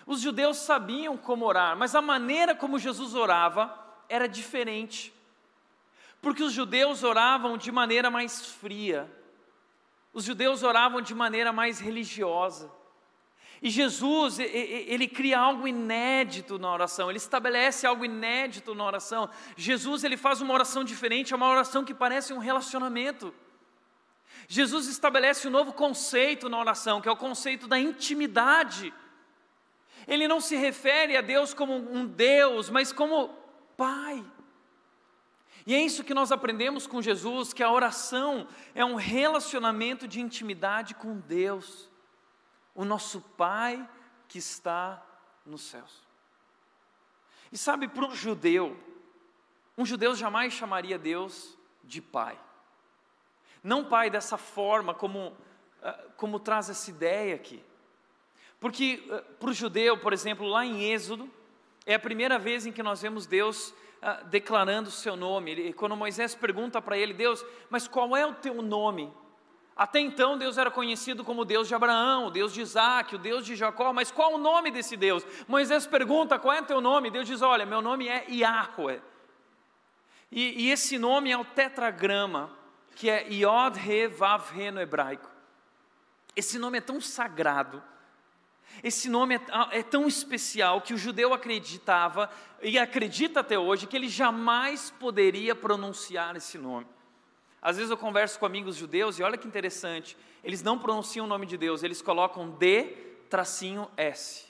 Os 0.07 0.21
judeus 0.21 0.59
sabiam 0.59 1.17
como 1.17 1.45
orar, 1.45 1.77
mas 1.77 1.97
a 1.97 2.01
maneira 2.01 2.55
como 2.55 2.79
Jesus 2.79 3.15
orava 3.15 3.86
era 4.09 4.27
diferente. 4.29 5.13
Porque 6.21 6.43
os 6.43 6.53
judeus 6.53 7.03
oravam 7.03 7.57
de 7.57 7.71
maneira 7.71 8.11
mais 8.11 8.47
fria, 8.47 9.11
os 10.13 10.25
judeus 10.25 10.63
oravam 10.63 11.01
de 11.01 11.15
maneira 11.15 11.53
mais 11.53 11.79
religiosa. 11.79 12.71
E 13.63 13.71
Jesus, 13.71 14.39
ele 14.39 15.09
cria 15.09 15.39
algo 15.39 15.67
inédito 15.67 16.59
na 16.59 16.73
oração, 16.73 17.09
ele 17.09 17.19
estabelece 17.19 17.87
algo 17.87 18.05
inédito 18.05 18.75
na 18.75 18.85
oração. 18.85 19.31
Jesus, 19.57 20.05
ele 20.05 20.17
faz 20.17 20.41
uma 20.41 20.53
oração 20.53 20.85
diferente, 20.85 21.33
é 21.33 21.37
uma 21.37 21.49
oração 21.49 21.85
que 21.85 21.95
parece 21.95 22.33
um 22.33 22.39
relacionamento. 22.39 23.35
Jesus 24.49 24.87
estabelece 24.87 25.49
um 25.49 25.51
novo 25.51 25.73
conceito 25.73 26.49
na 26.49 26.59
oração, 26.59 27.01
que 27.01 27.09
é 27.09 27.13
o 27.13 27.17
conceito 27.17 27.67
da 27.67 27.79
intimidade. 27.79 28.93
Ele 30.07 30.29
não 30.29 30.41
se 30.41 30.55
refere 30.57 31.17
a 31.17 31.21
Deus 31.21 31.53
como 31.53 31.75
um 31.75 32.07
Deus, 32.07 32.71
mas 32.71 32.93
como 32.93 33.35
Pai. 33.77 34.25
E 35.67 35.75
é 35.75 35.81
isso 35.81 36.05
que 36.05 36.15
nós 36.15 36.31
aprendemos 36.31 36.87
com 36.87 37.03
Jesus, 37.03 37.53
que 37.53 37.63
a 37.63 37.71
oração 37.71 38.47
é 38.75 38.85
um 38.85 38.95
relacionamento 38.95 40.07
de 40.07 40.21
intimidade 40.21 40.95
com 40.95 41.19
Deus 41.19 41.91
o 42.75 42.85
nosso 42.85 43.21
Pai 43.21 43.89
que 44.29 44.39
está 44.39 45.03
nos 45.45 45.63
céus. 45.63 46.05
E 47.51 47.59
sabe, 47.59 47.89
para 47.89 48.07
um 48.07 48.15
judeu, 48.15 48.77
um 49.77 49.85
judeu 49.85 50.15
jamais 50.15 50.53
chamaria 50.53 50.99
Deus 50.99 51.57
de 51.83 52.01
Pai. 52.01 52.39
Não 53.63 53.85
Pai 53.85 54.11
dessa 54.11 54.37
forma, 54.37 54.95
como, 54.95 55.37
ah, 55.83 56.05
como 56.17 56.39
traz 56.39 56.71
essa 56.71 56.91
ideia 56.91 57.35
aqui. 57.35 57.65
Porque 58.61 59.05
ah, 59.11 59.23
para 59.41 59.51
o 59.51 59.55
judeu, 59.55 59.99
por 59.99 60.13
exemplo, 60.13 60.47
lá 60.47 60.65
em 60.65 60.85
Êxodo, 60.93 61.31
é 61.87 61.95
a 61.95 61.99
primeira 61.99 62.39
vez 62.39 62.67
em 62.67 62.73
que 62.73 62.83
nós 62.83 63.01
vemos 63.01 63.27
Deus 63.27 63.71
uh, 64.03 64.27
declarando 64.27 64.89
o 64.89 64.93
seu 64.93 65.15
nome. 65.17 65.53
Ele, 65.53 65.73
quando 65.73 65.97
Moisés 65.97 66.35
pergunta 66.35 66.83
para 66.83 66.99
ele, 66.99 67.15
Deus, 67.15 67.47
mas 67.71 67.87
qual 67.87 68.17
é 68.17 68.27
o 68.27 68.35
teu 68.35 68.61
nome? 68.61 69.13
Até 69.77 70.01
então 70.01 70.37
Deus 70.37 70.59
era 70.59 70.71
conhecido 70.71 71.23
como 71.23 71.45
Deus 71.45 71.69
de 71.69 71.75
Abraão, 71.75 72.27
o 72.27 72.31
Deus 72.31 72.53
de 72.53 72.63
Isaac, 72.63 73.15
o 73.15 73.19
Deus 73.19 73.45
de 73.45 73.55
Jacó, 73.55 73.93
mas 73.93 74.11
qual 74.11 74.35
o 74.35 74.39
nome 74.39 74.71
desse 74.71 74.97
Deus? 74.97 75.25
Moisés 75.47 75.87
pergunta: 75.87 76.39
qual 76.39 76.55
é 76.55 76.63
o 76.63 76.67
teu 76.67 76.81
nome? 76.81 77.11
Deus 77.11 77.27
diz: 77.27 77.43
olha, 77.43 77.67
meu 77.67 77.83
nome 77.83 78.09
é 78.09 78.25
Yahweh. 78.29 79.03
E, 80.33 80.65
e 80.65 80.71
esse 80.71 80.99
nome 80.99 81.31
é 81.31 81.37
o 81.37 81.45
tetragrama, 81.45 82.51
que 82.97 83.09
é 83.09 83.29
Yod 83.31 83.79
He 83.79 84.09
Vav 84.09 84.59
He 84.59 84.71
no 84.71 84.81
hebraico. 84.81 85.31
Esse 86.35 86.59
nome 86.59 86.79
é 86.79 86.81
tão 86.81 87.01
sagrado, 87.01 87.83
esse 88.83 89.09
nome 89.09 89.37
é, 89.37 89.41
é 89.79 89.83
tão 89.83 90.07
especial 90.07 90.81
que 90.81 90.95
o 90.95 90.99
judeu 90.99 91.33
acreditava, 91.33 92.31
e 92.63 92.79
acredita 92.79 93.41
até 93.41 93.59
hoje, 93.59 93.87
que 93.87 93.97
ele 93.97 94.09
jamais 94.09 94.91
poderia 94.91 95.55
pronunciar 95.55 96.37
esse 96.37 96.59
nome. 96.59 96.87
Às 97.61 97.77
vezes 97.77 97.91
eu 97.91 97.97
converso 97.97 98.39
com 98.39 98.47
amigos 98.47 98.77
judeus 98.77 99.19
e 99.19 99.23
olha 99.23 99.37
que 99.37 99.49
interessante, 99.49 100.17
eles 100.45 100.63
não 100.63 100.79
pronunciam 100.79 101.27
o 101.27 101.29
nome 101.29 101.47
de 101.47 101.57
Deus, 101.57 101.83
eles 101.83 102.01
colocam 102.01 102.51
D 102.51 102.85
tracinho 103.29 103.91
S. 103.97 104.47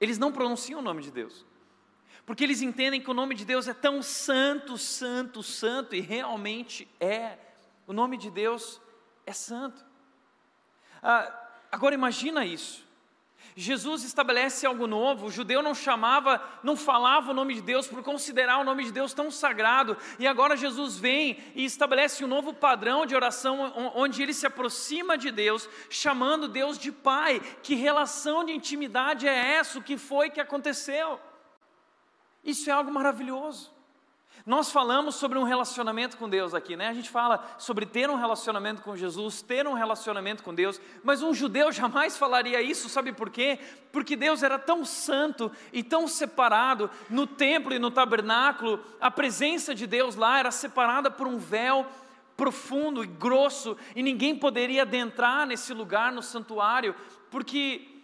Eles 0.00 0.18
não 0.18 0.32
pronunciam 0.32 0.80
o 0.80 0.82
nome 0.82 1.02
de 1.02 1.10
Deus. 1.10 1.44
Porque 2.24 2.42
eles 2.42 2.62
entendem 2.62 3.00
que 3.00 3.10
o 3.10 3.14
nome 3.14 3.34
de 3.34 3.44
Deus 3.44 3.68
é 3.68 3.74
tão 3.74 4.02
santo, 4.02 4.78
santo, 4.78 5.42
santo, 5.42 5.94
e 5.94 6.00
realmente 6.00 6.88
é. 6.98 7.38
O 7.86 7.92
nome 7.92 8.16
de 8.16 8.30
Deus 8.30 8.80
é 9.24 9.32
santo. 9.32 9.84
Ah, 11.02 11.32
agora 11.70 11.94
imagina 11.94 12.44
isso. 12.44 12.85
Jesus 13.58 14.04
estabelece 14.04 14.66
algo 14.66 14.86
novo. 14.86 15.26
O 15.26 15.30
judeu 15.30 15.62
não 15.62 15.74
chamava, 15.74 16.42
não 16.62 16.76
falava 16.76 17.30
o 17.30 17.34
nome 17.34 17.54
de 17.54 17.62
Deus 17.62 17.86
por 17.86 18.02
considerar 18.02 18.58
o 18.58 18.64
nome 18.64 18.84
de 18.84 18.92
Deus 18.92 19.14
tão 19.14 19.30
sagrado. 19.30 19.96
E 20.18 20.26
agora 20.26 20.58
Jesus 20.58 20.98
vem 20.98 21.38
e 21.54 21.64
estabelece 21.64 22.22
um 22.22 22.28
novo 22.28 22.52
padrão 22.52 23.06
de 23.06 23.14
oração 23.16 23.72
onde 23.94 24.22
ele 24.22 24.34
se 24.34 24.46
aproxima 24.46 25.16
de 25.16 25.30
Deus, 25.30 25.70
chamando 25.88 26.48
Deus 26.48 26.78
de 26.78 26.92
Pai. 26.92 27.40
Que 27.62 27.74
relação 27.74 28.44
de 28.44 28.52
intimidade 28.52 29.26
é 29.26 29.54
essa? 29.54 29.78
O 29.78 29.82
que 29.82 29.96
foi 29.96 30.28
que 30.28 30.40
aconteceu? 30.40 31.18
Isso 32.44 32.68
é 32.68 32.74
algo 32.74 32.92
maravilhoso. 32.92 33.75
Nós 34.46 34.70
falamos 34.70 35.16
sobre 35.16 35.40
um 35.40 35.42
relacionamento 35.42 36.16
com 36.16 36.28
Deus 36.28 36.54
aqui, 36.54 36.76
né? 36.76 36.86
A 36.86 36.94
gente 36.94 37.10
fala 37.10 37.44
sobre 37.58 37.84
ter 37.84 38.08
um 38.08 38.14
relacionamento 38.14 38.80
com 38.80 38.96
Jesus, 38.96 39.42
ter 39.42 39.66
um 39.66 39.72
relacionamento 39.72 40.44
com 40.44 40.54
Deus, 40.54 40.80
mas 41.02 41.20
um 41.20 41.34
judeu 41.34 41.72
jamais 41.72 42.16
falaria 42.16 42.62
isso, 42.62 42.88
sabe 42.88 43.12
por 43.12 43.28
quê? 43.28 43.58
Porque 43.90 44.14
Deus 44.14 44.44
era 44.44 44.56
tão 44.56 44.84
santo 44.84 45.50
e 45.72 45.82
tão 45.82 46.06
separado, 46.06 46.88
no 47.10 47.26
templo 47.26 47.74
e 47.74 47.78
no 47.80 47.90
tabernáculo, 47.90 48.80
a 49.00 49.10
presença 49.10 49.74
de 49.74 49.84
Deus 49.84 50.14
lá 50.14 50.38
era 50.38 50.52
separada 50.52 51.10
por 51.10 51.26
um 51.26 51.38
véu 51.38 51.84
profundo 52.36 53.02
e 53.02 53.06
grosso, 53.08 53.76
e 53.96 54.02
ninguém 54.02 54.36
poderia 54.36 54.82
adentrar 54.82 55.44
nesse 55.44 55.74
lugar, 55.74 56.12
no 56.12 56.22
santuário, 56.22 56.94
porque 57.32 57.95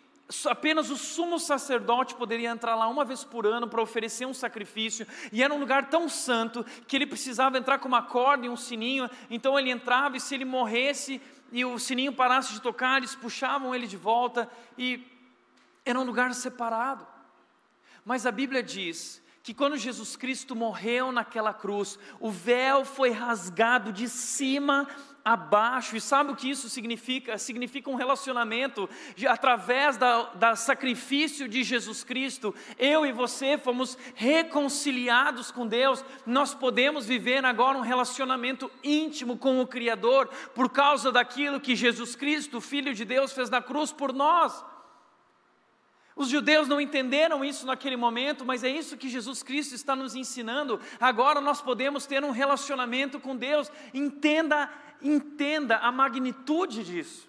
apenas 0.47 0.91
o 0.91 0.97
sumo 0.97 1.39
sacerdote 1.39 2.15
poderia 2.15 2.51
entrar 2.51 2.75
lá 2.75 2.89
uma 2.89 3.05
vez 3.05 3.23
por 3.25 3.47
ano 3.47 3.69
para 3.69 3.83
oferecer 3.83 4.27
um 4.27 4.35
sacrifício, 4.35 5.07
e 5.31 5.43
era 5.43 5.53
um 5.53 5.59
lugar 5.59 5.91
tão 5.91 6.09
santo 6.09 6.65
que 6.87 6.97
ele 6.97 7.07
precisava 7.07 7.59
entrar 7.59 7.79
com 7.79 7.89
uma 7.89 8.03
corda 8.03 8.47
e 8.47 8.49
um 8.49 8.57
sininho, 8.57 9.09
então 9.31 9.59
ele 9.59 9.71
entrava 9.71 10.17
e 10.17 10.21
se 10.21 10.35
ele 10.35 10.45
morresse 10.45 11.21
e 11.51 11.65
o 11.65 11.79
sininho 11.79 12.13
parasse 12.13 12.55
de 12.55 12.63
tocar, 12.63 12.97
eles 12.97 13.15
puxavam 13.15 13.75
ele 13.75 13.87
de 13.87 13.97
volta, 13.97 14.49
e 14.79 15.07
era 15.85 16.01
um 16.01 16.05
lugar 16.05 16.33
separado. 16.35 17.07
Mas 18.05 18.25
a 18.25 18.33
Bíblia 18.33 18.63
diz 18.63 19.23
que 19.43 19.53
quando 19.53 19.77
Jesus 19.77 20.17
Cristo 20.17 20.55
morreu 20.55 21.13
naquela 21.13 21.53
cruz, 21.53 21.99
o 22.21 22.31
véu 22.31 22.85
foi 22.85 23.11
rasgado 23.11 23.93
de 23.93 24.09
cima 24.09 24.89
abaixo. 25.25 25.97
E 25.97 26.01
sabe 26.01 26.33
o 26.33 26.37
que 26.37 26.51
isso 26.51 26.69
significa? 26.69 27.39
Significa 27.39 27.91
um 27.91 27.95
relacionamento 27.95 28.89
de, 29.15 29.27
através 29.27 29.97
da, 29.97 30.25
da 30.35 30.57
sacrifício 30.57 31.49
de 31.49 31.63
Jesus 31.63 32.03
Cristo. 32.03 32.55
Eu 32.79 33.07
e 33.07 33.13
você 33.13 33.57
fomos 33.57 33.97
reconciliados 34.15 35.51
com 35.51 35.67
Deus. 35.67 36.05
Nós 36.27 36.55
podemos 36.55 37.07
viver 37.07 37.45
agora 37.45 37.79
um 37.79 37.83
relacionamento 37.83 38.71
íntimo 38.83 39.37
com 39.37 39.61
o 39.61 39.67
Criador 39.67 40.29
por 40.55 40.71
causa 40.71 41.13
daquilo 41.13 41.61
que 41.61 41.77
Jesus 41.77 42.17
Cristo, 42.17 42.61
Filho 42.61 42.95
de 42.95 43.05
Deus, 43.05 43.33
fez 43.33 43.49
na 43.49 43.63
cruz 43.63 43.93
por 43.93 44.13
nós. 44.13 44.65
Os 46.15 46.29
judeus 46.29 46.69
não 46.69 46.81
entenderam 46.81 47.43
isso 47.43 47.67
naquele 47.67 47.97
momento, 47.97 48.45
mas 48.45 48.63
é 48.63 48.69
isso 48.69 48.99
que 48.99 49.09
Jesus 49.09 49.43
Cristo 49.43 49.75
está 49.75 49.97
nos 49.97 50.15
ensinando. 50.15 50.79
Agora 51.01 51.41
nós 51.41 51.63
podemos 51.63 52.05
ter 52.05 52.23
um 52.23 52.31
relacionamento 52.31 53.19
com 53.19 53.35
Deus. 53.35 53.73
Entenda 53.95 54.71
entenda 55.03 55.79
a 55.79 55.91
magnitude 55.91 56.85
disso. 56.85 57.29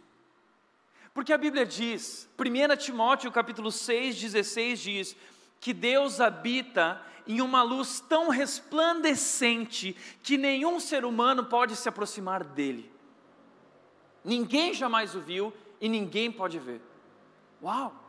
Porque 1.13 1.31
a 1.31 1.37
Bíblia 1.37 1.65
diz, 1.65 2.29
1 2.37 2.75
Timóteo 2.77 3.31
capítulo 3.31 3.71
6, 3.71 4.19
16 4.19 4.79
diz, 4.79 5.17
que 5.59 5.73
Deus 5.73 6.19
habita 6.19 7.01
em 7.25 7.39
uma 7.39 7.61
luz 7.63 7.99
tão 8.01 8.29
resplandecente 8.29 9.95
que 10.21 10.37
nenhum 10.37 10.79
ser 10.79 11.05
humano 11.05 11.45
pode 11.45 11.75
se 11.75 11.87
aproximar 11.87 12.43
dele. 12.43 12.91
Ninguém 14.25 14.73
jamais 14.73 15.15
o 15.15 15.21
viu 15.21 15.53
e 15.79 15.87
ninguém 15.87 16.31
pode 16.31 16.59
ver. 16.59 16.81
Uau! 17.61 18.02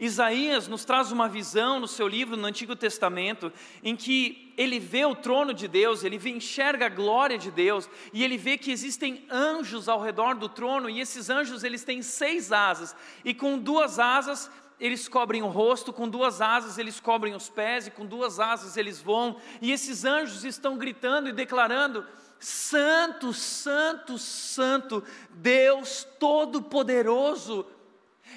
Isaías 0.00 0.66
nos 0.66 0.82
traz 0.82 1.12
uma 1.12 1.28
visão 1.28 1.78
no 1.78 1.86
seu 1.86 2.08
livro 2.08 2.34
no 2.34 2.46
Antigo 2.46 2.74
Testamento, 2.74 3.52
em 3.84 3.94
que 3.94 4.54
ele 4.56 4.78
vê 4.78 5.04
o 5.04 5.14
trono 5.14 5.52
de 5.52 5.68
Deus, 5.68 6.02
ele 6.02 6.16
enxerga 6.30 6.86
a 6.86 6.88
glória 6.88 7.36
de 7.36 7.50
Deus, 7.50 7.88
e 8.10 8.24
ele 8.24 8.38
vê 8.38 8.56
que 8.56 8.72
existem 8.72 9.26
anjos 9.30 9.90
ao 9.90 10.00
redor 10.00 10.36
do 10.36 10.48
trono, 10.48 10.88
e 10.88 11.00
esses 11.00 11.28
anjos 11.28 11.62
eles 11.62 11.84
têm 11.84 12.00
seis 12.00 12.50
asas, 12.50 12.96
e 13.22 13.34
com 13.34 13.58
duas 13.58 13.98
asas 13.98 14.50
eles 14.80 15.06
cobrem 15.06 15.42
o 15.42 15.48
rosto, 15.48 15.92
com 15.92 16.08
duas 16.08 16.40
asas 16.40 16.78
eles 16.78 16.98
cobrem 16.98 17.34
os 17.34 17.50
pés, 17.50 17.86
e 17.86 17.90
com 17.90 18.06
duas 18.06 18.40
asas 18.40 18.78
eles 18.78 19.02
voam, 19.02 19.36
e 19.60 19.70
esses 19.70 20.06
anjos 20.06 20.44
estão 20.44 20.78
gritando 20.78 21.28
e 21.28 21.32
declarando: 21.32 22.06
Santo, 22.38 23.34
Santo, 23.34 24.16
Santo, 24.16 25.04
Deus 25.30 26.08
Todo-Poderoso 26.18 27.66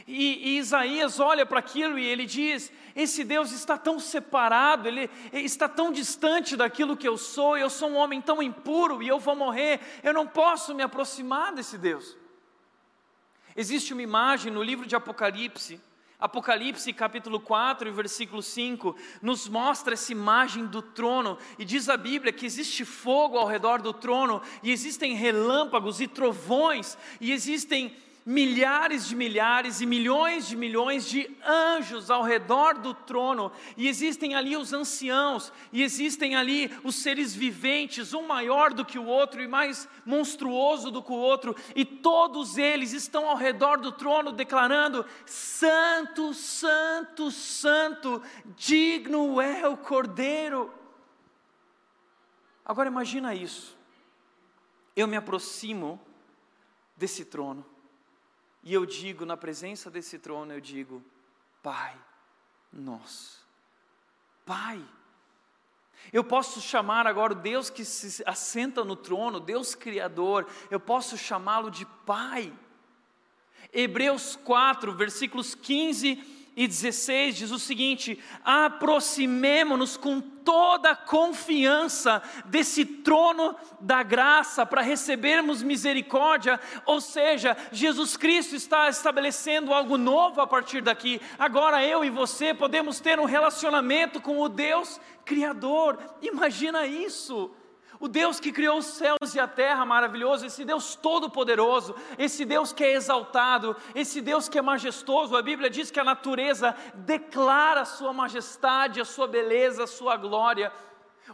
e, 0.08 0.56
e, 0.56 0.58
Isaías 0.58 1.19
olha 1.19 1.45
para 1.45 1.60
aquilo 1.60 1.97
e 1.97 2.06
ele 2.06 2.25
diz: 2.25 2.71
Esse 2.95 3.23
Deus 3.23 3.51
está 3.51 3.77
tão 3.77 3.99
separado, 3.99 4.88
ele 4.88 5.10
está 5.32 5.69
tão 5.69 5.91
distante 5.91 6.56
daquilo 6.58 6.97
que 6.97 7.08
eu 7.08 7.17
sou, 7.17 7.58
eu 7.58 7.69
sou 7.69 7.89
um 7.89 7.95
homem 7.95 8.21
tão 8.21 8.41
impuro 8.41 9.01
e 9.01 9.08
eu 9.08 9.19
vou 9.19 9.36
morrer, 9.36 9.79
eu 10.03 10.13
não 10.13 10.27
posso 10.27 10.73
me 10.73 10.84
aproximar 10.84 11.53
desse 11.53 11.77
Deus. 11.77 12.17
Existe 13.56 13.93
uma 13.93 14.01
imagem 14.01 14.51
no 14.51 14.63
livro 14.63 14.86
de 14.86 14.95
Apocalipse, 14.95 15.79
Apocalipse 16.23 16.93
capítulo 16.93 17.38
4, 17.38 17.91
versículo 17.93 18.41
5, 18.41 18.95
nos 19.21 19.49
mostra 19.49 19.93
essa 19.93 20.12
imagem 20.12 20.65
do 20.65 20.82
trono, 20.82 21.38
e 21.60 21.65
diz 21.65 21.89
a 21.89 21.97
Bíblia 21.97 22.32
que 22.32 22.45
existe 22.45 22.86
fogo 22.86 23.38
ao 23.38 23.45
redor 23.45 23.82
do 23.82 23.91
trono, 23.91 24.41
e 24.63 24.71
existem 24.71 25.15
relâmpagos 25.15 25.99
e 25.99 26.08
trovões, 26.08 26.97
e 27.19 27.34
existem 27.34 27.93
milhares 28.25 29.07
de 29.07 29.15
milhares 29.15 29.81
e 29.81 29.86
milhões 29.86 30.47
de 30.47 30.55
milhões 30.55 31.07
de 31.09 31.29
anjos 31.45 32.09
ao 32.09 32.23
redor 32.23 32.75
do 32.75 32.93
trono, 32.93 33.51
e 33.75 33.88
existem 33.88 34.36
ali 34.36 34.55
os 34.55 34.71
anciãos, 34.71 35.51
e 35.71 35.83
existem 35.83 36.36
ali 36.36 36.71
os 36.83 36.95
seres 36.95 37.36
viventes, 37.36 38.13
um 38.13 38.25
maior 38.25 38.73
do 38.73 38.86
que 38.86 38.97
o 38.97 39.05
outro 39.05 39.41
e 39.41 39.47
mais 39.47 39.88
monstruoso 40.05 40.89
do 40.89 41.03
que 41.03 41.12
o 41.12 41.15
outro, 41.15 41.55
e 41.75 41.83
todos 41.83 42.57
eles 42.57 42.93
estão 42.93 43.27
ao 43.27 43.36
redor 43.36 43.77
do 43.79 43.91
trono 43.91 44.31
declarando: 44.31 45.05
Santo, 45.25 46.33
Santo, 46.33 47.29
Santo, 47.29 48.21
digno 48.55 49.41
é 49.41 49.67
o 49.67 49.75
Cordeiro. 49.75 50.73
Agora 52.65 52.88
imagina 52.88 53.36
isso. 53.36 53.77
Eu 54.95 55.07
me 55.07 55.17
aproximo 55.17 55.99
desse 56.95 57.25
trono 57.25 57.72
e 58.63 58.73
eu 58.73 58.86
digo, 58.86 59.26
na 59.26 59.36
presença 59.36 59.91
desse 59.91 60.17
trono, 60.17 60.54
eu 60.54 60.62
digo: 60.62 61.04
Pai 61.62 61.97
nosso. 62.73 63.41
Pai. 64.45 64.84
Eu 66.12 66.23
posso 66.23 66.60
chamar 66.60 67.08
agora 67.08 67.34
o 67.34 67.36
Deus 67.36 67.69
que 67.69 67.86
se 67.86 68.23
assenta 68.26 68.84
no 68.84 68.95
trono, 68.95 69.39
Deus 69.39 69.73
Criador, 69.73 70.47
eu 70.69 70.80
posso 70.80 71.17
chamá-lo 71.17 71.71
de 71.71 71.86
Pai. 72.06 72.52
Hebreus 73.71 74.36
4, 74.36 74.91
versículos 74.93 75.56
15 75.56 76.15
e 76.55 76.67
16 76.67 77.35
diz 77.35 77.51
o 77.51 77.59
seguinte: 77.59 78.19
aproximemo-nos 78.43 79.97
com 79.97 80.21
toda 80.21 80.95
confiança 80.95 82.21
desse 82.45 82.85
trono 82.85 83.55
da 83.79 84.03
graça 84.03 84.65
para 84.65 84.81
recebermos 84.81 85.63
misericórdia, 85.63 86.59
ou 86.85 86.99
seja, 86.99 87.57
Jesus 87.71 88.17
Cristo 88.17 88.55
está 88.55 88.89
estabelecendo 88.89 89.73
algo 89.73 89.97
novo 89.97 90.41
a 90.41 90.47
partir 90.47 90.81
daqui. 90.81 91.19
Agora 91.39 91.85
eu 91.85 92.03
e 92.03 92.09
você 92.09 92.53
podemos 92.53 92.99
ter 92.99 93.19
um 93.19 93.25
relacionamento 93.25 94.21
com 94.21 94.39
o 94.39 94.49
Deus 94.49 94.99
Criador, 95.25 95.97
imagina 96.21 96.85
isso 96.85 97.51
o 98.03 98.07
Deus 98.09 98.37
que 98.37 98.51
criou 98.51 98.79
os 98.79 98.85
céus 98.85 99.33
e 99.33 99.39
a 99.39 99.47
terra 99.47 99.85
maravilhoso, 99.85 100.45
esse 100.45 100.65
Deus 100.65 100.93
todo-poderoso, 100.93 101.95
esse 102.17 102.43
Deus 102.43 102.73
que 102.73 102.83
é 102.83 102.91
exaltado, 102.95 103.77
esse 103.95 104.19
Deus 104.19 104.49
que 104.49 104.59
é 104.59 104.61
majestoso. 104.61 105.37
A 105.37 105.41
Bíblia 105.41 105.69
diz 105.69 105.89
que 105.89 106.01
a 106.01 106.03
natureza 106.03 106.75
declara 106.95 107.79
a 107.79 107.85
sua 107.85 108.11
majestade, 108.11 108.99
a 108.99 109.05
sua 109.05 109.25
beleza, 109.25 109.85
a 109.85 109.87
sua 109.87 110.17
glória. 110.17 110.69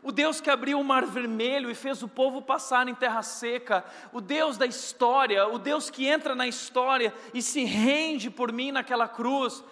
O 0.03 0.11
Deus 0.11 0.39
que 0.39 0.51
abriu 0.51 0.79
o 0.79 0.83
mar 0.83 1.07
vermelho 1.07 1.71
e 1.71 1.73
fez 1.73 2.03
o 2.03 2.07
povo 2.07 2.39
passar 2.39 2.87
em 2.87 2.93
terra 2.93 3.23
seca, 3.23 3.83
o 4.13 4.21
Deus 4.21 4.55
da 4.55 4.67
história, 4.67 5.47
o 5.47 5.57
Deus 5.57 5.89
que 5.89 6.05
entra 6.05 6.35
na 6.35 6.47
história 6.47 7.11
e 7.33 7.41
se 7.41 7.63
rende 7.63 8.29
por 8.29 8.53
mim 8.53 8.71
naquela 8.71 9.07
cruz, 9.07 9.63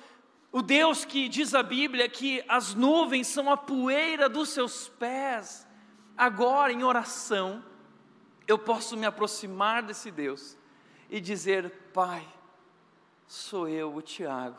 o 0.52 0.64
Deus 0.64 1.06
que 1.06 1.30
diz 1.30 1.54
a 1.54 1.62
Bíblia 1.62 2.10
que 2.10 2.44
as 2.48 2.74
nuvens 2.74 3.28
são 3.28 3.52
a 3.52 3.56
poeira 3.56 4.28
dos 4.28 4.50
seus 4.50 4.88
pés 4.88 5.67
agora 6.18 6.74
em 6.74 6.84
oração, 6.84 7.64
eu 8.48 8.58
posso 8.58 8.98
me 8.98 9.06
aproximar 9.06 9.84
desse 9.84 10.10
Deus 10.10 10.58
e 11.10 11.22
dizer: 11.22 11.72
Pai, 11.94 12.28
sou 13.28 13.70
eu, 13.70 13.94
o 13.94 14.02
Tiago, 14.02 14.58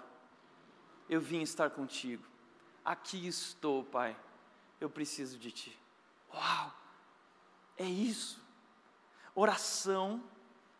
eu 1.09 1.21
vim 1.21 1.42
estar 1.42 1.71
contigo, 1.71 2.25
aqui 2.85 3.27
estou, 3.27 3.83
Pai, 3.83 4.16
eu 4.81 4.88
preciso 4.88 5.38
de 5.38 5.51
Ti. 5.51 5.79
Uau! 6.33 6.73
É 7.77 7.85
isso. 7.85 8.40
Oração 9.35 10.23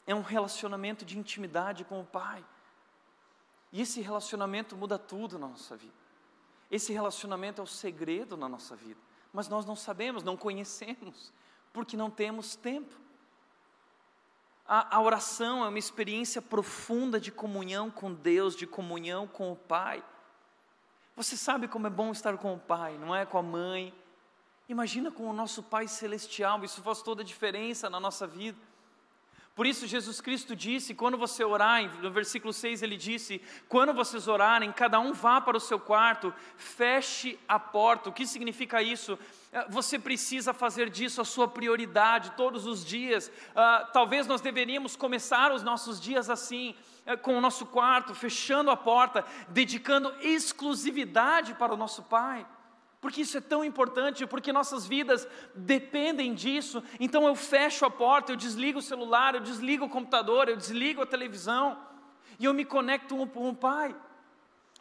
é 0.07 0.15
um 0.15 0.23
relacionamento 0.23 1.05
de 1.05 1.19
intimidade 1.19 1.85
com 1.85 2.01
o 2.01 2.07
Pai. 2.07 2.45
E 3.73 3.83
esse 3.83 4.01
relacionamento 4.01 4.77
muda 4.77 4.99
tudo 4.99 5.39
na 5.39 5.47
nossa 5.47 5.77
vida. 5.77 5.93
Esse 6.71 6.93
relacionamento 6.93 7.61
é 7.61 7.65
o 7.65 7.67
segredo 7.67 8.37
na 8.37 8.49
nossa 8.49 8.75
vida 8.75 9.08
mas 9.33 9.49
nós 9.49 9.65
não 9.65 9.77
sabemos, 9.77 10.23
não 10.23 10.37
conhecemos, 10.37 11.33
porque 11.73 11.97
não 11.97 12.11
temos 12.11 12.57
tempo. 12.57 12.95
A, 14.67 14.97
a, 14.97 15.01
oração 15.01 15.65
é 15.65 15.69
uma 15.69 15.79
experiência 15.79 16.43
profunda 16.43 17.19
de 17.19 17.33
comunhão 17.33 17.91
com 17.91 18.13
Deus, 18.13 18.55
de 18.55 18.67
comunhão 18.67 19.27
com 19.27 19.51
o 19.51 19.57
Pai. 19.57 20.05
Você 21.17 21.37
sabe 21.37 21.67
como 21.67 21.87
é 21.87 21.91
bom 21.91 22.13
estar 22.13 22.37
com 22.37 22.55
o 22.55 22.59
Pai, 22.59 22.99
não 22.99 23.15
é? 23.15 23.25
Com 23.25 23.39
a 23.39 23.43
mãe. 23.43 23.95
Imagina 24.69 25.11
com 25.11 25.29
o 25.29 25.33
nosso 25.33 25.63
Pai 25.63 25.89
Celestial, 25.89 26.63
isso 26.63 26.83
faz 26.83 27.01
toda 27.01 27.23
a 27.23 27.25
diferença 27.25 27.89
na 27.89 27.99
nossa 27.99 28.27
vida. 28.27 28.68
Por 29.59 29.67
isso, 29.67 29.89
Jesus 29.89 30.21
Cristo 30.21 30.55
disse: 30.55 30.95
quando 30.95 31.19
você 31.19 31.43
orar, 31.43 31.83
no 32.01 32.13
versículo 32.13 32.53
6 32.53 32.81
ele 32.81 32.97
disse: 32.97 33.43
quando 33.69 33.93
vocês 33.93 34.29
orarem, 34.29 34.71
cada 34.71 35.01
um 35.01 35.13
vá 35.13 35.41
para 35.41 35.57
o 35.57 35.61
seu 35.61 35.81
quarto, 35.81 36.33
feche 36.57 37.37
a 37.49 37.59
porta. 37.59 38.09
O 38.09 38.13
que 38.13 38.25
significa 38.25 38.81
isso? 38.81 39.19
É, 39.51 39.69
você 39.69 39.99
precisa 39.99 40.55
fazer 40.55 40.89
disso 40.89 41.21
a 41.21 41.25
sua 41.25 41.49
prioridade 41.49 42.35
todos 42.37 42.67
os 42.67 42.85
dias. 42.85 43.27
Uh, 43.27 43.91
talvez 43.93 44.29
nós 44.29 44.41
deveríamos 44.41 44.95
começar 44.95 45.51
os 45.53 45.65
nossos 45.65 46.01
dias 46.01 46.31
assim, 46.31 46.77
uh, 47.05 47.19
com 47.19 47.37
o 47.37 47.41
nosso 47.41 47.67
quarto, 47.67 48.15
fechando 48.15 48.71
a 48.71 48.77
porta, 48.77 49.25
dedicando 49.49 50.15
exclusividade 50.21 51.55
para 51.55 51.75
o 51.75 51.77
nosso 51.77 52.05
Pai 52.05 52.47
porque 53.01 53.21
isso 53.21 53.39
é 53.39 53.41
tão 53.41 53.65
importante, 53.65 54.27
porque 54.27 54.53
nossas 54.53 54.87
vidas 54.87 55.27
dependem 55.55 56.35
disso. 56.35 56.83
Então 56.99 57.27
eu 57.27 57.35
fecho 57.35 57.85
a 57.85 57.91
porta, 57.91 58.33
eu 58.33 58.37
desligo 58.37 58.81
o 58.81 58.83
celular, 58.83 59.35
eu 59.35 59.41
desligo 59.41 59.85
o 59.85 59.89
computador, 59.89 60.49
eu 60.49 60.57
desligo 60.57 61.03
a 61.03 61.07
televisão 61.07 61.79
e 62.39 62.45
eu 62.45 62.53
me 62.53 62.65
conecto 62.65 63.17
com 63.29 63.49
o 63.49 63.55
Pai. 63.55 63.95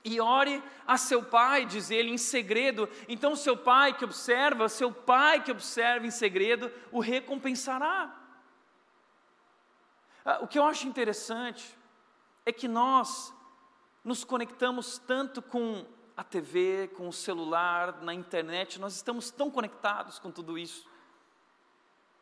E 0.03 0.21
ore 0.21 0.63
a 0.85 0.97
seu 0.97 1.21
pai, 1.21 1.65
diz 1.65 1.91
ele, 1.91 2.11
em 2.11 2.17
segredo. 2.17 2.87
Então, 3.09 3.35
seu 3.35 3.57
pai 3.57 3.93
que 3.93 4.05
observa, 4.05 4.69
seu 4.69 4.89
pai 4.89 5.43
que 5.43 5.51
observa 5.51 6.07
em 6.07 6.11
segredo, 6.11 6.71
o 6.93 7.01
recompensará. 7.01 8.15
Ah, 10.23 10.39
o 10.41 10.47
que 10.47 10.57
eu 10.57 10.63
acho 10.63 10.87
interessante 10.87 11.77
é 12.45 12.53
que 12.53 12.69
nós 12.69 13.33
nos 14.01 14.23
conectamos 14.23 14.97
tanto 14.97 15.41
com 15.41 15.85
a 16.17 16.23
TV, 16.23 16.89
com 16.97 17.07
o 17.07 17.13
celular, 17.13 18.01
na 18.01 18.11
internet, 18.11 18.79
nós 18.79 18.95
estamos 18.95 19.29
tão 19.29 19.51
conectados 19.51 20.17
com 20.17 20.31
tudo 20.31 20.57
isso, 20.57 20.89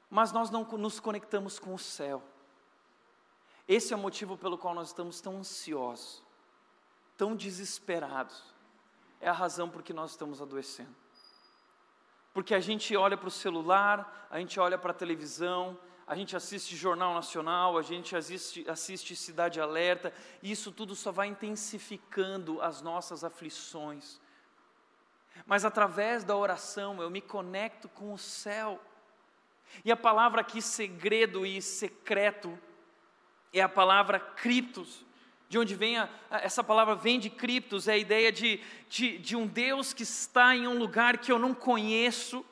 mas 0.10 0.34
nós 0.34 0.50
não 0.50 0.64
nos 0.64 1.00
conectamos 1.00 1.58
com 1.58 1.74
o 1.74 1.80
céu. 1.80 2.22
Esse 3.66 3.94
é 3.94 3.96
o 3.96 4.00
motivo 4.00 4.38
pelo 4.38 4.58
qual 4.58 4.76
nós 4.76 4.90
estamos 4.90 5.22
tão 5.22 5.38
ansiosos, 5.38 6.22
tão 7.16 7.38
desesperados. 7.38 8.44
É 9.22 9.30
a 9.30 9.34
razão 9.34 9.70
por 9.70 9.82
que 9.82 9.94
nós 9.94 10.12
estamos 10.12 10.42
adoecendo. 10.42 10.94
Porque 12.34 12.54
a 12.54 12.60
gente 12.60 12.98
olha 12.98 13.16
para 13.16 13.30
o 13.30 13.32
celular, 13.32 14.28
a 14.30 14.38
gente 14.40 14.60
olha 14.60 14.78
para 14.78 14.92
a 14.92 14.94
televisão, 14.94 15.80
a 16.08 16.16
gente 16.16 16.36
assiste 16.36 16.76
Jornal 16.76 17.14
Nacional, 17.16 17.78
a 17.78 17.82
gente 17.82 18.16
assiste, 18.16 18.64
assiste 18.70 19.16
Cidade 19.16 19.60
Alerta, 19.60 20.14
e 20.42 20.52
isso 20.52 20.72
tudo 20.72 20.96
só 20.96 21.12
vai 21.12 21.28
intensificando 21.28 22.62
as 22.62 22.82
nossas 22.82 23.24
aflições. 23.24 24.20
Mas 25.48 25.66
através 25.66 26.24
da 26.24 26.36
oração 26.36 27.02
eu 27.02 27.10
me 27.10 27.22
conecto 27.22 27.90
com 27.90 28.14
o 28.14 28.18
céu. 28.18 28.80
E 29.84 29.92
a 29.92 29.98
palavra 29.98 30.42
aqui, 30.42 30.62
segredo 30.62 31.44
e 31.44 31.60
secreto, 31.60 32.58
é 33.52 33.62
a 33.62 33.70
palavra 33.70 34.20
criptos, 34.20 35.04
de 35.50 35.58
onde 35.58 35.76
vem 35.76 35.98
a, 35.98 36.10
essa 36.30 36.64
palavra 36.64 36.96
vem 36.96 37.20
de 37.20 37.30
criptos, 37.32 37.88
é 37.88 37.94
a 37.94 37.98
ideia 37.98 38.32
de, 38.32 38.62
de, 38.88 39.18
de 39.18 39.36
um 39.36 39.48
Deus 39.48 39.92
que 39.92 40.04
está 40.04 40.56
em 40.56 40.68
um 40.68 40.78
lugar 40.78 41.18
que 41.18 41.32
eu 41.32 41.40
não 41.40 41.54
conheço, 41.54 42.46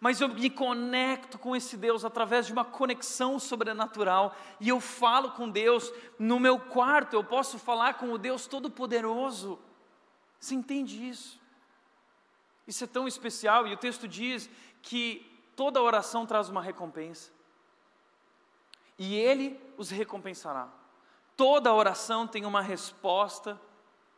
mas 0.00 0.20
eu 0.20 0.28
me 0.28 0.48
conecto 0.48 1.38
com 1.38 1.56
esse 1.56 1.76
Deus 1.76 2.04
através 2.04 2.46
de 2.46 2.52
uma 2.52 2.64
conexão 2.64 3.38
sobrenatural 3.38 4.34
e 4.60 4.68
eu 4.68 4.80
falo 4.80 5.32
com 5.32 5.48
Deus 5.48 5.92
no 6.18 6.38
meu 6.38 6.58
quarto, 6.58 7.14
eu 7.14 7.24
posso 7.24 7.58
falar 7.58 7.94
com 7.94 8.12
o 8.12 8.18
Deus 8.18 8.46
Todo-Poderoso. 8.46 9.58
Você 10.38 10.54
entende 10.54 11.08
isso? 11.08 11.40
Isso 12.66 12.84
é 12.84 12.86
tão 12.86 13.08
especial 13.08 13.66
e 13.66 13.72
o 13.72 13.76
texto 13.76 14.06
diz 14.06 14.48
que 14.82 15.26
toda 15.56 15.82
oração 15.82 16.24
traz 16.24 16.48
uma 16.48 16.62
recompensa 16.62 17.32
e 18.98 19.16
Ele 19.16 19.58
os 19.76 19.90
recompensará. 19.90 20.68
Toda 21.36 21.72
oração 21.72 22.26
tem 22.26 22.44
uma 22.44 22.60
resposta 22.60 23.60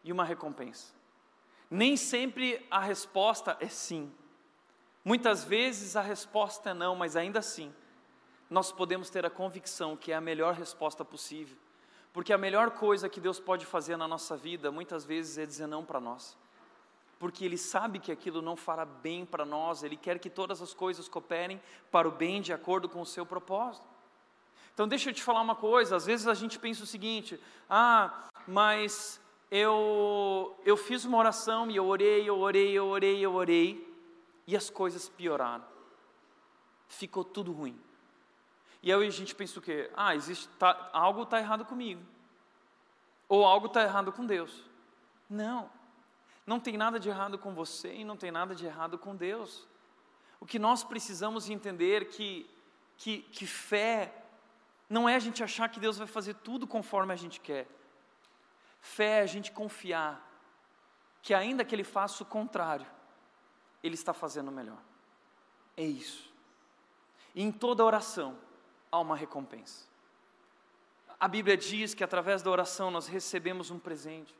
e 0.02 0.10
uma 0.10 0.24
recompensa. 0.24 0.94
Nem 1.70 1.96
sempre 1.96 2.66
a 2.70 2.80
resposta 2.80 3.56
é 3.60 3.68
sim. 3.68 4.10
Muitas 5.04 5.44
vezes 5.44 5.96
a 5.96 6.02
resposta 6.02 6.70
é 6.70 6.74
não, 6.74 6.94
mas 6.94 7.16
ainda 7.16 7.38
assim, 7.38 7.72
nós 8.50 8.70
podemos 8.70 9.08
ter 9.08 9.24
a 9.24 9.30
convicção 9.30 9.96
que 9.96 10.12
é 10.12 10.14
a 10.14 10.20
melhor 10.20 10.54
resposta 10.54 11.04
possível, 11.04 11.56
Porque 12.12 12.32
a 12.32 12.38
melhor 12.38 12.72
coisa 12.72 13.08
que 13.08 13.20
Deus 13.20 13.38
pode 13.38 13.64
fazer 13.64 13.96
na 13.96 14.08
nossa 14.08 14.36
vida, 14.36 14.72
muitas 14.72 15.04
vezes, 15.04 15.38
é 15.38 15.46
dizer 15.46 15.68
não 15.68 15.84
para 15.84 16.00
nós. 16.00 16.36
Porque 17.20 17.44
Ele 17.44 17.56
sabe 17.56 18.00
que 18.00 18.10
aquilo 18.10 18.42
não 18.42 18.56
fará 18.56 18.84
bem 18.84 19.24
para 19.24 19.44
nós, 19.44 19.84
Ele 19.84 19.96
quer 19.96 20.18
que 20.18 20.28
todas 20.28 20.60
as 20.60 20.74
coisas 20.74 21.08
cooperem 21.08 21.62
para 21.88 22.08
o 22.08 22.10
bem 22.10 22.42
de 22.42 22.52
acordo 22.52 22.88
com 22.88 23.00
o 23.00 23.06
seu 23.06 23.24
propósito. 23.24 23.86
Então, 24.74 24.88
deixa 24.88 25.10
eu 25.10 25.14
te 25.14 25.22
falar 25.22 25.40
uma 25.40 25.54
coisa: 25.54 25.94
às 25.94 26.04
vezes 26.04 26.26
a 26.26 26.34
gente 26.34 26.58
pensa 26.58 26.82
o 26.82 26.86
seguinte, 26.86 27.40
ah, 27.68 28.28
mas 28.46 29.20
eu, 29.50 30.58
eu 30.64 30.76
fiz 30.76 31.04
uma 31.04 31.18
oração 31.18 31.70
e 31.70 31.76
eu 31.76 31.86
orei, 31.86 32.28
eu 32.28 32.38
orei, 32.38 32.72
eu 32.72 32.86
orei, 32.86 33.20
eu 33.20 33.34
orei, 33.34 33.89
e 34.50 34.56
as 34.56 34.68
coisas 34.68 35.08
pioraram. 35.08 35.64
Ficou 36.88 37.22
tudo 37.22 37.52
ruim. 37.52 37.80
E 38.82 38.92
aí 38.92 39.06
a 39.06 39.10
gente 39.10 39.32
pensa 39.32 39.60
o 39.60 39.62
quê? 39.62 39.88
Ah, 39.94 40.16
existe, 40.16 40.48
tá, 40.58 40.90
algo 40.92 41.22
está 41.22 41.38
errado 41.38 41.64
comigo. 41.64 42.02
Ou 43.28 43.44
algo 43.44 43.68
está 43.68 43.80
errado 43.80 44.10
com 44.10 44.26
Deus. 44.26 44.64
Não. 45.28 45.70
Não 46.44 46.58
tem 46.58 46.76
nada 46.76 46.98
de 46.98 47.08
errado 47.08 47.38
com 47.38 47.54
você 47.54 47.94
e 47.94 48.04
não 48.04 48.16
tem 48.16 48.32
nada 48.32 48.52
de 48.52 48.66
errado 48.66 48.98
com 48.98 49.14
Deus. 49.14 49.68
O 50.40 50.46
que 50.46 50.58
nós 50.58 50.82
precisamos 50.82 51.48
entender 51.48 52.08
que, 52.08 52.50
que, 52.96 53.22
que 53.30 53.46
fé 53.46 54.12
não 54.88 55.08
é 55.08 55.14
a 55.14 55.20
gente 55.20 55.44
achar 55.44 55.68
que 55.68 55.78
Deus 55.78 55.96
vai 55.96 56.08
fazer 56.08 56.34
tudo 56.34 56.66
conforme 56.66 57.12
a 57.12 57.16
gente 57.16 57.38
quer. 57.38 57.68
Fé 58.80 59.20
é 59.20 59.22
a 59.22 59.26
gente 59.26 59.52
confiar 59.52 60.28
que 61.22 61.32
ainda 61.32 61.64
que 61.64 61.72
Ele 61.72 61.84
faça 61.84 62.24
o 62.24 62.26
contrário, 62.26 62.86
Ele 63.82 63.94
está 63.94 64.12
fazendo 64.12 64.50
melhor. 64.50 64.80
É 65.76 65.84
isso. 65.84 66.30
E 67.34 67.42
em 67.42 67.50
toda 67.50 67.84
oração, 67.84 68.36
há 68.90 68.98
uma 68.98 69.16
recompensa. 69.16 69.88
A 71.18 71.28
Bíblia 71.28 71.56
diz 71.56 71.94
que 71.94 72.02
através 72.02 72.42
da 72.42 72.50
oração 72.50 72.90
nós 72.90 73.06
recebemos 73.06 73.70
um 73.70 73.78
presente. 73.78 74.34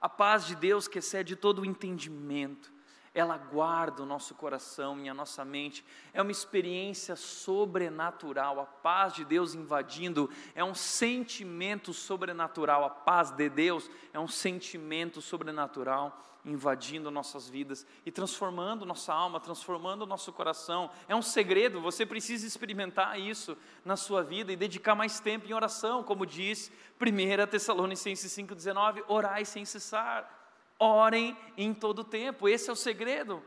A 0.00 0.08
paz 0.08 0.46
de 0.46 0.54
Deus 0.54 0.86
que 0.86 0.98
excede 0.98 1.34
todo 1.36 1.60
o 1.60 1.64
entendimento, 1.64 2.72
ela 3.12 3.36
guarda 3.36 4.02
o 4.02 4.06
nosso 4.06 4.34
coração 4.34 5.00
e 5.00 5.08
a 5.08 5.14
nossa 5.14 5.44
mente. 5.44 5.84
É 6.12 6.22
uma 6.22 6.30
experiência 6.30 7.16
sobrenatural. 7.16 8.60
A 8.60 8.66
paz 8.66 9.14
de 9.14 9.24
Deus 9.24 9.54
invadindo 9.54 10.30
é 10.54 10.62
um 10.62 10.74
sentimento 10.74 11.92
sobrenatural. 11.92 12.84
A 12.84 12.90
paz 12.90 13.32
de 13.32 13.48
Deus 13.48 13.90
é 14.12 14.20
um 14.20 14.28
sentimento 14.28 15.20
sobrenatural 15.20 16.26
invadindo 16.44 17.10
nossas 17.10 17.48
vidas 17.48 17.86
e 18.06 18.10
transformando 18.10 18.86
nossa 18.86 19.12
alma, 19.12 19.40
transformando 19.40 20.06
nosso 20.06 20.32
coração. 20.32 20.90
É 21.06 21.14
um 21.14 21.20
segredo, 21.20 21.80
você 21.80 22.06
precisa 22.06 22.46
experimentar 22.46 23.18
isso 23.18 23.58
na 23.84 23.96
sua 23.96 24.22
vida 24.22 24.52
e 24.52 24.56
dedicar 24.56 24.94
mais 24.94 25.20
tempo 25.20 25.46
em 25.46 25.52
oração, 25.52 26.02
como 26.02 26.24
diz 26.24 26.72
1 27.00 27.46
Tessalonicenses 27.46 28.32
5,19: 28.32 29.04
orai 29.08 29.44
sem 29.44 29.64
cessar, 29.64 30.39
orem 30.80 31.36
em 31.56 31.72
todo 31.72 32.02
tempo, 32.02 32.48
esse 32.48 32.70
é 32.70 32.72
o 32.72 32.76
segredo. 32.76 33.42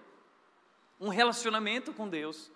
Um 1.00 1.10
relacionamento 1.10 1.91
com 1.91 2.08
Deus 2.08 2.52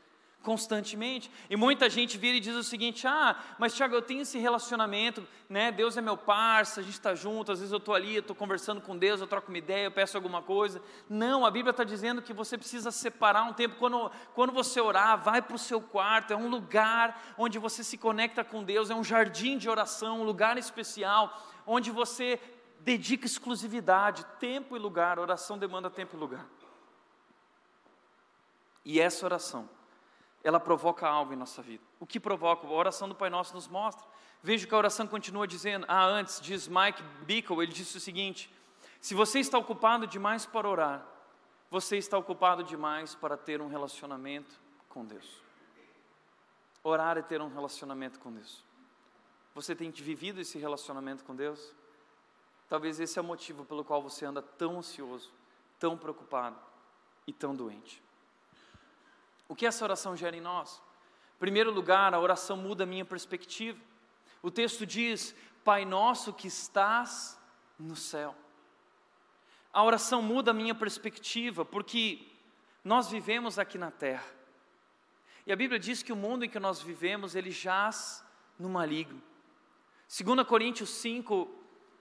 constantemente. 0.48 1.30
E 1.50 1.58
muita 1.58 1.90
gente 1.90 2.18
vira 2.18 2.38
e 2.38 2.40
diz 2.40 2.56
o 2.56 2.64
seguinte: 2.64 3.06
ah, 3.06 3.36
mas 3.60 3.76
Tiago, 3.76 3.96
eu 3.96 4.02
tenho 4.02 4.22
esse 4.22 4.38
relacionamento, 4.38 5.28
né? 5.50 5.74
Deus 5.74 5.98
é 5.98 6.02
meu 6.02 6.16
parceiro, 6.16 6.82
a 6.82 6.86
gente 6.86 6.98
está 6.98 7.14
junto, 7.14 7.52
às 7.52 7.60
vezes 7.60 7.74
eu 7.74 7.80
estou 7.80 7.94
ali, 7.94 8.16
eu 8.16 8.22
estou 8.22 8.34
conversando 8.34 8.80
com 8.80 8.98
Deus, 8.98 9.20
eu 9.20 9.28
troco 9.28 9.50
uma 9.50 9.58
ideia, 9.58 9.88
eu 9.88 9.92
peço 9.92 10.16
alguma 10.16 10.42
coisa. 10.42 10.82
Não, 11.10 11.46
a 11.46 11.52
Bíblia 11.52 11.72
está 11.72 11.84
dizendo 11.84 12.22
que 12.22 12.32
você 12.32 12.58
precisa 12.58 12.92
separar 12.92 13.44
um 13.44 13.52
tempo. 13.52 13.76
Quando, 13.76 14.10
quando 14.34 14.54
você 14.54 14.80
orar, 14.80 15.22
vai 15.22 15.42
para 15.42 15.56
o 15.56 15.60
seu 15.60 15.82
quarto, 15.82 16.32
é 16.32 16.38
um 16.38 16.48
lugar 16.48 17.36
onde 17.38 17.60
você 17.60 17.84
se 17.84 17.98
conecta 17.98 18.42
com 18.42 18.64
Deus, 18.64 18.90
é 18.90 18.96
um 18.96 19.04
jardim 19.04 19.58
de 19.58 19.70
oração, 19.70 20.22
um 20.22 20.24
lugar 20.24 20.58
especial, 20.58 21.46
onde 21.66 21.92
você 21.92 22.40
dedica 22.88 23.26
exclusividade, 23.26 24.26
tempo 24.40 24.74
e 24.74 24.80
lugar. 24.80 25.20
Oração 25.20 25.58
demanda 25.58 25.90
tempo 25.90 26.16
e 26.16 26.20
lugar. 26.20 26.46
E 28.86 29.02
essa 29.02 29.26
oração 29.26 29.70
ela 30.42 30.58
provoca 30.58 31.06
algo 31.06 31.34
em 31.34 31.36
nossa 31.36 31.62
vida. 31.62 31.84
O 32.00 32.06
que 32.08 32.18
provoca? 32.18 32.66
A 32.66 32.72
oração 32.72 33.10
do 33.10 33.14
Pai 33.14 33.30
Nosso 33.30 33.54
nos 33.54 33.68
mostra. 33.68 34.08
Veja 34.42 34.66
que 34.66 34.74
a 34.74 34.78
oração 34.78 35.06
continua 35.06 35.46
dizendo, 35.46 35.86
ah, 35.90 36.06
antes, 36.06 36.40
diz 36.40 36.70
Mike 36.70 37.04
Bickle, 37.26 37.62
ele 37.62 37.74
disse 37.74 37.98
o 37.98 38.00
seguinte: 38.00 38.50
se 39.02 39.14
você 39.14 39.40
está 39.40 39.58
ocupado 39.58 40.08
demais 40.08 40.46
para 40.46 40.70
orar, 40.70 41.06
você 41.70 41.98
está 41.98 42.18
ocupado 42.18 42.64
demais 42.64 43.14
para 43.14 43.36
ter 43.36 43.62
um 43.62 43.68
relacionamento 43.68 44.58
com 44.88 45.04
Deus. 45.04 45.42
Orar 46.82 47.18
é 47.18 47.22
ter 47.22 47.42
um 47.42 47.50
relacionamento 47.50 48.18
com 48.18 48.32
Deus. 48.32 48.64
Você 49.54 49.76
tem 49.76 49.92
vivido 49.92 50.40
esse 50.40 50.58
relacionamento 50.58 51.26
com 51.26 51.36
Deus? 51.36 51.76
Talvez 52.70 53.00
esse 53.00 53.18
é 53.18 53.22
o 53.22 53.26
motivo 53.26 53.64
pelo 53.66 53.84
qual 53.84 54.02
você 54.02 54.26
anda 54.26 54.42
tão 54.42 54.78
ansioso, 54.80 55.32
tão 55.80 55.98
preocupado 55.98 56.58
e 57.26 57.32
tão 57.32 57.56
doente. 57.56 58.02
O 59.48 59.56
que 59.56 59.66
essa 59.66 59.86
oração 59.86 60.16
gera 60.16 60.36
em 60.36 60.42
nós? 60.42 60.82
Em 61.38 61.40
primeiro 61.40 61.72
lugar, 61.72 62.14
a 62.14 62.20
oração 62.20 62.58
muda 62.58 62.84
a 62.84 62.88
minha 62.88 63.06
perspectiva. 63.06 63.80
O 64.42 64.52
texto 64.52 64.86
diz: 64.86 65.36
Pai 65.64 65.86
nosso 65.86 66.34
que 66.34 66.48
estás 66.48 67.40
no 67.80 67.96
céu. 67.96 68.36
A 69.72 69.84
oração 69.84 70.22
muda 70.22 70.52
a 70.52 70.54
minha 70.54 70.76
perspectiva, 70.76 71.64
porque 71.64 72.28
nós 72.84 73.10
vivemos 73.10 73.60
aqui 73.60 73.78
na 73.78 73.92
terra. 73.92 74.26
E 75.46 75.52
a 75.52 75.56
Bíblia 75.56 75.80
diz 75.80 76.04
que 76.04 76.12
o 76.12 76.16
mundo 76.16 76.44
em 76.44 76.50
que 76.50 76.60
nós 76.60 76.82
vivemos, 76.82 77.36
ele 77.36 77.52
jaz 77.52 78.24
no 78.60 78.68
maligno. 78.68 79.22
2 80.10 80.46
Coríntios 80.48 80.90
5, 80.90 81.57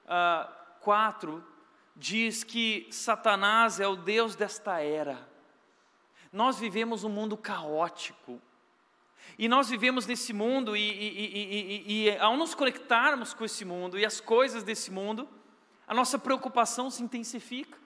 uh, 0.06 0.52
4, 0.80 1.44
diz 1.94 2.42
que 2.42 2.88
Satanás 2.90 3.78
é 3.80 3.86
o 3.86 3.96
Deus 3.96 4.34
desta 4.34 4.80
era 4.80 5.36
nós 6.36 6.58
vivemos 6.58 7.02
um 7.02 7.08
mundo 7.08 7.34
caótico. 7.34 8.40
E 9.38 9.48
nós 9.48 9.70
vivemos 9.70 10.06
nesse 10.06 10.34
mundo, 10.34 10.76
e, 10.76 10.80
e, 10.80 11.84
e, 11.86 12.08
e, 12.08 12.18
ao 12.18 12.36
nos 12.36 12.54
conectarmos 12.54 13.32
com 13.32 13.44
esse 13.44 13.64
mundo 13.64 13.98
e 13.98 14.04
as 14.04 14.20
coisas 14.20 14.62
desse 14.62 14.90
mundo, 14.90 15.26
a 15.86 15.94
nossa 15.94 16.18
preocupação 16.18 16.90
se 16.90 17.02
intensifica. 17.02 17.78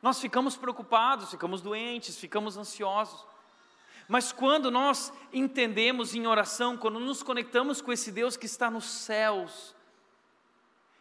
Nós 0.00 0.18
ficamos 0.18 0.56
preocupados, 0.56 1.30
ficamos 1.30 1.60
doentes, 1.60 2.18
ficamos 2.18 2.56
ansiosos. 2.56 3.26
Mas 4.08 4.32
quando 4.32 4.70
nós 4.70 5.12
entendemos 5.30 6.14
em 6.14 6.26
oração, 6.26 6.74
quando 6.74 6.98
nos 6.98 7.22
conectamos 7.22 7.82
com 7.82 7.92
esse 7.92 8.10
Deus 8.10 8.34
que 8.34 8.46
está 8.46 8.70
nos 8.70 8.86
céus, 8.86 9.74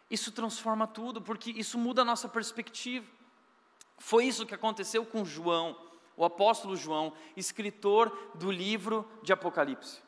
isso 0.10 0.32
transforma 0.32 0.88
tudo, 0.88 1.22
porque 1.22 1.52
isso 1.52 1.78
muda 1.78 2.02
a 2.02 2.06
nossa 2.06 2.30
perspectiva. 2.30 3.06
Foi 3.98 4.26
isso 4.26 4.46
que 4.46 4.56
aconteceu 4.56 5.06
com 5.06 5.26
João 5.26 5.76
o 6.18 6.26
apóstolo 6.26 6.76
João, 6.76 7.14
escritor 7.38 8.32
do 8.34 8.52
livro 8.52 9.08
de 9.22 9.32
Apocalipse. 9.32 10.02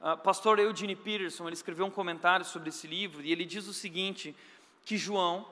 Uh, 0.00 0.18
pastor 0.18 0.58
Eugene 0.58 0.96
Peterson, 0.96 1.46
ele 1.46 1.54
escreveu 1.54 1.86
um 1.86 1.90
comentário 1.90 2.44
sobre 2.44 2.68
esse 2.68 2.88
livro 2.88 3.22
e 3.22 3.30
ele 3.30 3.44
diz 3.44 3.68
o 3.68 3.72
seguinte, 3.72 4.36
que 4.84 4.98
João 4.98 5.46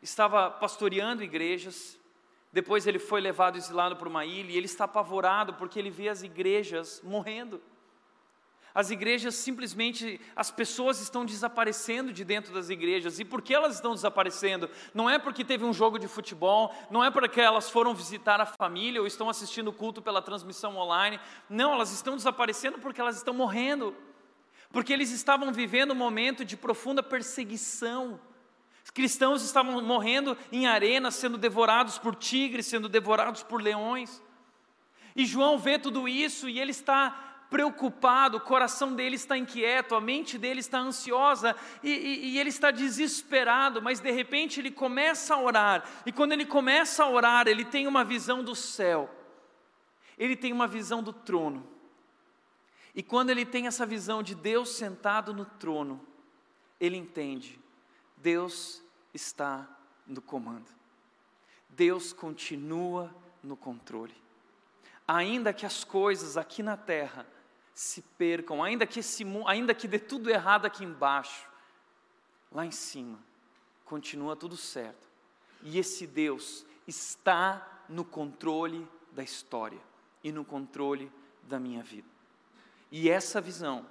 estava 0.00 0.50
pastoreando 0.50 1.22
igrejas, 1.22 1.98
depois 2.50 2.86
ele 2.86 2.98
foi 2.98 3.20
levado 3.20 3.56
exilado 3.56 3.96
para 3.96 4.08
uma 4.08 4.24
ilha 4.24 4.50
e 4.50 4.56
ele 4.56 4.66
está 4.66 4.84
apavorado 4.84 5.54
porque 5.54 5.78
ele 5.78 5.90
vê 5.90 6.08
as 6.08 6.22
igrejas 6.22 7.00
morrendo. 7.04 7.62
As 8.74 8.90
igrejas 8.90 9.34
simplesmente, 9.34 10.18
as 10.34 10.50
pessoas 10.50 11.00
estão 11.00 11.26
desaparecendo 11.26 12.12
de 12.12 12.24
dentro 12.24 12.54
das 12.54 12.70
igrejas. 12.70 13.18
E 13.18 13.24
por 13.24 13.42
que 13.42 13.52
elas 13.52 13.74
estão 13.74 13.94
desaparecendo? 13.94 14.70
Não 14.94 15.10
é 15.10 15.18
porque 15.18 15.44
teve 15.44 15.64
um 15.64 15.74
jogo 15.74 15.98
de 15.98 16.08
futebol, 16.08 16.74
não 16.90 17.04
é 17.04 17.10
porque 17.10 17.40
elas 17.40 17.68
foram 17.68 17.94
visitar 17.94 18.40
a 18.40 18.46
família 18.46 19.00
ou 19.00 19.06
estão 19.06 19.28
assistindo 19.28 19.68
o 19.68 19.72
culto 19.72 20.00
pela 20.00 20.22
transmissão 20.22 20.76
online. 20.76 21.20
Não, 21.50 21.74
elas 21.74 21.92
estão 21.92 22.16
desaparecendo 22.16 22.78
porque 22.78 23.00
elas 23.00 23.16
estão 23.16 23.34
morrendo. 23.34 23.94
Porque 24.70 24.92
eles 24.92 25.10
estavam 25.10 25.52
vivendo 25.52 25.92
um 25.92 25.96
momento 25.96 26.42
de 26.42 26.56
profunda 26.56 27.02
perseguição. 27.02 28.18
Os 28.82 28.90
cristãos 28.90 29.42
estavam 29.42 29.82
morrendo 29.82 30.36
em 30.50 30.66
arenas, 30.66 31.14
sendo 31.14 31.36
devorados 31.36 31.98
por 31.98 32.14
tigres, 32.14 32.66
sendo 32.66 32.88
devorados 32.88 33.42
por 33.42 33.60
leões. 33.60 34.22
E 35.14 35.26
João 35.26 35.58
vê 35.58 35.78
tudo 35.78 36.08
isso 36.08 36.48
e 36.48 36.58
ele 36.58 36.70
está 36.70 37.31
preocupado, 37.52 38.38
o 38.38 38.40
coração 38.40 38.94
dele 38.94 39.16
está 39.16 39.36
inquieto, 39.36 39.94
a 39.94 40.00
mente 40.00 40.38
dele 40.38 40.60
está 40.60 40.78
ansiosa 40.78 41.54
e, 41.82 41.90
e, 41.90 42.28
e, 42.30 42.38
ele 42.38 42.48
está 42.48 42.70
desesperado, 42.70 43.82
mas 43.82 44.00
de 44.00 44.10
repente 44.10 44.58
ele 44.58 44.70
começa 44.70 45.34
a 45.34 45.40
orar, 45.40 45.84
e 46.06 46.10
quando 46.10 46.32
ele 46.32 46.46
começa 46.46 47.04
a 47.04 47.10
orar, 47.10 47.46
ele 47.46 47.66
tem 47.66 47.86
uma 47.86 48.02
visão 48.02 48.42
do 48.42 48.56
céu, 48.56 49.10
ele 50.16 50.34
tem 50.34 50.50
uma 50.50 50.66
visão 50.66 51.02
do 51.02 51.12
trono, 51.12 51.68
e 52.94 53.02
quando 53.02 53.28
ele 53.28 53.44
tem 53.44 53.66
essa 53.66 53.84
visão 53.84 54.22
de 54.22 54.34
Deus 54.34 54.70
sentado 54.70 55.34
no 55.34 55.44
trono, 55.44 56.00
ele 56.80 56.96
entende: 56.96 57.60
Deus 58.16 58.82
está 59.12 59.68
no 60.06 60.22
comando, 60.22 60.70
Deus 61.68 62.14
continua 62.14 63.14
no 63.42 63.58
controle. 63.58 64.14
Ainda 65.06 65.52
que 65.52 65.66
as 65.66 65.84
coisas 65.84 66.38
aqui 66.38 66.62
na 66.62 66.76
terra 66.76 67.26
se 67.74 68.02
percam, 68.02 68.62
ainda 68.62 68.86
que, 68.86 69.00
esse, 69.00 69.24
ainda 69.46 69.74
que 69.74 69.88
dê 69.88 69.98
tudo 69.98 70.30
errado 70.30 70.66
aqui 70.66 70.84
embaixo, 70.84 71.48
lá 72.50 72.66
em 72.66 72.70
cima, 72.70 73.18
continua 73.84 74.36
tudo 74.36 74.56
certo. 74.56 75.08
E 75.62 75.78
esse 75.78 76.06
Deus 76.06 76.66
está 76.86 77.84
no 77.88 78.04
controle 78.04 78.86
da 79.12 79.22
história 79.22 79.80
e 80.22 80.32
no 80.32 80.44
controle 80.44 81.10
da 81.44 81.58
minha 81.58 81.82
vida. 81.82 82.08
E 82.90 83.08
essa 83.08 83.40
visão 83.40 83.86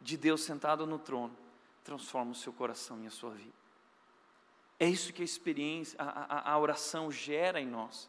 de 0.00 0.16
Deus 0.16 0.42
sentado 0.42 0.86
no 0.86 0.98
trono 0.98 1.36
transforma 1.84 2.32
o 2.32 2.34
seu 2.34 2.52
coração 2.52 3.02
e 3.02 3.06
a 3.06 3.10
sua 3.10 3.30
vida. 3.30 3.58
É 4.80 4.88
isso 4.88 5.12
que 5.12 5.22
a 5.22 5.24
experiência, 5.24 6.00
a, 6.00 6.50
a, 6.50 6.52
a 6.52 6.58
oração 6.58 7.10
gera 7.10 7.60
em 7.60 7.66
nós. 7.66 8.08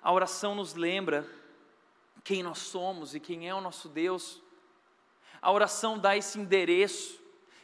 A 0.00 0.10
oração 0.12 0.54
nos 0.54 0.74
lembra 0.74 1.28
quem 2.24 2.42
nós 2.42 2.58
somos 2.58 3.14
e 3.14 3.20
quem 3.20 3.48
é 3.48 3.54
o 3.54 3.60
nosso 3.60 3.88
Deus. 3.88 4.42
A 5.40 5.50
oração 5.50 5.98
dá 5.98 6.16
esse 6.16 6.38
endereço, 6.38 7.20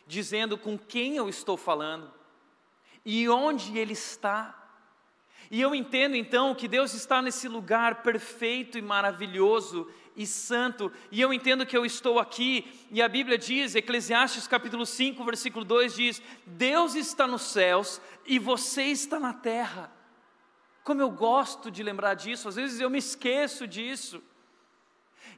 dizendo 0.07 0.59
com 0.59 0.77
quem 0.79 1.17
eu 1.17 1.29
estou 1.29 1.57
falando 1.57 2.13
e 3.05 3.29
onde 3.29 3.79
Ele 3.79 3.93
está. 3.93 4.55
E 5.51 5.61
eu 5.61 5.75
entendo 5.75 6.15
então 6.15 6.55
que 6.55 6.69
Deus 6.69 6.93
está 6.93 7.23
nesse 7.23 7.49
lugar 7.49 8.03
perfeito 8.03 8.77
e 8.77 8.83
maravilhoso 8.83 9.91
e 10.15 10.27
santo, 10.27 10.93
e 11.13 11.21
eu 11.21 11.33
entendo 11.33 11.65
que 11.65 11.77
eu 11.77 11.87
estou 11.87 12.19
aqui, 12.19 12.87
e 12.91 13.01
a 13.01 13.09
Bíblia 13.09 13.39
diz, 13.39 13.77
Eclesiastes 13.77 14.49
capítulo 14.49 14.85
5, 14.85 15.25
versículo 15.25 15.65
2 15.65 15.95
diz: 15.95 16.23
Deus 16.45 16.97
está 16.97 17.25
nos 17.27 17.43
céus 17.43 18.01
e 18.27 18.39
você 18.39 18.83
está 18.83 19.21
na 19.21 19.33
terra. 19.33 19.93
Como 20.83 21.01
eu 21.01 21.11
gosto 21.11 21.71
de 21.71 21.83
lembrar 21.83 22.15
disso, 22.15 22.49
às 22.49 22.57
vezes 22.57 22.81
eu 22.81 22.91
me 22.91 22.99
esqueço 22.99 23.67
disso. 23.67 24.21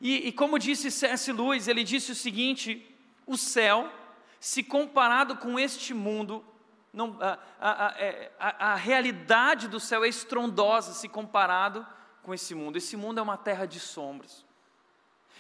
E, 0.00 0.28
e 0.28 0.32
como 0.32 0.58
disse 0.58 0.90
C.S. 0.90 1.32
Lewis, 1.32 1.68
ele 1.68 1.84
disse 1.84 2.12
o 2.12 2.14
seguinte: 2.14 2.86
o 3.26 3.36
céu, 3.36 3.92
se 4.38 4.62
comparado 4.62 5.36
com 5.36 5.58
este 5.58 5.92
mundo, 5.92 6.44
não, 6.92 7.16
a, 7.20 7.38
a, 7.60 7.86
a, 7.86 8.00
é, 8.00 8.32
a, 8.38 8.74
realidade 8.74 9.68
do 9.68 9.78
céu 9.78 10.04
é 10.04 10.08
estrondosa 10.08 10.92
se 10.92 11.08
comparado 11.08 11.86
com 12.22 12.34
esse 12.34 12.54
mundo. 12.54 12.76
Esse 12.76 12.96
mundo 12.96 13.18
é 13.18 13.22
uma 13.22 13.36
terra 13.36 13.66
de 13.66 13.78
sombras. 13.78 14.44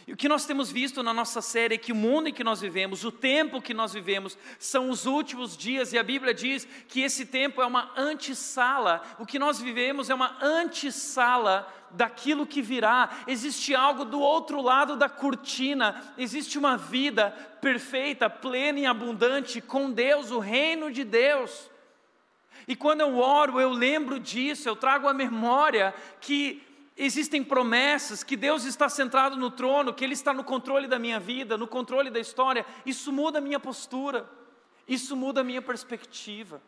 E 0.06 0.12
o 0.12 0.16
que 0.16 0.28
nós 0.28 0.44
temos 0.46 0.70
visto 0.70 1.02
na 1.02 1.12
nossa 1.12 1.40
série 1.40 1.74
é 1.74 1.78
que 1.78 1.92
o 1.92 1.96
mundo 1.96 2.28
em 2.28 2.32
que 2.32 2.42
nós 2.42 2.60
vivemos, 2.60 3.04
o 3.04 3.12
tempo 3.12 3.60
que 3.60 3.74
nós 3.74 3.92
vivemos, 3.92 4.36
são 4.58 4.90
os 4.90 5.06
últimos 5.06 5.56
dias, 5.56 5.92
e 5.92 5.98
a 5.98 6.02
Bíblia 6.02 6.32
diz 6.32 6.66
que 6.88 7.00
esse 7.02 7.26
tempo 7.26 7.60
é 7.60 7.66
uma 7.66 7.92
antessala. 7.96 9.02
O 9.18 9.26
que 9.26 9.38
nós 9.38 9.60
vivemos 9.60 10.08
é 10.08 10.14
uma 10.14 10.36
antessala 10.42 11.68
daquilo 11.92 12.46
que 12.46 12.62
virá. 12.62 13.10
Existe 13.26 13.74
algo 13.74 14.04
do 14.04 14.20
outro 14.20 14.60
lado 14.60 14.96
da 14.96 15.08
cortina, 15.08 16.14
existe 16.16 16.58
uma 16.58 16.76
vida 16.76 17.30
perfeita, 17.60 18.30
plena 18.30 18.80
e 18.80 18.86
abundante 18.86 19.60
com 19.60 19.90
Deus, 19.90 20.30
o 20.30 20.38
reino 20.38 20.90
de 20.90 21.04
Deus. 21.04 21.70
E 22.66 22.76
quando 22.76 23.00
eu 23.00 23.18
oro, 23.18 23.60
eu 23.60 23.70
lembro 23.70 24.18
disso, 24.18 24.68
eu 24.68 24.76
trago 24.76 25.08
a 25.08 25.14
memória 25.14 25.94
que 26.20 26.62
existem 26.96 27.42
promessas, 27.42 28.22
que 28.22 28.36
Deus 28.36 28.64
está 28.64 28.88
centrado 28.88 29.36
no 29.36 29.50
trono, 29.50 29.94
que 29.94 30.04
Ele 30.04 30.12
está 30.12 30.34
no 30.34 30.44
controle 30.44 30.86
da 30.86 30.98
minha 30.98 31.18
vida, 31.18 31.56
no 31.56 31.66
controle 31.66 32.10
da 32.10 32.20
história, 32.20 32.64
isso 32.84 33.10
muda 33.10 33.38
a 33.38 33.40
minha 33.40 33.58
postura, 33.58 34.28
isso 34.86 35.16
muda 35.16 35.40
a 35.40 35.44
minha 35.44 35.62
perspectiva, 35.62 36.60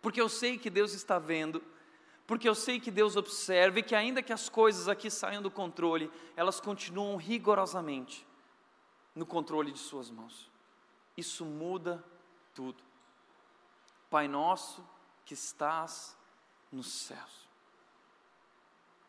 porque 0.00 0.20
eu 0.20 0.28
sei 0.28 0.56
que 0.56 0.70
Deus 0.70 0.94
está 0.94 1.18
vendo, 1.18 1.60
porque 2.30 2.48
eu 2.48 2.54
sei 2.54 2.78
que 2.78 2.92
Deus 2.92 3.16
observa 3.16 3.80
e 3.80 3.82
que, 3.82 3.92
ainda 3.92 4.22
que 4.22 4.32
as 4.32 4.48
coisas 4.48 4.86
aqui 4.86 5.10
saiam 5.10 5.42
do 5.42 5.50
controle, 5.50 6.08
elas 6.36 6.60
continuam 6.60 7.16
rigorosamente 7.16 8.24
no 9.16 9.26
controle 9.26 9.72
de 9.72 9.80
Suas 9.80 10.12
mãos. 10.12 10.48
Isso 11.16 11.44
muda 11.44 12.04
tudo. 12.54 12.80
Pai 14.08 14.28
nosso 14.28 14.88
que 15.24 15.34
estás 15.34 16.16
nos 16.70 16.92
céus. 16.92 17.48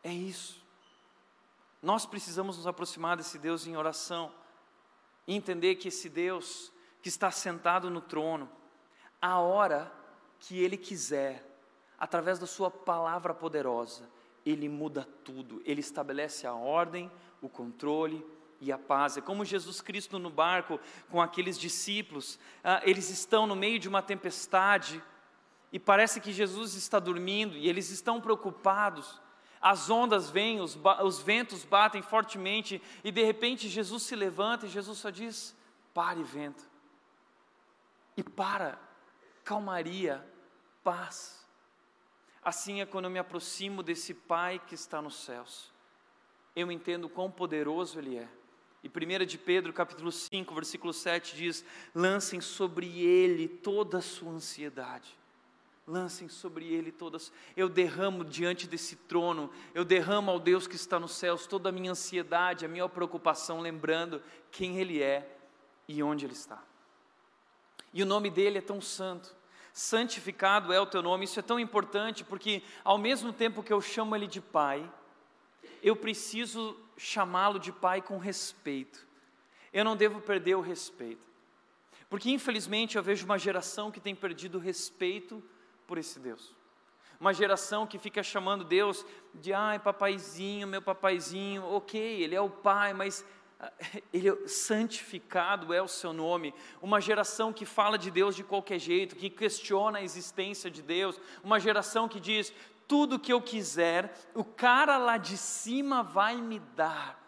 É 0.04 0.12
isso. 0.12 0.60
Nós 1.80 2.08
precisamos 2.08 2.58
nos 2.58 2.66
aproximar 2.66 3.18
desse 3.18 3.38
Deus 3.38 3.68
em 3.68 3.78
oração 3.78 4.34
e 5.28 5.36
entender 5.36 5.76
que 5.76 5.90
esse 5.90 6.10
Deus 6.10 6.74
que 7.04 7.10
está 7.10 7.30
sentado 7.30 7.88
no 7.88 8.02
trono, 8.02 8.50
a 9.22 9.38
hora 9.38 9.94
que 10.40 10.58
Ele 10.58 10.76
quiser, 10.76 11.51
através 12.02 12.40
da 12.40 12.48
Sua 12.48 12.72
palavra 12.72 13.32
poderosa, 13.32 14.10
Ele 14.44 14.68
muda 14.68 15.08
tudo, 15.24 15.62
Ele 15.64 15.82
estabelece 15.82 16.48
a 16.48 16.54
ordem, 16.54 17.12
o 17.42 17.48
controle 17.48 18.26
e 18.60 18.72
a 18.72 18.78
paz. 18.78 19.18
É 19.18 19.22
como 19.22 19.46
Jesus 19.46 19.80
Cristo 19.82 20.18
no 20.18 20.32
barco 20.32 20.80
com 21.12 21.22
aqueles 21.22 21.58
discípulos, 21.58 22.40
ah, 22.64 22.82
eles 22.84 23.10
estão 23.12 23.46
no 23.46 23.56
meio 23.56 23.78
de 23.78 23.88
uma 23.88 24.02
tempestade 24.02 25.02
e 25.72 25.80
parece 25.80 26.20
que 26.20 26.34
Jesus 26.34 26.74
está 26.74 26.98
dormindo 26.98 27.56
e 27.56 27.70
eles 27.70 27.92
estão 27.92 28.20
preocupados 28.20 29.22
as 29.62 29.92
ondas 29.92 30.28
vêm, 30.28 30.60
os, 30.60 30.76
os 31.04 31.20
ventos 31.20 31.64
batem 31.64 32.02
fortemente, 32.02 32.82
e 33.04 33.12
de 33.12 33.24
repente 33.24 33.70
Jesus 33.70 34.02
se 34.02 34.16
levanta 34.16 34.66
e 34.66 34.70
Jesus 34.70 34.98
só 34.98 35.12
diz: 35.12 35.56
pare, 35.94 36.24
vento. 36.24 36.68
E 38.18 38.24
para, 38.24 38.80
calmaria, 39.44 40.28
paz. 40.84 41.41
Assim 42.44 42.82
é 42.82 42.86
quando 42.86 43.06
eu 43.06 43.12
me 43.12 43.20
aproximo 43.20 43.84
desse 43.84 44.14
Pai 44.14 44.60
que 44.66 44.76
está 44.76 45.02
nos 45.02 45.16
céus. 45.24 45.72
Eu 46.56 46.72
entendo 46.72 47.08
quão 47.08 47.30
poderoso 47.30 48.00
Ele 48.00 48.18
é. 48.18 48.28
E 48.84 48.88
1 48.88 49.26
de 49.26 49.38
Pedro, 49.38 49.72
capítulo 49.72 50.12
5, 50.12 50.54
versículo 50.56 50.92
7 50.92 51.36
diz: 51.36 51.64
Lancem 51.94 52.42
sobre 52.42 53.00
Ele 53.00 53.48
toda 53.48 54.00
a 54.00 54.02
sua 54.02 54.32
ansiedade 54.32 55.22
lancem 55.92 56.30
sobre 56.30 56.74
ele 56.74 56.92
todas. 56.92 57.32
Eu 57.56 57.68
derramo 57.68 58.24
diante 58.24 58.68
desse 58.68 58.96
trono, 58.96 59.52
eu 59.74 59.84
derramo 59.84 60.32
ao 60.32 60.40
Deus 60.40 60.68
que 60.68 60.76
está 60.76 61.00
nos 61.00 61.12
céus 61.12 61.46
toda 61.46 61.70
a 61.70 61.72
minha 61.72 61.92
ansiedade, 61.92 62.66
a 62.66 62.70
minha 62.70 62.88
preocupação, 62.88 63.60
lembrando 63.60 64.24
quem 64.52 64.80
Ele 64.80 65.02
é 65.02 65.38
e 65.88 66.02
onde 66.02 66.26
Ele 66.26 66.34
está. 66.34 66.64
E 67.94 68.02
o 68.02 68.06
nome 68.06 68.30
dele 68.30 68.58
é 68.58 68.62
tão 68.62 68.80
santo. 68.80 69.36
Santificado 69.74 70.74
é 70.74 70.80
o 70.80 70.86
teu 70.86 71.02
nome, 71.02 71.26
isso 71.26 71.40
é 71.40 71.44
tão 71.44 71.60
importante 71.60 72.24
porque, 72.24 72.62
ao 72.84 72.98
mesmo 72.98 73.32
tempo 73.32 73.64
que 73.64 73.72
eu 73.72 73.82
chamo 73.82 74.16
ele 74.16 74.28
de 74.28 74.42
Pai, 74.42 74.90
eu 75.82 75.96
preciso 75.96 76.78
chamá-lo 76.98 77.60
de 77.60 77.72
Pai 77.72 78.02
com 78.02 78.18
respeito. 78.18 79.08
Eu 79.72 79.86
não 79.86 79.96
devo 79.96 80.20
perder 80.20 80.56
o 80.56 80.62
respeito. 80.62 81.32
Porque, 82.10 82.30
infelizmente, 82.30 82.98
eu 82.98 83.04
vejo 83.04 83.24
uma 83.24 83.40
geração 83.40 83.90
que 83.90 84.02
tem 84.02 84.14
perdido 84.14 84.60
respeito 84.60 85.42
por 85.88 85.98
esse 85.98 86.20
Deus. 86.20 86.54
Uma 87.20 87.34
geração 87.34 87.88
que 87.88 87.98
fica 87.98 88.22
chamando 88.22 88.66
Deus 88.66 89.06
de, 89.34 89.54
ai, 89.54 89.80
papaizinho, 89.80 90.68
meu 90.68 90.82
papaizinho, 90.82 91.64
ok, 91.64 92.00
ele 92.22 92.36
é 92.36 92.42
o 92.42 92.50
pai, 92.50 92.94
mas 92.94 93.24
ele 94.14 94.30
é 94.30 94.48
santificado 94.48 95.74
é 95.74 95.82
o 95.82 95.88
seu 95.88 96.14
nome. 96.14 96.54
Uma 96.82 97.00
geração 97.00 97.54
que 97.54 97.66
fala 97.66 97.98
de 97.98 98.10
Deus 98.10 98.36
de 98.36 98.44
qualquer 98.44 98.80
jeito, 98.80 99.16
que 99.16 99.30
questiona 99.30 100.00
a 100.00 100.04
existência 100.04 100.70
de 100.70 100.82
Deus. 100.82 101.20
Uma 101.44 101.60
geração 101.60 102.08
que 102.08 102.20
diz: 102.20 102.54
tudo 102.88 103.20
que 103.20 103.32
eu 103.32 103.42
quiser, 103.42 104.14
o 104.34 104.44
cara 104.44 104.98
lá 104.98 105.18
de 105.18 105.38
cima 105.38 106.04
vai 106.04 106.36
me 106.36 106.60
dar. 106.60 107.20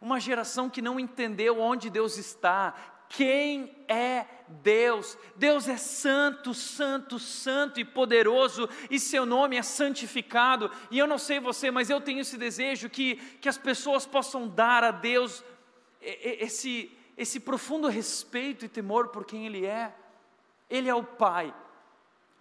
Uma 0.00 0.18
geração 0.18 0.68
que 0.68 0.82
não 0.82 0.98
entendeu 0.98 1.60
onde 1.60 1.88
Deus 1.88 2.16
está, 2.18 2.74
quem 3.12 3.70
é 3.86 4.26
Deus. 4.48 5.18
Deus 5.36 5.68
é 5.68 5.76
santo, 5.76 6.54
santo, 6.54 7.18
santo 7.18 7.78
e 7.78 7.84
poderoso, 7.84 8.68
e 8.90 8.98
seu 8.98 9.26
nome 9.26 9.56
é 9.56 9.62
santificado. 9.62 10.70
E 10.90 10.98
eu 10.98 11.06
não 11.06 11.18
sei 11.18 11.38
você, 11.38 11.70
mas 11.70 11.90
eu 11.90 12.00
tenho 12.00 12.20
esse 12.20 12.38
desejo 12.38 12.88
que, 12.88 13.16
que 13.40 13.48
as 13.48 13.58
pessoas 13.58 14.06
possam 14.06 14.48
dar 14.48 14.82
a 14.82 14.90
Deus 14.90 15.44
esse, 16.00 16.90
esse 17.16 17.38
profundo 17.38 17.86
respeito 17.86 18.64
e 18.64 18.68
temor 18.68 19.08
por 19.08 19.24
quem 19.24 19.46
Ele 19.46 19.66
é. 19.66 19.94
Ele 20.70 20.88
é 20.88 20.94
o 20.94 21.04
Pai, 21.04 21.54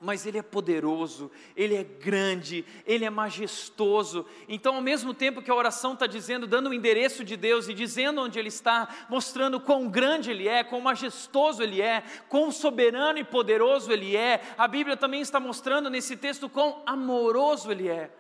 mas 0.01 0.25
Ele 0.25 0.39
é 0.39 0.41
poderoso, 0.41 1.31
Ele 1.55 1.75
é 1.75 1.83
grande, 1.83 2.65
Ele 2.87 3.05
é 3.05 3.09
majestoso. 3.09 4.25
Então, 4.49 4.75
ao 4.75 4.81
mesmo 4.81 5.13
tempo 5.13 5.41
que 5.41 5.51
a 5.51 5.55
oração 5.55 5.93
está 5.93 6.07
dizendo, 6.07 6.47
dando 6.47 6.69
o 6.69 6.73
endereço 6.73 7.23
de 7.23 7.37
Deus 7.37 7.69
e 7.69 7.73
dizendo 7.73 8.21
onde 8.21 8.39
Ele 8.39 8.47
está, 8.47 8.89
mostrando 9.07 9.59
quão 9.59 9.87
grande 9.87 10.31
Ele 10.31 10.47
é, 10.47 10.63
quão 10.63 10.81
majestoso 10.81 11.61
Ele 11.61 11.81
é, 11.81 12.03
quão 12.27 12.51
soberano 12.51 13.19
e 13.19 13.23
poderoso 13.23 13.91
Ele 13.91 14.17
é, 14.17 14.41
a 14.57 14.67
Bíblia 14.67 14.97
também 14.97 15.21
está 15.21 15.39
mostrando 15.39 15.89
nesse 15.89 16.17
texto 16.17 16.49
quão 16.49 16.81
amoroso 16.85 17.71
Ele 17.71 17.87
é 17.87 18.11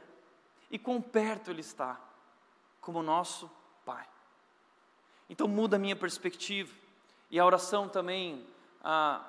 e 0.69 0.77
quão 0.77 1.01
perto 1.01 1.49
Ele 1.49 1.61
está, 1.61 1.99
como 2.79 3.01
nosso 3.01 3.49
Pai. 3.83 4.05
Então, 5.27 5.47
muda 5.47 5.77
a 5.77 5.79
minha 5.79 5.95
perspectiva, 5.95 6.71
e 7.31 7.39
a 7.39 7.45
oração 7.45 7.87
também. 7.87 8.45
Ah, 8.83 9.25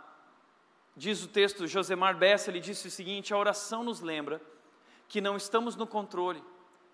Diz 0.97 1.25
o 1.25 1.29
texto, 1.29 1.67
Josemar 1.67 2.17
Bessa, 2.17 2.51
ele 2.51 2.61
disse 2.61 2.89
o 2.89 2.91
seguinte: 2.91 3.33
a 3.33 3.39
oração 3.39 3.83
nos 3.83 4.01
lembra 4.01 4.41
que 5.09 5.21
não 5.21 5.37
estamos 5.37 5.75
no 5.77 5.87
controle, 5.87 6.43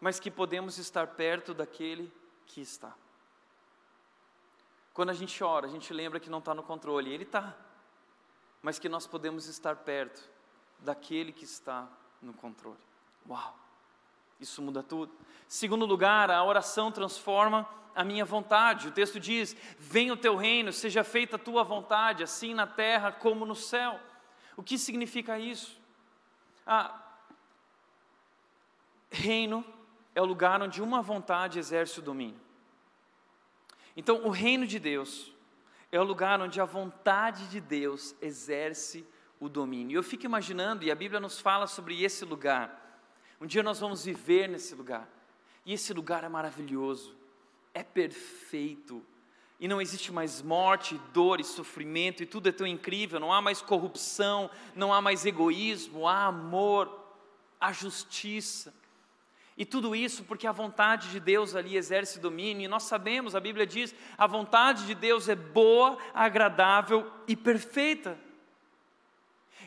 mas 0.00 0.20
que 0.20 0.30
podemos 0.30 0.78
estar 0.78 1.06
perto 1.08 1.52
daquele 1.52 2.12
que 2.46 2.60
está. 2.60 2.94
Quando 4.94 5.10
a 5.10 5.14
gente 5.14 5.42
ora, 5.44 5.66
a 5.66 5.70
gente 5.70 5.92
lembra 5.92 6.18
que 6.18 6.30
não 6.30 6.38
está 6.38 6.54
no 6.54 6.62
controle, 6.62 7.12
ele 7.12 7.24
está. 7.24 7.54
mas 8.62 8.78
que 8.78 8.88
nós 8.88 9.06
podemos 9.06 9.46
estar 9.46 9.76
perto 9.76 10.28
daquele 10.80 11.32
que 11.32 11.44
está 11.44 11.88
no 12.20 12.32
controle. 12.32 12.78
Uau! 13.28 13.56
Isso 14.40 14.62
muda 14.62 14.82
tudo. 14.82 15.12
Segundo 15.46 15.84
lugar, 15.84 16.30
a 16.30 16.42
oração 16.44 16.92
transforma 16.92 17.68
a 17.98 18.04
minha 18.04 18.24
vontade. 18.24 18.86
O 18.86 18.92
texto 18.92 19.18
diz: 19.18 19.56
Venha 19.76 20.12
o 20.12 20.16
teu 20.16 20.36
reino, 20.36 20.72
seja 20.72 21.02
feita 21.02 21.34
a 21.34 21.38
tua 21.38 21.64
vontade, 21.64 22.22
assim 22.22 22.54
na 22.54 22.64
terra 22.64 23.10
como 23.10 23.44
no 23.44 23.56
céu. 23.56 23.98
O 24.56 24.62
que 24.62 24.78
significa 24.78 25.36
isso? 25.36 25.80
Ah, 26.64 26.96
reino 29.10 29.64
é 30.14 30.22
o 30.22 30.24
lugar 30.24 30.62
onde 30.62 30.80
uma 30.80 31.02
vontade 31.02 31.58
exerce 31.58 31.98
o 31.98 32.02
domínio. 32.02 32.40
Então, 33.96 34.24
o 34.24 34.30
reino 34.30 34.64
de 34.64 34.78
Deus 34.78 35.32
é 35.90 35.98
o 35.98 36.04
lugar 36.04 36.40
onde 36.40 36.60
a 36.60 36.64
vontade 36.64 37.48
de 37.48 37.60
Deus 37.60 38.14
exerce 38.22 39.04
o 39.40 39.48
domínio. 39.48 39.98
Eu 39.98 40.04
fico 40.04 40.24
imaginando, 40.24 40.84
e 40.84 40.90
a 40.92 40.94
Bíblia 40.94 41.18
nos 41.18 41.40
fala 41.40 41.66
sobre 41.66 42.00
esse 42.04 42.24
lugar. 42.24 43.02
Um 43.40 43.46
dia 43.46 43.62
nós 43.64 43.80
vamos 43.80 44.04
viver 44.04 44.48
nesse 44.48 44.72
lugar. 44.76 45.08
E 45.66 45.72
esse 45.72 45.92
lugar 45.92 46.22
é 46.22 46.28
maravilhoso, 46.28 47.17
é 47.78 47.84
perfeito. 47.84 49.04
E 49.60 49.66
não 49.66 49.80
existe 49.80 50.12
mais 50.12 50.42
morte, 50.42 51.00
dor 51.12 51.40
e 51.40 51.44
sofrimento, 51.44 52.22
e 52.22 52.26
tudo 52.26 52.48
é 52.48 52.52
tão 52.52 52.66
incrível. 52.66 53.18
Não 53.20 53.32
há 53.32 53.40
mais 53.40 53.60
corrupção, 53.60 54.50
não 54.74 54.92
há 54.92 55.00
mais 55.00 55.24
egoísmo, 55.24 56.06
há 56.06 56.26
amor, 56.26 56.88
há 57.60 57.72
justiça. 57.72 58.74
E 59.56 59.64
tudo 59.64 59.94
isso 59.94 60.22
porque 60.24 60.46
a 60.46 60.52
vontade 60.52 61.10
de 61.10 61.18
Deus 61.18 61.56
ali 61.56 61.76
exerce 61.76 62.20
domínio, 62.20 62.64
e 62.64 62.68
nós 62.68 62.84
sabemos, 62.84 63.34
a 63.34 63.40
Bíblia 63.40 63.66
diz, 63.66 63.94
a 64.16 64.26
vontade 64.26 64.86
de 64.86 64.94
Deus 64.94 65.28
é 65.28 65.34
boa, 65.34 65.98
agradável 66.14 67.10
e 67.26 67.34
perfeita. 67.34 68.18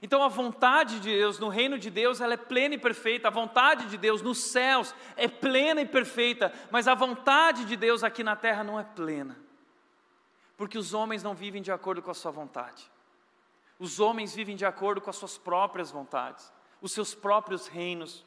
Então 0.02 0.24
a 0.24 0.28
vontade 0.28 1.00
de 1.00 1.10
Deus 1.10 1.38
no 1.38 1.48
reino 1.48 1.78
de 1.78 1.92
Deus, 1.92 2.22
ela 2.22 2.34
é 2.34 2.38
plena 2.38 2.74
e 2.74 2.78
perfeita. 2.78 3.28
A 3.28 3.32
vontade 3.32 3.86
de 3.86 3.98
Deus 3.98 4.22
nos 4.22 4.40
céus 4.40 4.96
é 5.16 5.28
plena 5.28 5.82
e 5.82 5.86
perfeita, 5.86 6.52
mas 6.72 6.88
a 6.88 6.96
vontade 6.96 7.66
de 7.66 7.76
Deus 7.76 8.04
aqui 8.04 8.24
na 8.24 8.36
terra 8.36 8.64
não 8.64 8.80
é 8.80 8.84
plena. 8.84 9.38
Porque 10.58 10.78
os 10.78 10.94
homens 10.94 11.22
não 11.22 11.36
vivem 11.36 11.62
de 11.62 11.72
acordo 11.72 12.02
com 12.02 12.10
a 12.10 12.16
sua 12.16 12.32
vontade. 12.32 12.90
Os 13.78 14.00
homens 14.00 14.36
vivem 14.36 14.56
de 14.56 14.66
acordo 14.66 15.02
com 15.02 15.10
as 15.10 15.16
suas 15.16 15.38
próprias 15.38 15.92
vontades, 15.92 16.52
os 16.82 16.92
seus 16.92 17.14
próprios 17.14 17.68
reinos. 17.68 18.26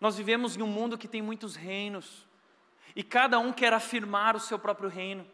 Nós 0.00 0.16
vivemos 0.16 0.56
em 0.56 0.62
um 0.62 0.66
mundo 0.66 0.98
que 0.98 1.08
tem 1.08 1.20
muitos 1.20 1.54
reinos, 1.54 2.26
e 2.96 3.02
cada 3.02 3.38
um 3.38 3.52
quer 3.52 3.72
afirmar 3.72 4.34
o 4.34 4.40
seu 4.40 4.58
próprio 4.58 4.88
reino. 4.88 5.26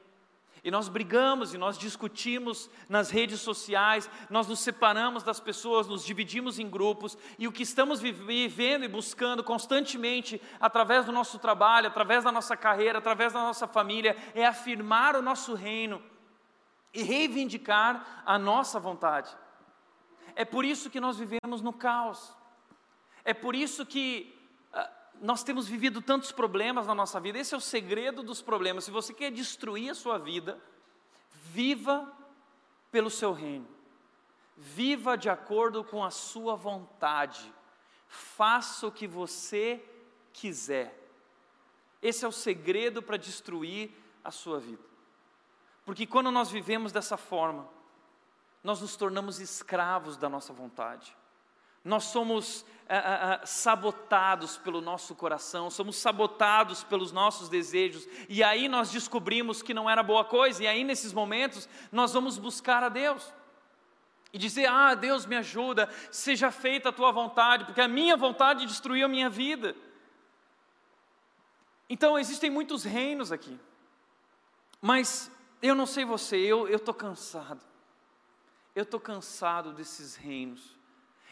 E 0.67 0.71
nós 0.73 0.89
brigamos 0.89 1.55
e 1.55 1.59
nós 1.59 1.79
discutimos 1.79 2.69
nas 2.89 3.09
redes 3.09 3.41
sociais, 3.41 4.11
nós 4.29 4.49
nos 4.49 4.59
separamos 4.59 5.23
das 5.23 5.39
pessoas, 5.39 5.87
nos 5.87 6.05
dividimos 6.05 6.59
em 6.59 6.69
grupos, 6.69 7.17
e 7.39 7.47
o 7.47 7.53
que 7.53 7.63
estamos 7.63 8.01
vivendo 8.01 8.85
e 8.85 8.89
buscando 8.89 9.45
constantemente, 9.45 10.43
através 10.59 11.07
do 11.07 11.13
nosso 11.13 11.39
trabalho, 11.39 11.87
através 11.87 12.25
da 12.25 12.33
nossa 12.33 12.57
carreira, 12.57 12.99
através 12.99 13.33
da 13.33 13.43
nossa 13.43 13.69
família, 13.69 14.17
é 14.35 14.45
afirmar 14.45 15.15
o 15.15 15.23
nosso 15.23 15.55
reino 15.55 16.03
e 16.93 17.01
reivindicar 17.01 18.25
a 18.27 18.37
nossa 18.37 18.81
vontade. 18.81 19.31
É 20.35 20.45
por 20.45 20.65
isso 20.65 20.91
que 20.91 20.99
nós 20.99 21.17
vivemos 21.17 21.63
no 21.63 21.73
caos. 21.73 22.35
É 23.25 23.33
por 23.33 23.55
isso 23.55 23.87
que 23.87 24.36
nós 25.21 25.43
temos 25.43 25.67
vivido 25.67 26.01
tantos 26.01 26.33
problemas 26.33 26.87
na 26.87 26.95
nossa 26.95 27.19
vida, 27.21 27.39
esse 27.39 27.55
é 27.55 27.57
o 27.57 27.61
segredo 27.61 28.23
dos 28.23 28.43
problemas. 28.43 28.85
Se 28.85 28.91
você 28.91 29.13
quer 29.13 29.31
destruir 29.31 29.91
a 29.91 29.95
sua 29.95 30.19
vida, 30.19 30.61
viva 31.53 32.13
pelo 32.91 33.11
seu 33.11 33.33
reino, 33.33 33.67
viva 34.57 35.17
de 35.17 35.29
acordo 35.29 35.85
com 35.85 36.05
a 36.05 36.11
sua 36.11 36.55
vontade, 36.55 37.53
faça 38.07 38.87
o 38.87 38.93
que 38.93 39.07
você 39.07 39.83
quiser. 40.33 40.95
Esse 42.03 42.25
é 42.25 42.29
o 42.29 42.33
segredo 42.33 43.03
para 43.03 43.17
destruir 43.17 43.91
a 44.23 44.31
sua 44.31 44.61
vida. 44.61 44.83
Porque 45.85 46.07
quando 46.07 46.31
nós 46.31 46.51
vivemos 46.51 46.93
dessa 46.93 47.17
forma, 47.17 47.69
nós 48.63 48.81
nos 48.81 48.97
tornamos 48.97 49.41
escravos 49.41 50.17
da 50.17 50.29
nossa 50.29 50.53
vontade 50.53 51.17
nós 51.87 52.05
somos 52.05 52.67
ah, 52.89 53.41
ah, 53.43 53.47
sabotados 53.47 54.57
pelo 54.57 54.81
nosso 54.81 55.15
coração, 55.15 55.69
somos 55.71 55.97
sabotados 55.97 56.85
pelos 56.85 57.11
nossos 57.11 57.49
desejos, 57.49 58.07
e 58.29 58.45
aí 58.45 58.69
nós 58.69 58.93
descobrimos 58.93 59.61
que 59.61 59.75
não 59.75 59.91
era 59.91 60.05
boa 60.05 60.25
coisa, 60.25 60.63
e 60.63 60.67
aí 60.69 60.85
nesses 60.85 61.13
momentos 61.13 61.69
nós 61.91 62.13
vamos 62.13 62.39
buscar 62.39 62.85
a 62.85 62.89
Deus. 62.89 63.33
E 64.33 64.39
dizer, 64.39 64.67
ah, 64.67 64.95
Deus 64.95 65.27
me 65.27 65.35
ajuda, 65.35 65.89
seja 66.11 66.51
feita 66.51 66.91
a 66.91 66.93
tua 66.93 67.11
vontade, 67.11 67.65
porque 67.65 67.81
a 67.81 67.89
minha 67.89 68.17
vontade 68.17 68.67
destruiu 68.67 69.07
a 69.07 69.09
minha 69.09 69.31
vida. 69.31 69.75
Então 71.89 72.19
existem 72.19 72.51
muitos 72.51 72.85
reinos 72.85 73.33
aqui, 73.33 73.59
mas 74.81 75.31
eu 75.61 75.75
não 75.75 75.87
sei 75.87 76.05
você, 76.05 76.37
eu 76.37 76.69
estou 76.69 76.95
cansado, 76.95 77.65
eu 78.75 78.83
estou 78.85 79.01
cansado 79.01 79.73
desses 79.73 80.15
reinos. 80.15 80.76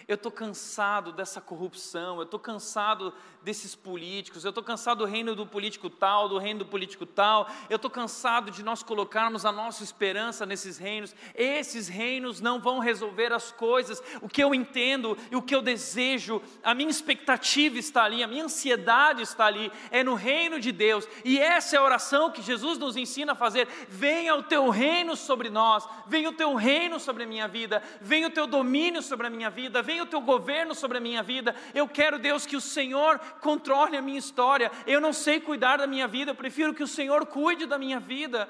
Eu 0.06 0.16
estou 0.16 0.30
cansado 0.30 1.12
dessa 1.12 1.40
corrupção, 1.40 2.16
eu 2.16 2.24
estou 2.24 2.38
cansado 2.38 3.12
desses 3.44 3.74
políticos, 3.74 4.44
eu 4.44 4.48
estou 4.48 4.64
cansado 4.64 4.98
do 4.98 5.04
reino 5.04 5.34
do 5.34 5.46
político 5.46 5.90
tal, 5.90 6.28
do 6.28 6.38
reino 6.38 6.60
do 6.60 6.66
político 6.66 7.04
tal, 7.04 7.48
eu 7.68 7.76
estou 7.76 7.90
cansado 7.90 8.50
de 8.50 8.62
nós 8.62 8.82
colocarmos 8.82 9.44
a 9.44 9.52
nossa 9.52 9.84
esperança 9.84 10.46
nesses 10.46 10.78
reinos. 10.78 11.14
Esses 11.34 11.86
reinos 11.86 12.40
não 12.40 12.58
vão 12.58 12.78
resolver 12.78 13.32
as 13.32 13.52
coisas. 13.52 14.02
O 14.22 14.28
que 14.28 14.42
eu 14.42 14.54
entendo 14.54 15.16
e 15.30 15.36
o 15.36 15.42
que 15.42 15.54
eu 15.54 15.60
desejo, 15.60 16.42
a 16.62 16.74
minha 16.74 16.90
expectativa 16.90 17.78
está 17.78 18.04
ali, 18.04 18.22
a 18.22 18.26
minha 18.26 18.44
ansiedade 18.44 19.22
está 19.22 19.44
ali, 19.44 19.70
é 19.90 20.02
no 20.02 20.14
reino 20.14 20.58
de 20.58 20.72
Deus. 20.72 21.06
E 21.24 21.38
essa 21.38 21.76
é 21.76 21.78
a 21.78 21.82
oração 21.82 22.30
que 22.30 22.40
Jesus 22.42 22.78
nos 22.78 22.96
ensina 22.96 23.32
a 23.32 23.36
fazer: 23.36 23.68
venha 23.88 24.34
o 24.34 24.42
teu 24.42 24.70
reino 24.70 25.14
sobre 25.14 25.50
nós, 25.50 25.86
venha 26.06 26.30
o 26.30 26.34
teu 26.34 26.54
reino 26.54 26.98
sobre 26.98 27.24
a 27.24 27.26
minha 27.26 27.46
vida, 27.46 27.82
venha 28.00 28.28
o 28.28 28.30
teu 28.30 28.46
domínio 28.46 29.02
sobre 29.02 29.26
a 29.26 29.30
minha 29.30 29.50
vida, 29.50 29.82
venha 29.82 30.02
o 30.02 30.06
teu 30.06 30.20
governo 30.20 30.74
sobre 30.74 30.98
a 30.98 31.00
minha 31.00 31.22
vida. 31.22 31.54
Eu 31.74 31.86
quero, 31.86 32.18
Deus, 32.18 32.46
que 32.46 32.56
o 32.56 32.60
Senhor 32.60 33.20
controle 33.40 33.96
a 33.96 34.02
minha 34.02 34.18
história. 34.18 34.70
Eu 34.86 35.00
não 35.00 35.12
sei 35.12 35.40
cuidar 35.40 35.78
da 35.78 35.86
minha 35.86 36.08
vida, 36.08 36.30
eu 36.30 36.34
prefiro 36.34 36.74
que 36.74 36.82
o 36.82 36.88
Senhor 36.88 37.26
cuide 37.26 37.66
da 37.66 37.78
minha 37.78 38.00
vida. 38.00 38.48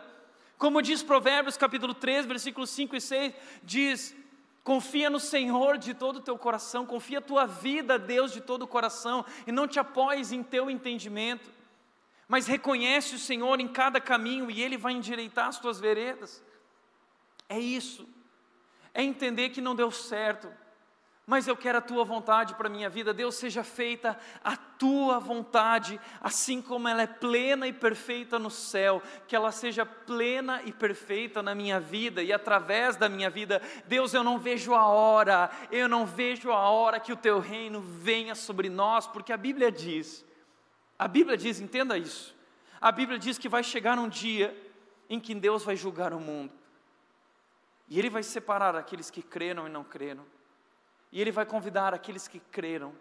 Como 0.59 0.81
diz 0.81 1.03
Provérbios 1.03 1.57
capítulo 1.57 1.95
3, 1.95 2.27
versículos 2.27 2.71
5 2.71 2.97
e 2.97 3.01
6, 3.01 3.35
diz: 3.63 4.17
Confia 4.63 5.11
no 5.11 5.21
Senhor 5.21 5.77
de 5.77 5.93
todo 5.93 6.17
o 6.17 6.23
teu 6.23 6.39
coração, 6.39 6.87
confia 6.87 7.19
a 7.19 7.23
tua 7.23 7.47
vida 7.47 7.95
a 7.95 7.99
Deus 7.99 8.33
de 8.33 8.41
todo 8.41 8.63
o 8.63 8.67
coração, 8.67 9.25
e 9.47 9.53
não 9.53 9.69
te 9.69 9.79
apoies 9.79 10.33
em 10.33 10.43
teu 10.43 10.71
entendimento, 10.71 11.51
mas 12.27 12.47
reconhece 12.47 13.15
o 13.15 13.19
Senhor 13.19 13.61
em 13.61 13.69
cada 13.69 14.01
caminho 14.01 14.51
e 14.51 14.63
Ele 14.63 14.79
vai 14.79 14.95
endireitar 14.95 15.49
as 15.49 15.59
tuas 15.59 15.79
veredas. 15.79 16.43
É 17.47 17.59
isso, 17.59 18.09
é 18.95 19.03
entender 19.03 19.51
que 19.51 19.61
não 19.61 19.75
deu 19.75 19.91
certo, 19.91 20.51
mas 21.27 21.49
eu 21.49 21.57
quero 21.57 21.79
a 21.79 21.81
tua 21.81 22.05
vontade 22.05 22.55
para 22.55 22.69
a 22.69 22.71
minha 22.71 22.91
vida. 22.91 23.15
Deus, 23.15 23.37
seja 23.37 23.65
feita 23.65 24.19
a 24.43 24.57
tua 24.57 25.19
vontade, 25.19 25.99
assim 26.21 26.61
como 26.61 26.87
ela 26.87 27.03
é 27.03 27.07
plena 27.07 27.67
e 27.67 27.73
perfeita 27.73 28.39
no 28.39 28.51
céu, 28.51 29.03
que 29.27 29.35
ela 29.35 29.51
seja 29.51 29.87
plena 29.87 30.61
e 30.65 30.73
perfeita 30.73 31.43
na 31.43 31.55
minha 31.55 31.81
vida 31.81 32.23
e 32.23 32.31
através 32.31 32.97
da 32.97 33.09
minha 33.09 33.31
vida. 33.31 33.63
Deus, 33.87 34.13
eu 34.13 34.23
não 34.23 34.39
vejo 34.39 34.75
a 34.75 34.87
hora, 34.87 35.51
eu 35.73 35.89
não 35.89 36.05
vejo 36.05 36.51
a 36.51 36.69
hora 36.69 37.01
que 37.01 37.13
o 37.13 37.17
teu 37.17 37.39
reino 37.39 37.81
venha 37.81 38.35
sobre 38.35 38.69
nós, 38.69 39.07
porque 39.07 39.33
a 39.33 39.39
Bíblia 39.39 39.73
diz, 39.73 40.23
a 40.99 41.09
Bíblia 41.09 41.39
diz, 41.39 41.59
entenda 41.59 41.97
isso, 41.97 42.37
a 42.79 42.93
Bíblia 42.93 43.19
diz 43.19 43.39
que 43.39 43.49
vai 43.49 43.65
chegar 43.65 43.99
um 43.99 44.11
dia 44.11 44.55
em 45.09 45.19
que 45.19 45.35
Deus 45.35 45.65
vai 45.65 45.75
julgar 45.75 46.13
o 46.13 46.21
mundo, 46.21 46.53
e 47.89 47.99
Ele 47.99 48.11
vai 48.11 48.23
separar 48.23 48.77
aqueles 48.77 49.11
que 49.11 49.23
creram 49.23 49.67
e 49.67 49.71
não 49.71 49.85
creram. 49.85 50.35
E 51.15 51.21
Ele 51.21 51.31
vai 51.31 51.47
convidar 51.47 51.95
aqueles 51.95 52.27
que 52.27 52.41
creram 52.41 52.93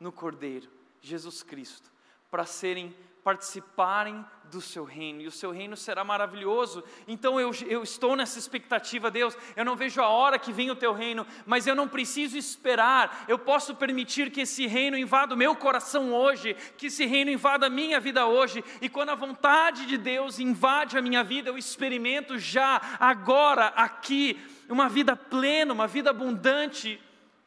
no 0.00 0.10
Cordeiro, 0.10 0.68
Jesus 1.00 1.44
Cristo, 1.44 1.92
para 2.28 2.44
serem 2.44 2.92
participarem 3.22 4.24
do 4.50 4.60
seu 4.60 4.82
reino, 4.82 5.20
e 5.20 5.28
o 5.28 5.30
seu 5.30 5.52
reino 5.52 5.76
será 5.76 6.02
maravilhoso. 6.02 6.82
Então 7.06 7.38
eu, 7.38 7.52
eu 7.68 7.84
estou 7.84 8.16
nessa 8.16 8.36
expectativa, 8.36 9.12
Deus. 9.12 9.38
Eu 9.54 9.64
não 9.64 9.76
vejo 9.76 10.02
a 10.02 10.08
hora 10.08 10.40
que 10.40 10.52
vem 10.52 10.72
o 10.72 10.76
teu 10.76 10.92
reino, 10.92 11.24
mas 11.46 11.68
eu 11.68 11.76
não 11.76 11.86
preciso 11.86 12.36
esperar. 12.36 13.24
Eu 13.28 13.38
posso 13.38 13.76
permitir 13.76 14.32
que 14.32 14.40
esse 14.40 14.66
reino 14.66 14.98
invada 14.98 15.34
o 15.34 15.38
meu 15.38 15.54
coração 15.54 16.12
hoje, 16.12 16.56
que 16.76 16.86
esse 16.88 17.06
reino 17.06 17.30
invada 17.30 17.66
a 17.66 17.70
minha 17.70 18.00
vida 18.00 18.26
hoje, 18.26 18.64
e 18.80 18.88
quando 18.88 19.10
a 19.10 19.14
vontade 19.14 19.86
de 19.86 19.96
Deus 19.96 20.40
invade 20.40 20.98
a 20.98 21.02
minha 21.02 21.22
vida, 21.22 21.48
eu 21.48 21.56
experimento 21.56 22.36
já, 22.40 22.80
agora, 22.98 23.68
aqui, 23.68 24.36
uma 24.68 24.88
vida 24.88 25.14
plena, 25.14 25.72
uma 25.72 25.86
vida 25.86 26.10
abundante 26.10 27.00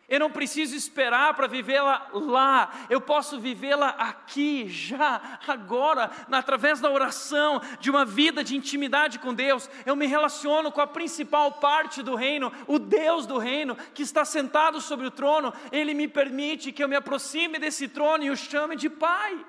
Eu 0.07 0.19
não 0.19 0.29
preciso 0.29 0.75
esperar 0.75 1.33
para 1.33 1.47
vivê-la 1.47 2.09
lá, 2.13 2.71
eu 2.91 3.01
posso 3.01 3.39
vivê-la 3.39 3.89
aqui, 3.89 4.69
já, 4.69 5.39
agora, 5.47 6.11
através 6.31 6.79
da 6.79 6.91
oração, 6.91 7.59
de 7.79 7.89
uma 7.89 8.05
vida 8.05 8.43
de 8.43 8.55
intimidade 8.55 9.17
com 9.17 9.33
Deus. 9.33 9.67
Eu 9.83 9.95
me 9.95 10.05
relaciono 10.05 10.71
com 10.71 10.79
a 10.79 10.85
principal 10.85 11.53
parte 11.53 12.03
do 12.03 12.13
reino, 12.13 12.51
o 12.67 12.77
Deus 12.77 13.25
do 13.25 13.39
reino, 13.39 13.75
que 13.95 14.03
está 14.03 14.23
sentado 14.23 14.79
sobre 14.79 15.07
o 15.07 15.11
trono. 15.11 15.51
Ele 15.71 15.95
me 15.95 16.07
permite 16.07 16.71
que 16.71 16.83
eu 16.83 16.87
me 16.87 16.95
aproxime 16.95 17.57
desse 17.57 17.87
trono 17.87 18.23
e 18.23 18.29
o 18.29 18.37
chame 18.37 18.75
de 18.75 18.89
Pai. 18.89 19.43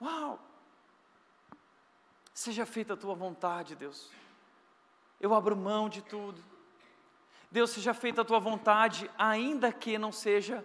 Uau! 0.00 0.38
Seja 2.32 2.64
feita 2.64 2.94
a 2.94 2.96
tua 2.96 3.16
vontade, 3.16 3.74
Deus. 3.74 4.08
Eu 5.20 5.34
abro 5.34 5.56
mão 5.56 5.88
de 5.88 6.00
tudo. 6.00 6.40
Deus, 7.50 7.70
seja 7.70 7.94
feita 7.94 8.22
a 8.22 8.24
tua 8.24 8.38
vontade, 8.38 9.10
ainda 9.16 9.72
que 9.72 9.96
não 9.96 10.12
seja 10.12 10.64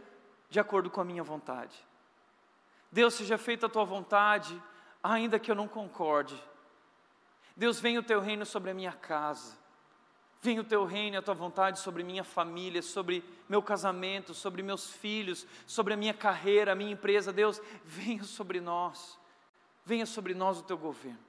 de 0.50 0.60
acordo 0.60 0.90
com 0.90 1.00
a 1.00 1.06
minha 1.06 1.24
vontade. 1.24 1.76
Deus, 2.92 3.14
seja 3.14 3.38
feita 3.38 3.66
a 3.66 3.70
tua 3.70 3.86
vontade, 3.86 4.62
ainda 5.02 5.40
que 5.40 5.50
eu 5.50 5.56
não 5.56 5.68
concorde. 5.68 6.42
Deus, 7.56 7.80
venha 7.80 8.00
o 8.00 8.04
teu 8.04 8.20
reino 8.20 8.46
sobre 8.46 8.72
a 8.72 8.74
minha 8.74 8.92
casa. 8.92 9.58
Venha 10.42 10.60
o 10.60 10.64
teu 10.66 10.84
reino 10.84 11.16
e 11.16 11.18
a 11.18 11.22
tua 11.22 11.34
vontade 11.34 11.80
sobre 11.80 12.04
minha 12.04 12.24
família, 12.24 12.82
sobre 12.82 13.24
meu 13.48 13.64
casamento, 13.64 14.34
sobre 14.34 14.62
meus 14.62 14.90
filhos, 14.90 15.48
sobre 15.66 15.94
a 15.94 15.98
minha 15.98 16.14
carreira, 16.14 16.74
a 16.74 16.76
minha 16.76 16.92
empresa. 16.92 17.32
Deus, 17.32 17.62
venha 17.86 18.24
sobre 18.24 18.60
nós. 18.60 19.18
Venha 19.86 20.06
sobre 20.06 20.34
nós 20.34 20.60
o 20.60 20.64
teu 20.64 20.78
governo. 20.78 21.20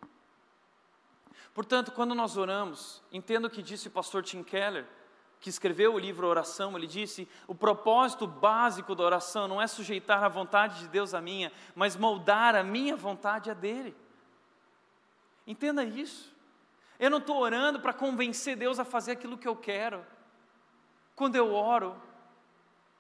Portanto, 1.55 1.93
quando 1.93 2.13
nós 2.13 2.37
oramos, 2.37 3.01
entenda 3.13 3.47
o 3.47 3.51
que 3.51 3.63
disse 3.63 3.87
o 3.87 3.93
pastor 3.93 4.25
Tim 4.25 4.43
Keller 4.43 4.85
que 5.45 5.51
escreveu 5.51 5.93
o 5.93 5.99
livro 5.99 6.27
Oração, 6.27 6.75
ele 6.75 6.87
disse: 6.87 7.29
o 7.47 7.55
propósito 7.55 8.27
básico 8.27 8.95
da 8.95 9.05
oração 9.05 9.47
não 9.47 9.61
é 9.61 9.67
sujeitar 9.67 10.25
a 10.25 10.29
vontade 10.29 10.79
de 10.81 10.89
Deus 10.89 11.13
à 11.13 11.21
minha, 11.21 11.53
mas 11.75 11.97
moldar 11.97 12.57
a 12.57 12.65
minha 12.65 12.97
vontade 12.97 13.51
à 13.51 13.55
dele. 13.55 13.95
Entenda 15.47 15.85
isso. 15.85 16.35
Eu 16.99 17.11
não 17.11 17.19
estou 17.19 17.37
orando 17.37 17.79
para 17.79 17.93
convencer 17.93 18.57
Deus 18.57 18.79
a 18.79 18.87
fazer 18.87 19.13
aquilo 19.13 19.37
que 19.37 19.47
eu 19.47 19.55
quero. 19.55 20.03
Quando 21.15 21.37
eu 21.37 21.53
oro, 21.53 21.95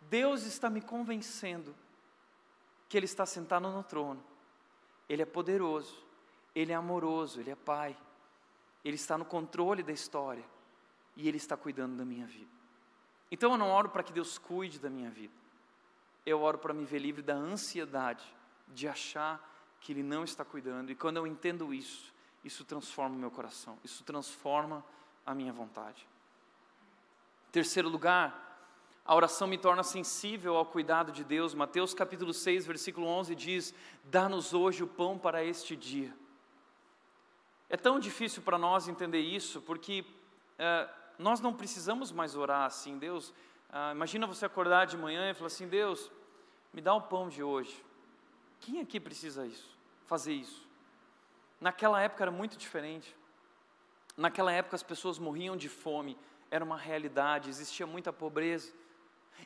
Deus 0.02 0.42
está 0.42 0.68
me 0.68 0.82
convencendo 0.82 1.74
que 2.90 2.98
Ele 2.98 3.06
está 3.06 3.24
sentado 3.24 3.70
no 3.70 3.82
trono, 3.82 4.22
Ele 5.08 5.22
é 5.22 5.26
poderoso, 5.26 5.96
Ele 6.54 6.72
é 6.72 6.74
amoroso, 6.74 7.40
Ele 7.40 7.52
é 7.52 7.56
Pai, 7.56 7.96
Ele 8.84 8.96
está 8.96 9.16
no 9.16 9.24
controle 9.24 9.82
da 9.82 9.92
história 9.92 10.44
e 11.16 11.28
Ele 11.28 11.36
está 11.36 11.56
cuidando 11.56 11.96
da 11.96 12.04
minha 12.04 12.26
vida. 12.26 12.50
Então 13.30 13.52
eu 13.52 13.58
não 13.58 13.70
oro 13.70 13.88
para 13.88 14.02
que 14.02 14.12
Deus 14.12 14.38
cuide 14.38 14.78
da 14.78 14.90
minha 14.90 15.10
vida, 15.10 15.34
eu 16.24 16.40
oro 16.40 16.58
para 16.58 16.72
me 16.72 16.84
ver 16.84 16.98
livre 16.98 17.22
da 17.22 17.34
ansiedade 17.34 18.24
de 18.68 18.88
achar 18.88 19.40
que 19.80 19.92
Ele 19.92 20.02
não 20.02 20.24
está 20.24 20.44
cuidando, 20.44 20.90
e 20.90 20.94
quando 20.94 21.18
eu 21.18 21.26
entendo 21.26 21.74
isso, 21.74 22.12
isso 22.44 22.64
transforma 22.64 23.14
o 23.14 23.18
meu 23.18 23.30
coração, 23.30 23.78
isso 23.84 24.04
transforma 24.04 24.84
a 25.24 25.34
minha 25.34 25.52
vontade. 25.52 26.06
Terceiro 27.50 27.88
lugar, 27.88 28.44
a 29.04 29.14
oração 29.14 29.46
me 29.46 29.58
torna 29.58 29.82
sensível 29.82 30.56
ao 30.56 30.64
cuidado 30.64 31.12
de 31.12 31.22
Deus. 31.22 31.54
Mateus 31.54 31.92
capítulo 31.92 32.32
6, 32.32 32.66
versículo 32.66 33.06
11 33.06 33.34
diz: 33.34 33.74
Dá-nos 34.04 34.54
hoje 34.54 34.82
o 34.82 34.86
pão 34.86 35.18
para 35.18 35.44
este 35.44 35.76
dia. 35.76 36.12
É 37.68 37.76
tão 37.76 37.98
difícil 37.98 38.42
para 38.42 38.56
nós 38.56 38.88
entender 38.88 39.20
isso, 39.20 39.60
porque 39.60 40.04
é, 40.58 40.88
nós 41.18 41.40
não 41.40 41.52
precisamos 41.52 42.10
mais 42.10 42.34
orar 42.34 42.66
assim, 42.66 42.98
Deus. 42.98 43.32
Ah, 43.70 43.92
imagina 43.92 44.26
você 44.26 44.44
acordar 44.46 44.86
de 44.86 44.96
manhã 44.96 45.30
e 45.30 45.34
falar 45.34 45.48
assim: 45.48 45.68
Deus, 45.68 46.10
me 46.72 46.80
dá 46.80 46.94
o 46.94 47.02
pão 47.02 47.28
de 47.28 47.42
hoje. 47.42 47.84
Quem 48.60 48.80
aqui 48.80 48.98
precisa 48.98 49.46
isso? 49.46 49.68
Fazer 50.06 50.32
isso? 50.32 50.66
Naquela 51.60 52.00
época 52.00 52.24
era 52.24 52.30
muito 52.30 52.56
diferente. 52.56 53.14
Naquela 54.16 54.52
época 54.52 54.76
as 54.76 54.82
pessoas 54.82 55.18
morriam 55.18 55.56
de 55.56 55.68
fome, 55.68 56.16
era 56.50 56.64
uma 56.64 56.76
realidade, 56.76 57.48
existia 57.48 57.86
muita 57.86 58.12
pobreza. 58.12 58.72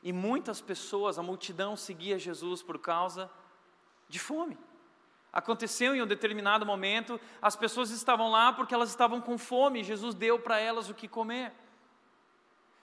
E 0.02 0.12
muitas 0.12 0.60
pessoas, 0.60 1.18
a 1.18 1.22
multidão 1.22 1.76
seguia 1.76 2.18
Jesus 2.18 2.62
por 2.62 2.78
causa 2.78 3.30
de 4.08 4.18
fome. 4.18 4.58
Aconteceu 5.38 5.94
em 5.94 6.02
um 6.02 6.06
determinado 6.06 6.66
momento, 6.66 7.20
as 7.40 7.54
pessoas 7.54 7.90
estavam 7.90 8.28
lá 8.28 8.52
porque 8.52 8.74
elas 8.74 8.88
estavam 8.88 9.20
com 9.20 9.38
fome, 9.38 9.84
Jesus 9.84 10.12
deu 10.12 10.36
para 10.36 10.58
elas 10.58 10.90
o 10.90 10.94
que 10.94 11.06
comer. 11.06 11.52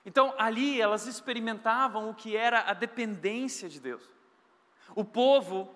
Então, 0.06 0.34
ali 0.38 0.80
elas 0.80 1.06
experimentavam 1.06 2.10
o 2.10 2.14
que 2.14 2.34
era 2.34 2.62
a 2.62 2.74
dependência 2.74 3.68
de 3.68 3.78
Deus. 3.82 4.10
O 4.96 5.04
povo, 5.04 5.76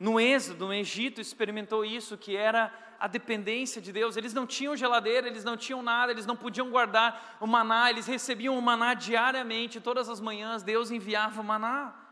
no 0.00 0.18
Êxodo, 0.18 0.64
no 0.64 0.72
Egito, 0.72 1.20
experimentou 1.20 1.84
isso, 1.84 2.16
que 2.16 2.34
era 2.34 2.72
a 2.98 3.06
dependência 3.06 3.82
de 3.82 3.92
Deus. 3.92 4.16
Eles 4.16 4.32
não 4.32 4.46
tinham 4.46 4.74
geladeira, 4.74 5.26
eles 5.26 5.44
não 5.44 5.54
tinham 5.54 5.82
nada, 5.82 6.12
eles 6.12 6.24
não 6.24 6.34
podiam 6.34 6.70
guardar 6.70 7.36
o 7.42 7.46
maná, 7.46 7.90
eles 7.90 8.06
recebiam 8.06 8.56
o 8.56 8.62
maná 8.62 8.94
diariamente, 8.94 9.82
todas 9.82 10.08
as 10.08 10.18
manhãs 10.18 10.62
Deus 10.62 10.90
enviava 10.90 11.42
o 11.42 11.44
maná. 11.44 12.05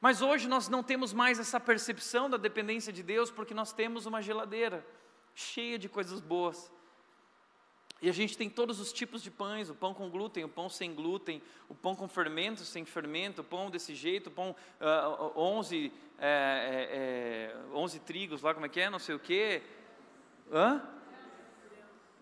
Mas 0.00 0.22
hoje 0.22 0.46
nós 0.46 0.68
não 0.68 0.82
temos 0.82 1.12
mais 1.12 1.38
essa 1.38 1.58
percepção 1.58 2.30
da 2.30 2.36
dependência 2.36 2.92
de 2.92 3.02
Deus, 3.02 3.30
porque 3.30 3.52
nós 3.52 3.72
temos 3.72 4.06
uma 4.06 4.22
geladeira 4.22 4.86
cheia 5.34 5.78
de 5.78 5.88
coisas 5.88 6.20
boas. 6.20 6.70
E 8.00 8.08
a 8.08 8.12
gente 8.12 8.38
tem 8.38 8.48
todos 8.48 8.78
os 8.78 8.92
tipos 8.92 9.22
de 9.22 9.30
pães: 9.30 9.68
o 9.68 9.74
pão 9.74 9.92
com 9.92 10.08
glúten, 10.08 10.44
o 10.44 10.48
pão 10.48 10.68
sem 10.68 10.94
glúten, 10.94 11.42
o 11.68 11.74
pão 11.74 11.96
com 11.96 12.06
fermento, 12.06 12.64
sem 12.64 12.84
fermento, 12.84 13.40
o 13.40 13.44
pão 13.44 13.70
desse 13.70 13.94
jeito, 13.94 14.28
o 14.28 14.30
pão 14.30 14.54
uh, 14.80 15.32
11, 15.36 15.92
é, 16.18 17.52
é, 17.52 17.74
11 17.74 18.00
trigos, 18.00 18.42
lá 18.42 18.54
como 18.54 18.66
é 18.66 18.68
que 18.68 18.80
é, 18.80 18.88
não 18.88 19.00
sei 19.00 19.16
o 19.16 19.18
quê. 19.18 19.62
Hã? 20.52 20.80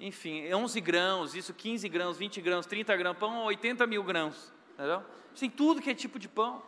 Enfim, 0.01 0.53
11 0.53 0.81
grãos, 0.81 1.35
isso 1.35 1.53
15 1.53 1.89
grãos, 1.89 2.17
20 2.17 2.41
grãos, 2.41 2.67
30 2.67 2.97
grãos, 2.97 3.19
pão 3.19 3.45
80 3.45 3.87
mil 3.87 4.03
grãos. 4.03 4.53
Entendeu? 4.75 5.03
Tem 5.39 5.51
tudo 5.51 5.83
que 5.83 5.91
é 5.91 5.95
tipo 5.95 6.19
de 6.19 6.29
pão. 6.29 6.63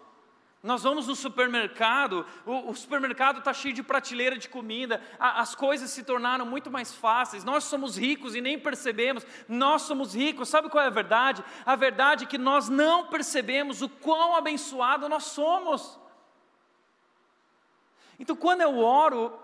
Nós 0.61 0.83
vamos 0.83 1.07
no 1.07 1.15
supermercado, 1.15 2.27
o, 2.45 2.71
o 2.71 2.75
supermercado 2.75 3.39
está 3.39 3.55
cheio 3.55 3.73
de 3.73 3.83
prateleira 3.83 4.37
de 4.37 4.49
comida, 4.49 5.01
a, 5.19 5.41
as 5.41 5.55
coisas 5.55 5.89
se 5.91 6.03
tornaram 6.03 6.45
muito 6.45 6.69
mais 6.69 6.93
fáceis. 6.93 7.45
Nós 7.45 7.63
somos 7.65 7.97
ricos 7.97 8.35
e 8.35 8.41
nem 8.41 8.59
percebemos, 8.59 9.25
nós 9.49 9.83
somos 9.83 10.15
ricos. 10.15 10.49
Sabe 10.49 10.69
qual 10.69 10.83
é 10.83 10.89
a 10.89 10.91
verdade? 10.91 11.45
A 11.65 11.77
verdade 11.77 12.25
é 12.25 12.27
que 12.27 12.39
nós 12.39 12.69
não 12.69 13.07
percebemos 13.07 13.83
o 13.83 13.89
quão 13.89 14.35
abençoado 14.35 15.09
nós 15.09 15.25
somos. 15.25 15.97
Então, 18.19 18.35
quando 18.35 18.63
eu 18.63 18.81
oro, 18.81 19.39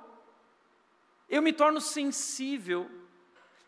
eu 1.28 1.40
me 1.40 1.52
torno 1.52 1.80
sensível. 1.80 2.90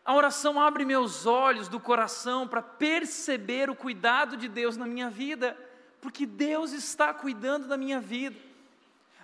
A 0.03 0.13
oração 0.13 0.59
abre 0.59 0.83
meus 0.83 1.25
olhos 1.25 1.69
do 1.69 1.79
coração 1.79 2.45
para 2.45 2.61
perceber 2.61 3.69
o 3.69 3.75
cuidado 3.75 4.35
de 4.35 4.49
Deus 4.49 4.75
na 4.75 4.85
minha 4.85 5.09
vida 5.09 5.57
porque 6.01 6.25
Deus 6.25 6.71
está 6.71 7.13
cuidando 7.13 7.67
da 7.67 7.77
minha 7.77 7.99
vida. 7.99 8.37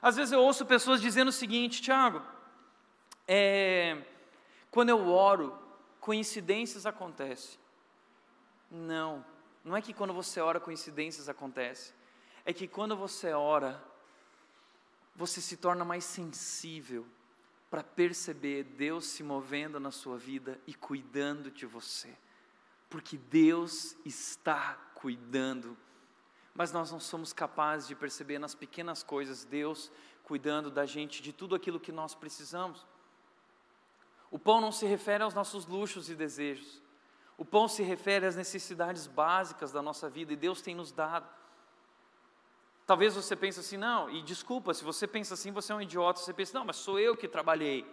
Às 0.01 0.15
vezes 0.15 0.32
eu 0.32 0.41
ouço 0.41 0.65
pessoas 0.65 1.01
dizendo 1.01 1.30
o 1.30 1.32
seguinte, 1.32 1.82
Tiago, 1.82 2.21
é, 3.28 4.03
quando 4.69 4.89
eu 4.89 5.07
oro, 5.07 5.57
coincidências 5.99 6.86
acontecem. 6.86 7.57
Não, 8.69 9.24
não 9.63 9.78
é 9.78 9.82
que 9.82 9.93
quando 9.93 10.13
você 10.13 10.41
ora 10.41 10.59
coincidências 10.59 11.30
acontecem, 11.30 11.93
é 12.45 12.51
que 12.51 12.67
quando 12.67 12.97
você 12.97 13.32
ora, 13.32 13.82
você 15.15 15.39
se 15.39 15.55
torna 15.55 15.86
mais 15.86 16.03
sensível 16.03 17.05
para 17.69 17.84
perceber 17.84 18.63
Deus 18.63 19.05
se 19.05 19.24
movendo 19.24 19.80
na 19.80 19.91
sua 19.91 20.17
vida 20.17 20.59
e 20.67 20.74
cuidando 20.74 21.49
de 21.49 21.65
você, 21.65 22.13
porque 22.89 23.17
Deus 23.17 23.95
está 24.05 24.74
cuidando 24.93 25.78
mas 26.53 26.71
nós 26.71 26.91
não 26.91 26.99
somos 26.99 27.33
capazes 27.33 27.87
de 27.87 27.95
perceber 27.95 28.39
nas 28.39 28.53
pequenas 28.53 29.01
coisas 29.01 29.43
Deus 29.43 29.91
cuidando 30.23 30.69
da 30.69 30.85
gente 30.85 31.21
de 31.21 31.33
tudo 31.33 31.55
aquilo 31.55 31.79
que 31.79 31.91
nós 31.91 32.13
precisamos. 32.15 32.85
O 34.31 34.39
pão 34.39 34.61
não 34.61 34.71
se 34.71 34.85
refere 34.85 35.23
aos 35.23 35.33
nossos 35.33 35.65
luxos 35.65 36.09
e 36.09 36.15
desejos. 36.15 36.81
O 37.37 37.43
pão 37.43 37.67
se 37.67 37.83
refere 37.83 38.25
às 38.25 38.35
necessidades 38.35 39.07
básicas 39.07 39.71
da 39.71 39.81
nossa 39.81 40.09
vida 40.09 40.33
e 40.33 40.35
Deus 40.35 40.61
tem 40.61 40.75
nos 40.75 40.91
dado. 40.91 41.27
Talvez 42.85 43.15
você 43.15 43.35
pense 43.35 43.59
assim, 43.59 43.77
não, 43.77 44.09
e 44.09 44.21
desculpa, 44.21 44.73
se 44.73 44.83
você 44.83 45.07
pensa 45.07 45.33
assim, 45.33 45.51
você 45.51 45.71
é 45.71 45.75
um 45.75 45.81
idiota, 45.81 46.19
você 46.19 46.33
pensa, 46.33 46.57
não, 46.57 46.65
mas 46.65 46.75
sou 46.75 46.99
eu 46.99 47.15
que 47.15 47.27
trabalhei. 47.27 47.89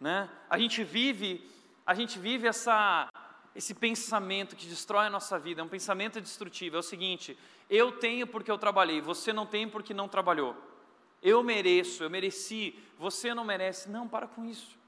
Né? 0.00 0.28
A 0.48 0.58
gente 0.58 0.82
vive, 0.82 1.48
a 1.86 1.94
gente 1.94 2.18
vive 2.18 2.46
essa 2.46 3.08
esse 3.54 3.74
pensamento 3.74 4.56
que 4.56 4.66
destrói 4.66 5.06
a 5.06 5.10
nossa 5.10 5.38
vida, 5.38 5.60
é 5.60 5.64
um 5.64 5.68
pensamento 5.68 6.20
destrutivo. 6.20 6.76
É 6.76 6.78
o 6.78 6.82
seguinte: 6.82 7.36
eu 7.68 7.92
tenho 7.92 8.26
porque 8.26 8.50
eu 8.50 8.58
trabalhei, 8.58 9.00
você 9.00 9.32
não 9.32 9.46
tem 9.46 9.68
porque 9.68 9.92
não 9.92 10.08
trabalhou. 10.08 10.56
Eu 11.22 11.42
mereço, 11.42 12.02
eu 12.02 12.10
mereci, 12.10 12.78
você 12.98 13.34
não 13.34 13.44
merece. 13.44 13.90
Não, 13.90 14.08
para 14.08 14.26
com 14.26 14.44
isso. 14.44 14.79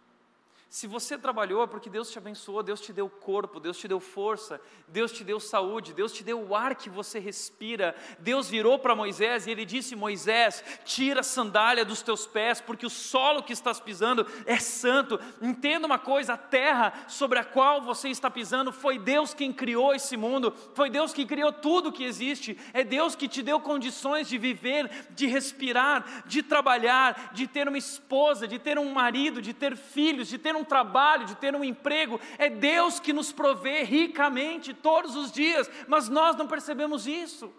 Se 0.73 0.87
você 0.87 1.18
trabalhou 1.18 1.62
é 1.62 1.66
porque 1.66 1.91
Deus 1.91 2.11
te 2.11 2.16
abençoou, 2.16 2.62
Deus 2.62 2.81
te 2.81 2.95
deu 2.95 3.07
corpo, 3.07 3.61
Deus 3.61 3.77
te 3.77 3.87
deu 3.87 4.01
força, 4.01 4.59
Deus 4.89 5.12
te 5.12 5.23
deu 5.23 5.39
saúde, 5.39 5.93
Deus 5.93 6.14
te 6.14 6.25
deu 6.25 6.41
o 6.41 6.57
ar 6.57 6.75
que 6.75 6.89
você 6.89 7.18
respira. 7.18 7.95
Deus 8.18 8.49
virou 8.49 8.79
para 8.79 8.95
Moisés 8.95 9.47
e 9.47 9.51
ele 9.51 9.66
disse: 9.66 9.95
Moisés, 9.95 10.64
tira 10.83 11.20
a 11.20 11.23
sandália 11.23 11.85
dos 11.85 12.01
teus 12.01 12.27
pés, 12.27 12.59
porque 12.59 12.87
o 12.87 12.91
solo 12.91 13.43
que 13.43 13.53
estás 13.53 13.81
pisando 13.81 14.27
é 14.47 14.57
santo. 14.59 15.20
Entenda 15.43 15.87
uma 15.87 15.99
coisa: 15.99 16.33
a 16.33 16.39
terra 16.39 17.05
sobre 17.07 17.39
a 17.39 17.45
qual 17.45 17.83
você 17.83 18.09
está 18.09 18.31
pisando 18.31 18.73
foi 18.73 18.99
Deus 18.99 19.35
quem 19.35 19.53
criou 19.53 19.95
esse 19.95 20.16
mundo, 20.16 20.55
foi 20.73 20.89
Deus 20.89 21.12
que 21.12 21.27
criou 21.27 21.53
tudo 21.53 21.93
que 21.93 22.03
existe, 22.03 22.59
é 22.73 22.83
Deus 22.83 23.14
que 23.14 23.29
te 23.29 23.43
deu 23.43 23.61
condições 23.61 24.27
de 24.27 24.39
viver, 24.39 24.91
de 25.11 25.27
respirar, 25.27 26.25
de 26.25 26.43
trabalhar, 26.43 27.35
de 27.35 27.47
ter 27.47 27.68
uma 27.68 27.77
esposa, 27.77 28.49
de 28.49 28.59
ter 28.59 28.79
um 28.79 28.91
marido, 28.91 29.43
de 29.43 29.53
ter 29.53 29.77
filhos, 29.77 30.29
de 30.29 30.39
ter 30.39 30.57
um 30.57 30.62
um 30.63 30.65
trabalho, 30.65 31.27
de 31.27 31.35
ter 31.35 31.55
um 31.55 31.65
emprego, 31.65 32.21
é 32.39 32.49
Deus 32.49 32.99
que 32.99 33.13
nos 33.13 33.33
provê 33.33 33.83
ricamente 33.83 34.73
todos 34.73 35.17
os 35.17 35.31
dias, 35.31 35.69
mas 35.87 36.09
nós 36.09 36.37
não 36.37 36.47
percebemos 36.47 37.07
isso. 37.07 37.53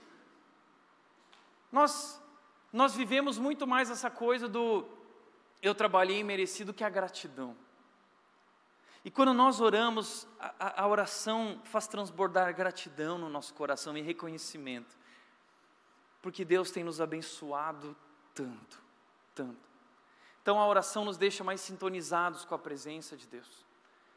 Nós, 1.71 2.21
nós 2.71 2.95
vivemos 2.95 3.37
muito 3.37 3.67
mais 3.67 3.89
essa 3.89 4.09
coisa 4.09 4.47
do 4.47 4.85
eu 5.61 5.73
trabalhei 5.73 6.23
merecido 6.23 6.73
que 6.73 6.83
a 6.83 6.89
gratidão. 6.89 7.55
E 9.05 9.11
quando 9.11 9.33
nós 9.33 9.59
oramos, 9.59 10.27
a, 10.39 10.83
a, 10.83 10.87
oração 10.87 11.59
faz 11.63 11.87
transbordar 11.87 12.53
gratidão 12.55 13.17
no 13.17 13.29
nosso 13.29 13.53
coração 13.53 13.97
e 13.97 14.01
reconhecimento, 14.01 14.97
porque 16.21 16.45
Deus 16.45 16.71
tem 16.71 16.83
nos 16.83 17.01
abençoado 17.01 17.95
tanto, 18.33 18.81
tanto. 19.35 19.72
Então 20.43 20.59
a 20.59 20.67
oração 20.67 21.05
nos 21.05 21.17
deixa 21.17 21.41
mais 21.41 21.61
sintonizados 21.61 22.43
com 22.43 22.53
a 22.53 22.59
presença 22.59 23.15
de 23.15 23.25
Deus 23.25 23.65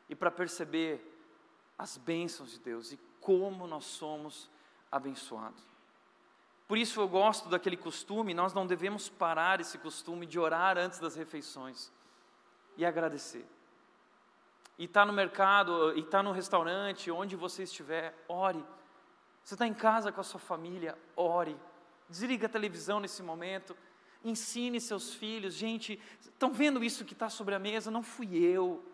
e 0.08 0.14
para 0.14 0.28
perceber 0.28 1.00
as 1.78 1.96
bênçãos 1.96 2.50
de 2.50 2.58
Deus 2.58 2.90
e 2.90 2.98
como 3.20 3.64
nós 3.64 3.84
somos 3.84 4.50
abençoados. 4.90 5.62
Por 6.66 6.76
isso 6.76 7.00
eu 7.00 7.06
gosto 7.06 7.48
daquele 7.48 7.76
costume, 7.76 8.34
nós 8.34 8.52
não 8.52 8.66
devemos 8.66 9.08
parar 9.08 9.60
esse 9.60 9.78
costume 9.78 10.26
de 10.26 10.36
orar 10.36 10.76
antes 10.76 10.98
das 10.98 11.14
refeições 11.14 11.92
e 12.76 12.84
agradecer. 12.84 13.46
E 14.76 14.86
está 14.86 15.06
no 15.06 15.12
mercado, 15.12 15.96
e 15.96 16.00
está 16.00 16.24
no 16.24 16.32
restaurante, 16.32 17.08
onde 17.08 17.36
você 17.36 17.62
estiver, 17.62 18.12
ore. 18.26 18.64
Você 19.44 19.54
está 19.54 19.64
em 19.64 19.72
casa 19.72 20.10
com 20.10 20.20
a 20.20 20.24
sua 20.24 20.40
família, 20.40 20.98
ore. 21.14 21.56
Desliga 22.08 22.46
a 22.46 22.50
televisão 22.50 22.98
nesse 22.98 23.22
momento, 23.22 23.76
ensine 24.28 24.80
seus 24.80 25.14
filhos. 25.14 25.54
Gente, 25.54 26.00
estão 26.20 26.52
vendo 26.52 26.82
isso 26.82 27.04
que 27.04 27.12
está 27.12 27.28
sobre 27.28 27.54
a 27.54 27.58
mesa? 27.58 27.90
Não 27.90 28.02
fui 28.02 28.36
eu. 28.36 28.84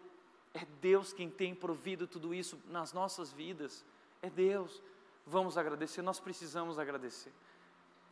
É 0.55 0.67
Deus 0.81 1.13
quem 1.13 1.31
tem 1.31 1.55
provido 1.55 2.07
tudo 2.07 2.35
isso 2.35 2.59
nas 2.69 2.93
nossas 2.93 3.33
vidas. 3.33 3.85
É 4.21 4.29
Deus. 4.29 4.83
Vamos 5.27 5.57
agradecer, 5.57 6.03
nós 6.03 6.21
precisamos 6.21 6.79
agradecer. 6.79 7.33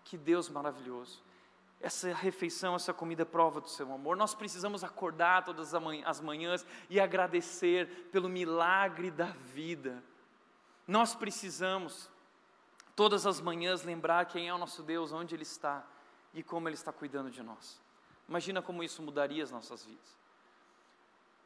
Que 0.04 0.16
Deus 0.16 0.48
maravilhoso. 0.48 1.22
Essa 1.80 2.12
refeição, 2.12 2.74
essa 2.74 2.92
comida 2.92 3.22
é 3.22 3.24
prova 3.24 3.60
do 3.60 3.68
seu 3.68 3.92
amor. 3.92 4.16
Nós 4.16 4.34
precisamos 4.34 4.84
acordar 4.84 5.44
todas 5.44 5.74
as 6.04 6.20
manhãs 6.20 6.66
e 6.88 7.00
agradecer 7.00 8.08
pelo 8.12 8.28
milagre 8.28 9.10
da 9.10 9.26
vida. 9.26 10.02
Nós 10.86 11.14
precisamos, 11.14 12.10
todas 12.94 13.26
as 13.26 13.40
manhãs, 13.40 13.82
lembrar 13.82 14.26
quem 14.26 14.48
é 14.48 14.54
o 14.54 14.58
nosso 14.58 14.82
Deus, 14.82 15.12
onde 15.12 15.34
Ele 15.34 15.42
está 15.42 15.86
e 16.32 16.42
como 16.42 16.68
Ele 16.68 16.74
está 16.74 16.92
cuidando 16.92 17.30
de 17.30 17.42
nós. 17.42 17.80
Imagina 18.28 18.62
como 18.62 18.82
isso 18.82 19.02
mudaria 19.02 19.42
as 19.42 19.50
nossas 19.50 19.84
vidas. 19.84 20.18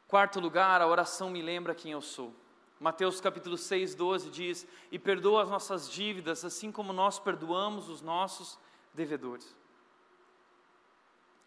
Quarto 0.07 0.39
lugar, 0.39 0.81
a 0.81 0.87
oração 0.87 1.29
me 1.29 1.41
lembra 1.41 1.73
quem 1.73 1.91
eu 1.91 2.01
sou. 2.01 2.33
Mateus 2.79 3.19
capítulo 3.19 3.57
6, 3.57 3.95
12 3.95 4.29
diz: 4.29 4.67
E 4.91 4.99
perdoa 4.99 5.43
as 5.43 5.49
nossas 5.49 5.89
dívidas, 5.89 6.45
assim 6.45 6.71
como 6.71 6.93
nós 6.93 7.17
perdoamos 7.17 7.89
os 7.89 8.01
nossos 8.01 8.59
devedores. 8.93 9.55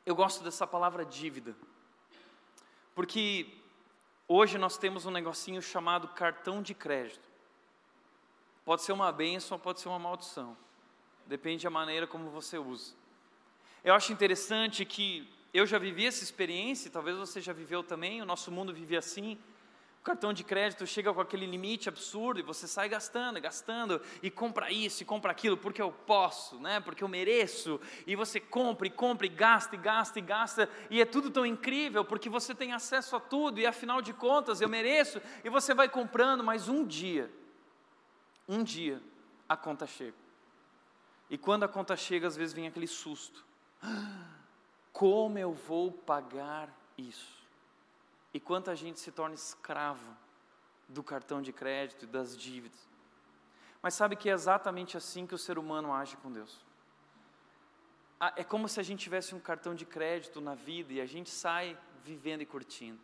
Eu 0.04 0.16
gosto 0.16 0.42
dessa 0.42 0.66
palavra 0.66 1.04
dívida, 1.04 1.54
porque 2.94 3.54
hoje 4.26 4.58
nós 4.58 4.76
temos 4.76 5.06
um 5.06 5.10
negocinho 5.10 5.62
chamado 5.62 6.08
cartão 6.08 6.62
de 6.62 6.74
crédito. 6.74 7.28
Pode 8.64 8.82
ser 8.82 8.92
uma 8.92 9.12
bênção, 9.12 9.58
pode 9.58 9.80
ser 9.80 9.88
uma 9.88 9.98
maldição, 9.98 10.56
depende 11.26 11.64
da 11.64 11.70
maneira 11.70 12.06
como 12.06 12.30
você 12.30 12.58
usa. 12.58 12.97
Eu 13.84 13.94
acho 13.94 14.12
interessante 14.12 14.84
que 14.84 15.28
eu 15.54 15.64
já 15.66 15.78
vivi 15.78 16.06
essa 16.06 16.22
experiência, 16.22 16.90
talvez 16.90 17.16
você 17.16 17.40
já 17.40 17.52
viveu 17.52 17.82
também, 17.82 18.20
o 18.20 18.24
nosso 18.24 18.50
mundo 18.50 18.74
vive 18.74 18.96
assim. 18.96 19.38
O 20.00 20.04
cartão 20.04 20.32
de 20.32 20.42
crédito 20.42 20.86
chega 20.86 21.12
com 21.12 21.20
aquele 21.20 21.46
limite 21.46 21.88
absurdo 21.88 22.40
e 22.40 22.42
você 22.42 22.66
sai 22.66 22.88
gastando, 22.88 23.40
gastando 23.40 24.00
e 24.22 24.30
compra 24.30 24.70
isso 24.72 25.02
e 25.02 25.06
compra 25.06 25.30
aquilo 25.30 25.56
porque 25.56 25.82
eu 25.82 25.92
posso, 25.92 26.58
né? 26.60 26.80
Porque 26.80 27.04
eu 27.04 27.08
mereço. 27.08 27.80
E 28.06 28.16
você 28.16 28.40
compra 28.40 28.86
e 28.86 28.90
compra 28.90 29.26
e 29.26 29.28
gasta 29.28 29.74
e 29.74 29.78
gasta 29.78 30.18
e 30.18 30.22
gasta 30.22 30.68
e 30.90 31.00
é 31.00 31.04
tudo 31.04 31.30
tão 31.30 31.44
incrível 31.44 32.04
porque 32.04 32.28
você 32.28 32.54
tem 32.54 32.72
acesso 32.72 33.16
a 33.16 33.20
tudo 33.20 33.60
e 33.60 33.66
afinal 33.66 34.00
de 34.00 34.12
contas 34.12 34.60
eu 34.60 34.68
mereço 34.68 35.20
e 35.44 35.50
você 35.50 35.74
vai 35.74 35.88
comprando, 35.88 36.42
mas 36.42 36.68
um 36.68 36.84
dia, 36.84 37.30
um 38.48 38.62
dia 38.62 39.00
a 39.48 39.56
conta 39.56 39.86
chega. 39.86 40.16
E 41.30 41.36
quando 41.36 41.64
a 41.64 41.68
conta 41.68 41.96
chega, 41.96 42.26
às 42.26 42.36
vezes 42.36 42.54
vem 42.54 42.66
aquele 42.66 42.86
susto. 42.86 43.44
Como 44.92 45.38
eu 45.38 45.52
vou 45.52 45.92
pagar 45.92 46.68
isso? 46.96 47.38
E 48.32 48.40
quanta 48.40 48.74
gente 48.74 49.00
se 49.00 49.10
torna 49.10 49.34
escravo 49.34 50.16
do 50.88 51.02
cartão 51.02 51.40
de 51.40 51.52
crédito 51.52 52.04
e 52.04 52.08
das 52.08 52.36
dívidas. 52.36 52.78
Mas 53.82 53.94
sabe 53.94 54.16
que 54.16 54.28
é 54.28 54.32
exatamente 54.32 54.96
assim 54.96 55.26
que 55.26 55.34
o 55.34 55.38
ser 55.38 55.58
humano 55.58 55.92
age 55.92 56.16
com 56.16 56.32
Deus. 56.32 56.64
É 58.34 58.42
como 58.42 58.68
se 58.68 58.80
a 58.80 58.82
gente 58.82 59.00
tivesse 59.00 59.34
um 59.34 59.40
cartão 59.40 59.74
de 59.74 59.84
crédito 59.84 60.40
na 60.40 60.54
vida 60.54 60.92
e 60.92 61.00
a 61.00 61.06
gente 61.06 61.30
sai 61.30 61.78
vivendo 62.04 62.42
e 62.42 62.46
curtindo 62.46 62.98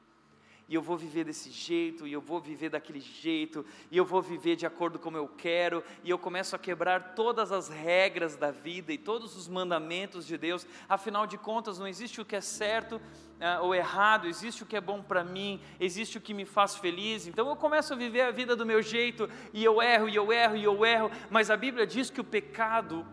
e 0.69 0.75
eu 0.75 0.81
vou 0.81 0.97
viver 0.97 1.25
desse 1.25 1.51
jeito, 1.51 2.07
e 2.07 2.13
eu 2.13 2.21
vou 2.21 2.41
viver 2.41 2.71
daquele 2.71 3.01
jeito, 3.01 3.65
e 3.91 3.97
eu 3.97 4.05
vou 4.05 4.23
viver 4.23 4.57
de 4.57 4.65
acordo 4.65 4.99
como 4.99 5.17
eu 5.17 5.29
quero, 5.29 5.85
e 6.03 6.09
eu 6.09 6.19
começo 6.19 6.57
a 6.57 6.59
quebrar 6.59 7.15
todas 7.15 7.53
as 7.53 7.69
regras 7.69 8.35
da 8.37 8.51
vida 8.51 8.93
e 8.93 8.99
todos 8.99 9.37
os 9.37 9.47
mandamentos 9.47 10.27
de 10.27 10.39
Deus. 10.39 10.67
Afinal 10.89 11.27
de 11.27 11.37
contas, 11.37 11.79
não 11.79 11.87
existe 11.87 12.21
o 12.21 12.25
que 12.25 12.35
é 12.35 12.41
certo 12.41 12.97
uh, 12.97 13.63
ou 13.63 13.75
errado, 13.75 14.27
existe 14.27 14.63
o 14.63 14.67
que 14.67 14.77
é 14.77 14.81
bom 14.81 15.03
para 15.03 15.23
mim, 15.23 15.61
existe 15.79 16.17
o 16.17 16.21
que 16.21 16.33
me 16.33 16.47
faz 16.47 16.77
feliz. 16.77 17.27
Então 17.27 17.49
eu 17.49 17.57
começo 17.57 17.93
a 17.93 17.97
viver 17.97 18.23
a 18.23 18.31
vida 18.31 18.57
do 18.57 18.65
meu 18.65 18.81
jeito, 18.81 19.29
e 19.53 19.63
eu 19.63 19.83
erro, 19.83 20.09
e 20.09 20.17
eu 20.17 20.33
erro, 20.33 20.57
e 20.57 20.65
eu 20.65 20.87
erro, 20.87 21.11
mas 21.31 21.51
a 21.51 21.57
Bíblia 21.57 21.87
diz 21.87 22.09
que 22.09 22.21
o 22.21 22.25
pecado 22.25 23.07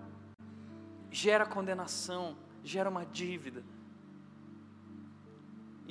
gera 1.11 1.45
condenação, 1.45 2.37
gera 2.63 2.89
uma 2.89 3.05
dívida. 3.05 3.61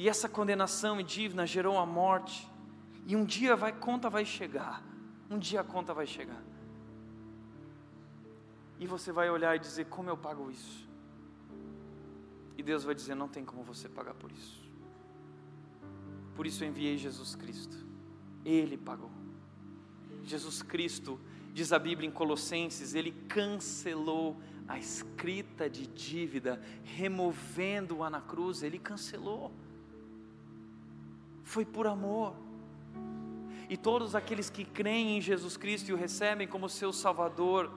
E 0.00 0.08
essa 0.08 0.30
condenação 0.30 0.98
e 0.98 1.02
dívida 1.02 1.46
gerou 1.46 1.76
a 1.76 1.84
morte. 1.84 2.50
E 3.06 3.14
um 3.14 3.22
dia 3.22 3.54
vai 3.54 3.70
conta 3.70 4.08
vai 4.08 4.24
chegar. 4.24 4.82
Um 5.28 5.38
dia 5.38 5.60
a 5.60 5.64
conta 5.64 5.92
vai 5.92 6.06
chegar. 6.06 6.42
E 8.78 8.86
você 8.86 9.12
vai 9.12 9.28
olhar 9.28 9.54
e 9.56 9.58
dizer: 9.58 9.88
Como 9.88 10.08
eu 10.08 10.16
pago 10.16 10.50
isso? 10.50 10.88
E 12.56 12.62
Deus 12.62 12.82
vai 12.82 12.94
dizer: 12.94 13.14
Não 13.14 13.28
tem 13.28 13.44
como 13.44 13.62
você 13.62 13.90
pagar 13.90 14.14
por 14.14 14.32
isso. 14.32 14.64
Por 16.34 16.46
isso 16.46 16.64
eu 16.64 16.68
enviei 16.68 16.96
Jesus 16.96 17.34
Cristo. 17.34 17.76
Ele 18.42 18.78
pagou. 18.78 19.10
Jesus 20.24 20.62
Cristo, 20.62 21.20
diz 21.52 21.74
a 21.74 21.78
Bíblia 21.78 22.08
em 22.08 22.12
Colossenses, 22.12 22.94
ele 22.94 23.12
cancelou 23.28 24.40
a 24.66 24.78
escrita 24.78 25.68
de 25.68 25.86
dívida, 25.86 26.58
removendo-a 26.84 28.08
na 28.08 28.22
cruz, 28.22 28.62
ele 28.62 28.78
cancelou 28.78 29.52
foi 31.50 31.64
por 31.64 31.86
amor. 31.86 32.34
E 33.68 33.76
todos 33.76 34.14
aqueles 34.14 34.48
que 34.48 34.64
creem 34.64 35.18
em 35.18 35.20
Jesus 35.20 35.56
Cristo 35.56 35.88
e 35.88 35.92
o 35.92 35.96
recebem 35.96 36.46
como 36.46 36.68
seu 36.68 36.92
Salvador 36.92 37.70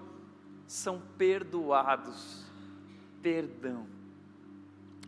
são 0.67 1.01
perdoados. 1.17 2.45
Perdão. 3.21 3.88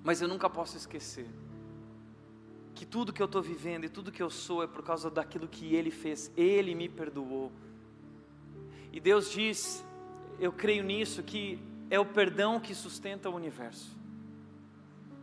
Mas 0.03 0.21
eu 0.21 0.27
nunca 0.27 0.49
posso 0.49 0.77
esquecer 0.77 1.27
que 2.73 2.85
tudo 2.85 3.13
que 3.13 3.21
eu 3.21 3.25
estou 3.25 3.41
vivendo 3.41 3.85
e 3.85 3.89
tudo 3.89 4.11
que 4.11 4.21
eu 4.21 4.29
sou 4.29 4.61
é 4.61 4.67
por 4.67 4.83
causa 4.83 5.09
daquilo 5.09 5.47
que 5.47 5.75
Ele 5.75 5.91
fez. 5.91 6.31
Ele 6.35 6.75
me 6.75 6.89
perdoou. 6.89 7.51
E 8.91 8.99
Deus 8.99 9.31
diz, 9.31 9.85
eu 10.39 10.51
creio 10.51 10.83
nisso, 10.83 11.21
que 11.23 11.59
é 11.89 11.99
o 11.99 12.05
perdão 12.05 12.59
que 12.59 12.73
sustenta 12.73 13.29
o 13.29 13.35
universo. 13.35 13.94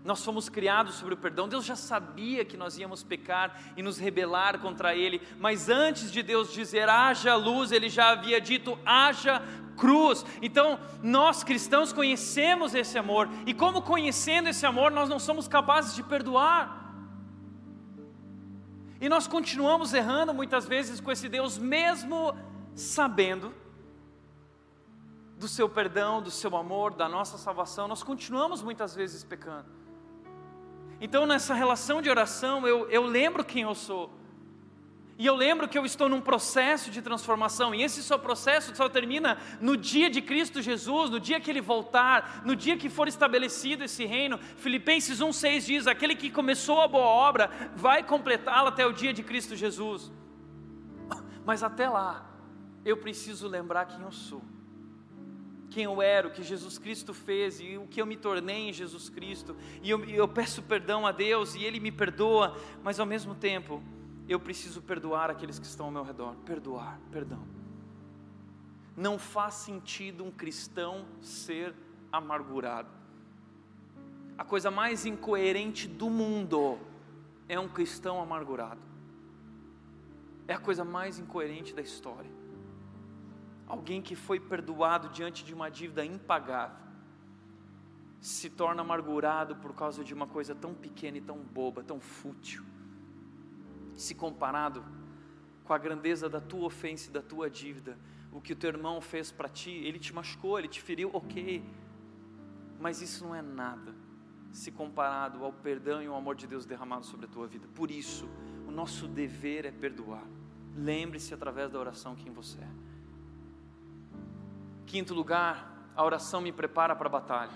Nós 0.05 0.25
fomos 0.25 0.49
criados 0.49 0.97
sobre 0.97 1.15
o 1.15 1.17
perdão. 1.17 1.49
Deus 1.49 1.65
já 1.65 1.77
sabia 1.77 2.45
que 2.45 2.57
nós 2.57 2.77
íamos 2.77 3.05
pecar 3.05 3.61
e 3.77 3.83
nos 3.83 3.99
rebelar 3.99 4.59
contra 4.59 4.95
Ele, 4.97 5.23
mas 5.39 5.69
antes 5.69 6.11
de 6.11 6.23
Deus 6.23 6.53
dizer 6.53 6.89
haja 6.89 7.37
luz, 7.37 7.71
Ele 7.71 7.89
já 7.89 8.11
havia 8.11 8.41
dito 8.41 8.77
haja 8.85 9.41
cruz. 9.77 10.25
Então, 10.41 10.79
nós 11.03 11.45
cristãos 11.45 11.93
conhecemos 11.93 12.75
esse 12.75 12.99
amor, 12.99 13.29
e 13.47 13.55
como 13.55 13.81
conhecendo 13.81 14.49
esse 14.49 14.67
amor, 14.67 14.91
nós 14.91 15.09
não 15.09 15.21
somos 15.21 15.47
capazes 15.47 15.95
de 15.95 16.03
perdoar. 16.03 16.81
E 19.01 19.09
nós 19.09 19.27
continuamos 19.27 19.93
errando 19.95 20.35
muitas 20.35 20.67
vezes 20.67 21.01
com 21.01 21.11
esse 21.11 21.29
Deus, 21.29 21.59
mesmo 21.59 22.37
sabendo 22.75 23.55
do 25.37 25.49
seu 25.49 25.69
perdão, 25.69 26.23
do 26.23 26.31
seu 26.31 26.57
amor, 26.57 26.95
da 26.95 27.09
nossa 27.09 27.37
salvação, 27.37 27.89
nós 27.89 28.03
continuamos 28.03 28.63
muitas 28.63 28.95
vezes 28.95 29.25
pecando. 29.25 29.82
Então, 31.05 31.27
nessa 31.27 31.53
relação 31.53 32.01
de 32.01 32.09
oração, 32.09 32.65
eu, 32.65 32.89
eu 32.89 33.05
lembro 33.05 33.45
quem 33.45 33.63
eu 33.63 33.75
sou. 33.75 34.09
E 35.19 35.27
eu 35.27 35.35
lembro 35.35 35.67
que 35.67 35.77
eu 35.77 35.85
estou 35.85 36.09
num 36.09 36.21
processo 36.21 36.93
de 36.93 37.03
transformação, 37.03 37.75
e 37.75 37.83
esse 37.83 38.05
seu 38.05 38.21
processo 38.21 38.73
só 38.77 38.89
termina 38.89 39.37
no 39.61 39.77
dia 39.77 40.09
de 40.09 40.23
Cristo 40.23 40.63
Jesus, 40.63 41.11
no 41.11 41.19
dia 41.19 41.41
que 41.41 41.51
ele 41.51 41.61
voltar, 41.61 42.43
no 42.45 42.55
dia 42.55 42.77
que 42.77 42.89
for 42.89 43.09
estabelecido 43.09 43.83
esse 43.83 44.05
reino. 44.05 44.39
Filipenses 44.39 45.19
1,6 45.19 45.67
diz: 45.67 45.87
aquele 45.89 46.15
que 46.15 46.31
começou 46.31 46.81
a 46.81 46.87
boa 46.87 47.05
obra 47.05 47.51
vai 47.75 48.05
completá-la 48.05 48.69
até 48.69 48.87
o 48.87 48.93
dia 48.93 49.13
de 49.13 49.25
Cristo 49.25 49.57
Jesus. 49.57 50.09
Mas 51.45 51.65
até 51.65 51.89
lá, 51.89 52.25
eu 52.85 52.97
preciso 52.97 53.49
lembrar 53.49 53.87
quem 53.87 54.03
eu 54.03 54.13
sou 54.13 54.41
quem 55.73 55.85
eu 55.85 56.03
era, 56.03 56.29
o 56.29 56.31
que 56.31 56.43
Jesus 56.43 56.79
Cristo 56.79 57.15
fez 57.15 57.59
e 57.59 57.79
o 57.79 57.87
que 57.87 58.01
eu 58.01 58.07
me 58.07 58.17
tornei 58.17 58.69
em 58.69 58.73
Jesus 58.73 59.09
Cristo. 59.09 59.57
E 59.83 59.89
eu, 59.89 60.05
eu 60.05 60.29
peço 60.29 60.63
perdão 60.63 61.07
a 61.07 61.13
Deus 61.13 61.55
e 61.55 61.65
Ele 61.65 61.81
me 61.81 61.91
perdoa, 61.91 62.57
mas 62.83 63.01
ao 63.01 63.07
mesmo 63.07 63.35
tempo 63.35 63.83
eu 64.29 64.39
preciso 64.39 64.83
perdoar 64.83 65.31
aqueles 65.31 65.59
que 65.59 65.67
estão 65.67 65.87
ao 65.87 65.93
meu 65.93 66.03
redor. 66.03 66.35
Perdoar, 66.45 67.01
perdão. 67.11 67.43
Não 68.95 69.19
faz 69.19 69.55
sentido 69.55 70.23
um 70.23 70.31
cristão 70.31 71.07
ser 71.23 71.75
amargurado. 72.13 72.91
A 74.37 74.45
coisa 74.45 74.71
mais 74.71 75.07
incoerente 75.07 75.89
do 75.89 76.11
mundo 76.11 76.79
é 77.49 77.59
um 77.59 77.69
cristão 77.69 78.21
amargurado. 78.21 78.81
É 80.47 80.55
a 80.55 80.59
coisa 80.59 80.85
mais 80.85 81.19
incoerente 81.19 81.73
da 81.73 81.81
história 81.81 82.42
alguém 83.73 84.03
que 84.03 84.15
foi 84.15 84.39
perdoado 84.39 85.09
diante 85.09 85.43
de 85.43 85.55
uma 85.55 85.71
dívida 85.71 86.05
impagável, 86.05 86.77
se 88.21 88.51
torna 88.51 88.83
amargurado 88.83 89.57
por 89.57 89.73
causa 89.75 90.05
de 90.05 90.13
uma 90.13 90.27
coisa 90.27 90.55
tão 90.55 90.75
pequena 90.75 91.17
e 91.17 91.23
tão 91.23 91.39
boba, 91.39 91.83
tão 91.83 91.99
fútil, 91.99 92.63
se 93.97 94.15
comparado 94.15 94.85
com 95.65 95.73
a 95.73 95.79
grandeza 95.79 96.29
da 96.29 96.39
tua 96.39 96.67
ofensa 96.67 97.09
e 97.09 97.13
da 97.13 97.23
tua 97.23 97.49
dívida, 97.49 97.97
o 98.31 98.43
que 98.43 98.53
o 98.53 98.57
teu 98.57 98.69
irmão 98.69 99.01
fez 99.01 99.33
para 99.33 99.49
ti, 99.49 99.71
ele 99.71 99.99
te 99.99 100.13
machucou, 100.13 100.59
ele 100.59 100.69
te 100.69 100.83
feriu, 100.83 101.09
ok, 101.11 101.65
mas 102.79 103.01
isso 103.01 103.25
não 103.25 103.35
é 103.35 103.41
nada 103.41 103.95
se 104.53 104.71
comparado 104.71 105.43
ao 105.43 105.51
perdão 105.51 106.03
e 106.03 106.07
ao 106.07 106.15
amor 106.15 106.37
de 106.37 106.47
Deus 106.47 106.67
derramado 106.67 107.07
sobre 107.07 107.25
a 107.25 107.29
tua 107.31 107.47
vida. 107.47 107.67
Por 107.75 107.91
isso, 107.91 108.29
o 108.69 108.71
nosso 108.71 109.09
dever 109.09 109.65
é 109.65 109.71
perdoar. 109.71 110.27
Lembre-se 110.77 111.33
através 111.33 111.71
da 111.71 111.79
oração 111.79 112.15
quem 112.15 112.31
você 112.31 112.59
é. 112.61 112.92
Quinto 114.93 115.15
lugar, 115.15 115.75
a 115.97 116.05
oração 116.05 116.43
me 116.43 116.53
prepara 116.53 116.95
para 116.95 117.07
a 117.07 117.11
batalha. 117.11 117.53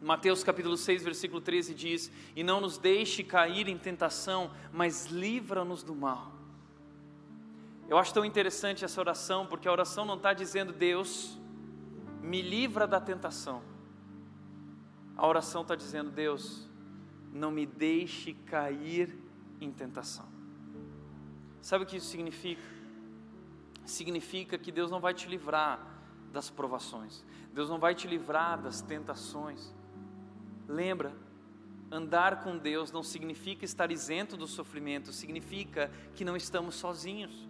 Mateus 0.00 0.42
capítulo 0.42 0.74
6, 0.74 1.02
versículo 1.02 1.38
13 1.38 1.74
diz: 1.74 2.10
E 2.34 2.42
não 2.42 2.62
nos 2.62 2.78
deixe 2.78 3.22
cair 3.22 3.68
em 3.68 3.76
tentação, 3.76 4.50
mas 4.72 5.04
livra-nos 5.04 5.82
do 5.82 5.94
mal. 5.94 6.32
Eu 7.86 7.98
acho 7.98 8.14
tão 8.14 8.24
interessante 8.24 8.86
essa 8.86 8.98
oração, 8.98 9.46
porque 9.46 9.68
a 9.68 9.70
oração 9.70 10.06
não 10.06 10.14
está 10.14 10.32
dizendo, 10.32 10.72
Deus, 10.72 11.38
me 12.22 12.40
livra 12.40 12.86
da 12.86 12.98
tentação. 12.98 13.60
A 15.18 15.26
oração 15.26 15.60
está 15.60 15.76
dizendo, 15.76 16.10
Deus, 16.10 16.66
não 17.34 17.50
me 17.50 17.66
deixe 17.66 18.32
cair 18.32 19.14
em 19.60 19.70
tentação. 19.70 20.26
Sabe 21.60 21.84
o 21.84 21.86
que 21.86 21.98
isso 21.98 22.06
significa? 22.06 22.62
Significa 23.84 24.56
que 24.56 24.72
Deus 24.72 24.90
não 24.90 25.00
vai 25.00 25.12
te 25.12 25.28
livrar 25.28 25.89
das 26.32 26.48
provações. 26.50 27.24
Deus 27.52 27.68
não 27.68 27.78
vai 27.78 27.94
te 27.94 28.06
livrar 28.06 28.60
das 28.60 28.80
tentações. 28.80 29.74
Lembra, 30.68 31.12
andar 31.90 32.40
com 32.40 32.56
Deus 32.56 32.92
não 32.92 33.02
significa 33.02 33.64
estar 33.64 33.90
isento 33.90 34.36
do 34.36 34.46
sofrimento, 34.46 35.12
significa 35.12 35.90
que 36.14 36.24
não 36.24 36.36
estamos 36.36 36.76
sozinhos. 36.76 37.48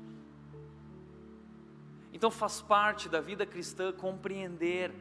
Então 2.13 2.31
faz 2.31 2.61
parte 2.61 3.09
da 3.09 3.21
vida 3.21 3.47
cristã 3.47 3.93
compreender 3.93 4.93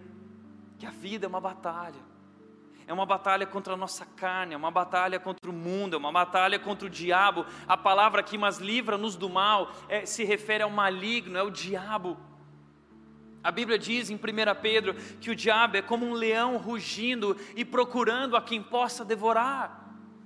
que 0.77 0.85
a 0.85 0.91
vida 0.91 1.25
é 1.25 1.29
uma 1.29 1.41
batalha. 1.41 2.09
É 2.85 2.93
uma 2.93 3.05
batalha 3.05 3.45
contra 3.45 3.75
a 3.75 3.77
nossa 3.77 4.03
carne, 4.03 4.55
é 4.55 4.57
uma 4.57 4.71
batalha 4.71 5.19
contra 5.19 5.49
o 5.49 5.53
mundo, 5.53 5.93
é 5.95 5.97
uma 5.97 6.11
batalha 6.11 6.57
contra 6.57 6.87
o 6.87 6.89
diabo. 6.89 7.45
A 7.67 7.77
palavra 7.77 8.21
aqui, 8.21 8.35
mas 8.35 8.57
livra-nos 8.57 9.15
do 9.15 9.29
mal, 9.29 9.71
é, 9.87 10.07
se 10.07 10.23
refere 10.23 10.63
ao 10.63 10.71
maligno, 10.71 11.37
é 11.37 11.43
o 11.43 11.51
diabo. 11.51 12.17
A 13.43 13.51
Bíblia 13.51 13.79
diz 13.79 14.09
em 14.09 14.15
1 14.15 14.19
Pedro 14.61 14.93
que 15.21 15.31
o 15.31 15.35
diabo 15.35 15.77
é 15.77 15.81
como 15.81 16.05
um 16.05 16.13
leão 16.13 16.57
rugindo 16.57 17.37
e 17.55 17.63
procurando 17.63 18.35
a 18.35 18.41
quem 18.41 18.61
possa 18.61 19.05
devorar. 19.05 19.79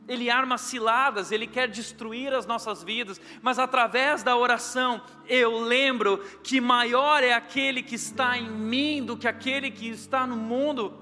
Ele 0.08 0.30
arma 0.30 0.58
ciladas, 0.58 1.32
ele 1.32 1.48
quer 1.48 1.70
destruir 1.70 2.34
as 2.34 2.46
nossas 2.46 2.84
vidas, 2.84 3.22
mas 3.42 3.58
através 3.58 4.22
da 4.22 4.36
oração 4.36 5.02
eu 5.28 5.62
lembro 5.62 6.18
que 6.44 6.60
maior 6.60 7.24
é 7.24 7.34
aquele 7.34 7.82
que 7.82 7.96
está 7.96 8.38
em 8.38 8.50
mim 8.50 9.04
do 9.04 9.16
que 9.16 9.28
aquele 9.28 9.72
que 9.72 9.88
está 9.88 10.28
no 10.28 10.36
mundo. 10.36 11.00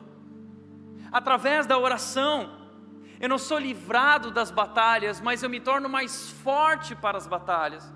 Através 1.12 1.66
da 1.66 1.78
oração, 1.78 2.62
eu 3.20 3.28
não 3.28 3.40
sou 3.40 3.58
livrado 3.58 4.32
das 4.32 4.52
batalhas, 4.52 5.20
mas 5.20 5.42
eu 5.42 5.50
me 5.50 5.60
torno 5.60 5.90
mais 5.90 6.30
forte 6.30 6.96
para 6.96 7.18
as 7.18 7.26
batalhas. 7.26 7.92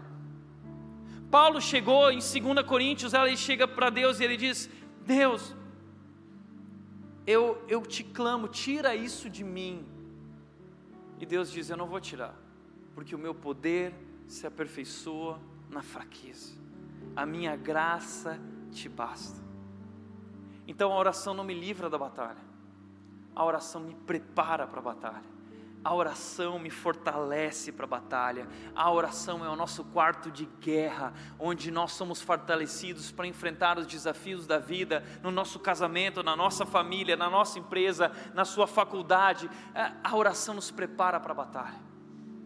Paulo 1.35 1.59
chegou 1.59 2.09
em 2.09 2.19
2 2.19 2.65
Coríntios, 2.65 3.13
ele 3.13 3.35
chega 3.35 3.67
para 3.67 3.89
Deus 3.89 4.21
e 4.21 4.23
ele 4.23 4.37
diz: 4.37 4.69
Deus, 5.01 5.53
eu, 7.27 7.61
eu 7.67 7.81
te 7.81 8.05
clamo, 8.05 8.47
tira 8.47 8.95
isso 8.95 9.29
de 9.29 9.43
mim. 9.43 9.85
E 11.19 11.25
Deus 11.25 11.51
diz: 11.51 11.69
Eu 11.69 11.75
não 11.75 11.87
vou 11.87 11.99
tirar, 11.99 12.33
porque 12.93 13.13
o 13.13 13.19
meu 13.19 13.35
poder 13.35 13.93
se 14.29 14.47
aperfeiçoa 14.47 15.37
na 15.69 15.81
fraqueza, 15.81 16.53
a 17.13 17.25
minha 17.25 17.53
graça 17.57 18.39
te 18.71 18.87
basta. 18.87 19.43
Então 20.65 20.93
a 20.93 20.97
oração 20.97 21.33
não 21.33 21.43
me 21.43 21.53
livra 21.53 21.89
da 21.89 21.97
batalha, 21.97 22.45
a 23.35 23.43
oração 23.43 23.81
me 23.81 23.93
prepara 23.93 24.65
para 24.65 24.79
a 24.79 24.83
batalha. 24.83 25.34
A 25.85 25.93
oração 25.93 26.57
me 26.57 26.71
fortalece 26.71 27.71
para 27.71 27.85
a 27.85 27.87
batalha. 27.87 28.47
A 28.75 28.89
oração 28.89 29.45
é 29.45 29.49
o 29.49 29.55
nosso 29.55 29.83
quarto 29.83 30.31
de 30.31 30.47
guerra, 30.59 31.13
onde 31.37 31.69
nós 31.69 31.91
somos 31.91 32.19
fortalecidos 32.19 33.11
para 33.11 33.27
enfrentar 33.27 33.77
os 33.77 33.85
desafios 33.85 34.47
da 34.47 34.57
vida, 34.57 35.03
no 35.21 35.29
nosso 35.29 35.59
casamento, 35.59 36.23
na 36.23 36.35
nossa 36.35 36.65
família, 36.65 37.15
na 37.15 37.29
nossa 37.29 37.59
empresa, 37.59 38.11
na 38.33 38.43
sua 38.43 38.65
faculdade. 38.65 39.47
É, 39.75 39.91
a 40.03 40.15
oração 40.15 40.55
nos 40.55 40.71
prepara 40.71 41.19
para 41.19 41.33
a 41.33 41.35
batalha. 41.35 41.79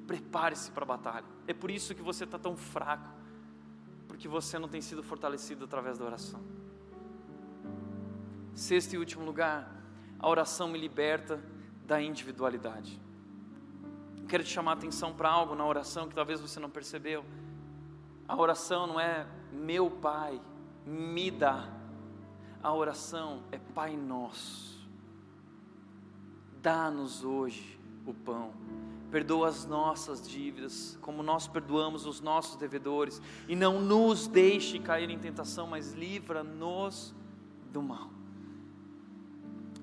Prepare-se 0.05 0.69
para 0.71 0.83
a 0.83 0.87
batalha. 0.87 1.25
É 1.47 1.53
por 1.53 1.71
isso 1.71 1.95
que 1.95 2.01
você 2.01 2.25
está 2.25 2.37
tão 2.37 2.57
fraco, 2.57 3.07
porque 4.05 4.27
você 4.27 4.59
não 4.59 4.67
tem 4.67 4.81
sido 4.81 5.01
fortalecido 5.01 5.63
através 5.63 5.97
da 5.97 6.03
oração. 6.03 6.41
Sexto 8.53 8.95
e 8.95 8.97
último 8.97 9.23
lugar, 9.23 9.81
a 10.19 10.27
oração 10.27 10.67
me 10.67 10.77
liberta 10.77 11.41
da 11.85 12.01
individualidade 12.01 12.99
quero 14.29 14.43
te 14.43 14.51
chamar 14.51 14.71
a 14.71 14.73
atenção 14.75 15.11
para 15.11 15.27
algo 15.27 15.55
na 15.55 15.65
oração 15.65 16.07
que 16.07 16.13
talvez 16.13 16.39
você 16.39 16.59
não 16.59 16.69
percebeu. 16.69 17.25
A 18.27 18.39
oração 18.39 18.85
não 18.85 18.99
é 18.99 19.25
meu 19.51 19.89
Pai, 19.89 20.39
me 20.85 21.31
dá. 21.31 21.67
A 22.61 22.71
oração 22.71 23.41
é 23.51 23.57
Pai 23.57 23.97
Nosso. 23.97 24.87
Dá-nos 26.61 27.23
hoje 27.23 27.79
o 28.05 28.13
pão. 28.13 28.53
Perdoa 29.09 29.47
as 29.47 29.65
nossas 29.65 30.29
dívidas, 30.29 30.95
como 31.01 31.23
nós 31.23 31.47
perdoamos 31.47 32.05
os 32.05 32.21
nossos 32.21 32.55
devedores, 32.55 33.19
e 33.47 33.55
não 33.55 33.81
nos 33.81 34.27
deixe 34.27 34.77
cair 34.77 35.09
em 35.09 35.17
tentação, 35.17 35.65
mas 35.65 35.93
livra-nos 35.93 37.15
do 37.71 37.81
mal. 37.81 38.11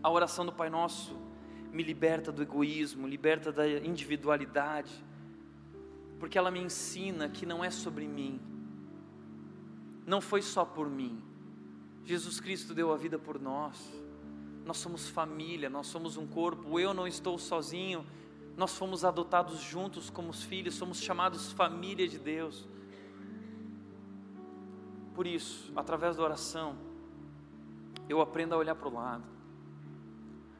A 0.00 0.08
oração 0.08 0.46
do 0.46 0.52
Pai 0.52 0.70
Nosso 0.70 1.25
me 1.72 1.82
liberta 1.82 2.32
do 2.32 2.42
egoísmo, 2.42 3.06
liberta 3.06 3.52
da 3.52 3.68
individualidade, 3.68 5.04
porque 6.18 6.38
ela 6.38 6.50
me 6.50 6.60
ensina 6.60 7.28
que 7.28 7.44
não 7.44 7.64
é 7.64 7.70
sobre 7.70 8.06
mim, 8.06 8.40
não 10.06 10.20
foi 10.20 10.42
só 10.42 10.64
por 10.64 10.88
mim. 10.88 11.22
Jesus 12.04 12.38
Cristo 12.40 12.72
deu 12.72 12.92
a 12.92 12.96
vida 12.96 13.18
por 13.18 13.40
nós, 13.40 13.92
nós 14.64 14.78
somos 14.78 15.08
família, 15.08 15.68
nós 15.68 15.86
somos 15.86 16.16
um 16.16 16.26
corpo, 16.26 16.78
eu 16.78 16.94
não 16.94 17.06
estou 17.06 17.38
sozinho, 17.38 18.06
nós 18.56 18.76
fomos 18.76 19.04
adotados 19.04 19.60
juntos 19.60 20.08
como 20.08 20.32
filhos, 20.32 20.74
somos 20.74 21.00
chamados 21.00 21.52
família 21.52 22.08
de 22.08 22.18
Deus. 22.18 22.66
Por 25.14 25.26
isso, 25.26 25.72
através 25.76 26.16
da 26.16 26.22
oração, 26.22 26.76
eu 28.08 28.20
aprendo 28.20 28.54
a 28.54 28.58
olhar 28.58 28.74
para 28.74 28.88
o 28.88 28.94
lado, 28.94 29.24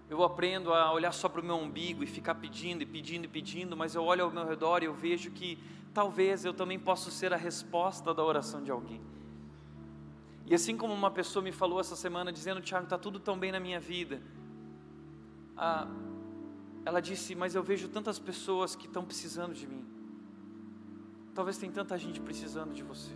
Eu 0.09 0.23
aprendo 0.23 0.73
a 0.73 0.93
olhar 0.93 1.13
só 1.13 1.29
para 1.29 1.41
o 1.41 1.45
meu 1.45 1.57
umbigo 1.57 2.05
e 2.05 2.07
ficar 2.07 2.37
pedindo 2.37 2.83
e 2.83 2.87
pedindo 2.87 3.25
e 3.25 3.29
pedindo, 3.29 3.77
mas 3.77 3.95
eu 3.95 4.05
olho 4.05 4.25
ao 4.25 4.31
meu 4.31 4.47
redor 4.47 4.83
e 4.83 4.87
eu 4.87 4.95
vejo 4.95 5.31
que 5.33 5.59
talvez 5.93 6.45
eu 6.45 6.55
também 6.55 6.79
possa 6.79 7.11
ser 7.11 7.33
a 7.33 7.37
resposta 7.37 8.15
da 8.15 8.23
oração 8.23 8.63
de 8.63 8.71
alguém. 8.71 9.01
E 10.47 10.55
assim 10.55 10.77
como 10.77 10.95
uma 10.95 11.11
pessoa 11.11 11.43
me 11.43 11.51
falou 11.51 11.81
essa 11.81 11.97
semana 11.97 12.33
dizendo, 12.33 12.61
Tiago, 12.61 12.85
está 12.85 12.97
tudo 12.97 13.19
tão 13.19 13.37
bem 13.37 13.51
na 13.51 13.59
minha 13.59 13.81
vida. 13.81 14.23
Ah, 15.57 15.89
ela 16.85 17.01
disse, 17.03 17.35
mas 17.35 17.57
eu 17.57 17.65
vejo 17.65 17.89
tantas 17.89 18.17
pessoas 18.17 18.77
que 18.77 18.87
estão 18.87 19.05
precisando 19.05 19.55
de 19.55 19.67
mim. 19.67 19.85
Talvez 21.35 21.59
tem 21.59 21.71
tanta 21.71 21.99
gente 21.99 22.21
precisando 22.21 22.73
de 22.73 22.85
você. 22.85 23.13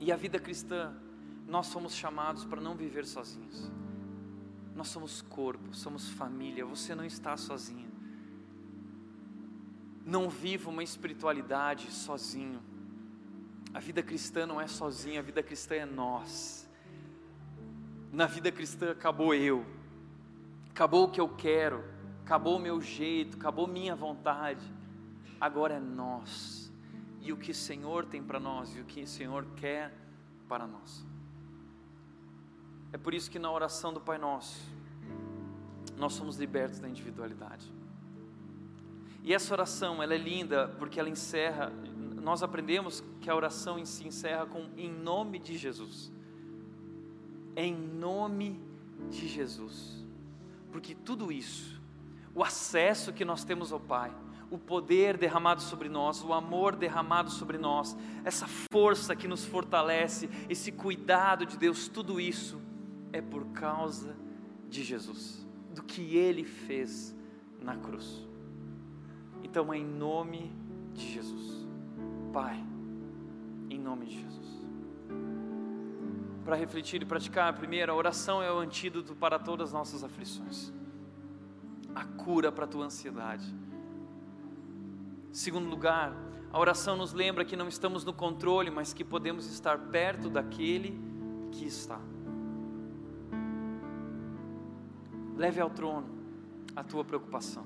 E 0.00 0.10
a 0.10 0.16
vida 0.16 0.38
cristã, 0.38 0.94
nós 1.46 1.66
somos 1.66 1.94
chamados 1.94 2.46
para 2.46 2.62
não 2.62 2.74
viver 2.74 3.04
sozinhos. 3.04 3.70
Nós 4.74 4.88
somos 4.88 5.22
corpo, 5.22 5.74
somos 5.74 6.08
família, 6.08 6.66
você 6.66 6.94
não 6.94 7.04
está 7.04 7.36
sozinho. 7.36 7.90
Não 10.04 10.28
viva 10.28 10.68
uma 10.68 10.82
espiritualidade 10.82 11.90
sozinho. 11.92 12.60
A 13.72 13.80
vida 13.80 14.02
cristã 14.02 14.46
não 14.46 14.60
é 14.60 14.66
sozinha, 14.66 15.20
a 15.20 15.22
vida 15.22 15.42
cristã 15.42 15.76
é 15.76 15.86
nós. 15.86 16.68
Na 18.12 18.26
vida 18.26 18.50
cristã 18.52 18.90
acabou 18.90 19.34
eu, 19.34 19.64
acabou 20.70 21.04
o 21.04 21.10
que 21.10 21.20
eu 21.20 21.28
quero, 21.28 21.84
acabou 22.24 22.56
o 22.56 22.60
meu 22.60 22.80
jeito, 22.80 23.36
acabou 23.36 23.66
minha 23.66 23.96
vontade. 23.96 24.64
Agora 25.40 25.74
é 25.74 25.80
nós. 25.80 26.72
E 27.20 27.32
o 27.32 27.36
que 27.36 27.50
o 27.50 27.54
Senhor 27.54 28.04
tem 28.06 28.22
para 28.22 28.38
nós 28.38 28.76
e 28.76 28.80
o 28.80 28.84
que 28.84 29.02
o 29.02 29.06
Senhor 29.06 29.46
quer 29.56 29.92
para 30.48 30.66
nós. 30.66 31.04
É 32.94 32.96
por 32.96 33.12
isso 33.12 33.28
que 33.28 33.40
na 33.40 33.50
oração 33.50 33.92
do 33.92 34.00
Pai 34.00 34.18
Nosso, 34.18 34.56
nós 35.96 36.12
somos 36.12 36.36
libertos 36.36 36.78
da 36.78 36.88
individualidade. 36.88 37.74
E 39.24 39.34
essa 39.34 39.52
oração, 39.52 40.00
ela 40.00 40.14
é 40.14 40.16
linda 40.16 40.68
porque 40.78 41.00
ela 41.00 41.08
encerra, 41.08 41.72
nós 42.22 42.40
aprendemos 42.40 43.02
que 43.20 43.28
a 43.28 43.34
oração 43.34 43.80
em 43.80 43.84
si 43.84 44.06
encerra 44.06 44.46
com 44.46 44.68
em 44.76 44.88
nome 44.88 45.40
de 45.40 45.58
Jesus. 45.58 46.12
Em 47.56 47.74
nome 47.74 48.60
de 49.10 49.26
Jesus. 49.26 50.06
Porque 50.70 50.94
tudo 50.94 51.32
isso, 51.32 51.82
o 52.32 52.44
acesso 52.44 53.12
que 53.12 53.24
nós 53.24 53.42
temos 53.42 53.72
ao 53.72 53.80
Pai, 53.80 54.14
o 54.52 54.56
poder 54.56 55.16
derramado 55.16 55.62
sobre 55.62 55.88
nós, 55.88 56.22
o 56.22 56.32
amor 56.32 56.76
derramado 56.76 57.28
sobre 57.28 57.58
nós, 57.58 57.96
essa 58.24 58.46
força 58.72 59.16
que 59.16 59.26
nos 59.26 59.44
fortalece, 59.44 60.30
esse 60.48 60.70
cuidado 60.70 61.44
de 61.44 61.58
Deus, 61.58 61.88
tudo 61.88 62.20
isso 62.20 62.62
é 63.14 63.22
por 63.22 63.46
causa 63.52 64.16
de 64.68 64.82
Jesus, 64.82 65.46
do 65.72 65.84
que 65.84 66.16
ele 66.16 66.42
fez 66.42 67.14
na 67.60 67.76
cruz. 67.76 68.26
Então, 69.40 69.72
em 69.72 69.84
nome 69.84 70.52
de 70.92 71.12
Jesus, 71.12 71.64
Pai, 72.32 72.56
em 73.70 73.78
nome 73.78 74.06
de 74.06 74.20
Jesus. 74.20 74.66
Para 76.44 76.56
refletir 76.56 77.02
e 77.02 77.04
praticar, 77.04 77.54
primeiro, 77.54 77.92
a 77.92 77.94
oração 77.94 78.42
é 78.42 78.52
o 78.52 78.58
antídoto 78.58 79.14
para 79.14 79.38
todas 79.38 79.68
as 79.68 79.72
nossas 79.72 80.02
aflições, 80.02 80.72
a 81.94 82.04
cura 82.04 82.50
para 82.50 82.64
a 82.64 82.68
tua 82.68 82.86
ansiedade. 82.86 83.46
Segundo 85.30 85.70
lugar, 85.70 86.12
a 86.52 86.58
oração 86.58 86.96
nos 86.96 87.12
lembra 87.12 87.44
que 87.44 87.54
não 87.54 87.68
estamos 87.68 88.04
no 88.04 88.12
controle, 88.12 88.72
mas 88.72 88.92
que 88.92 89.04
podemos 89.04 89.46
estar 89.46 89.78
perto 89.78 90.28
daquele 90.28 91.00
que 91.52 91.64
está. 91.64 92.00
Leve 95.36 95.60
ao 95.60 95.70
trono 95.70 96.06
a 96.74 96.82
tua 96.82 97.04
preocupação. 97.04 97.64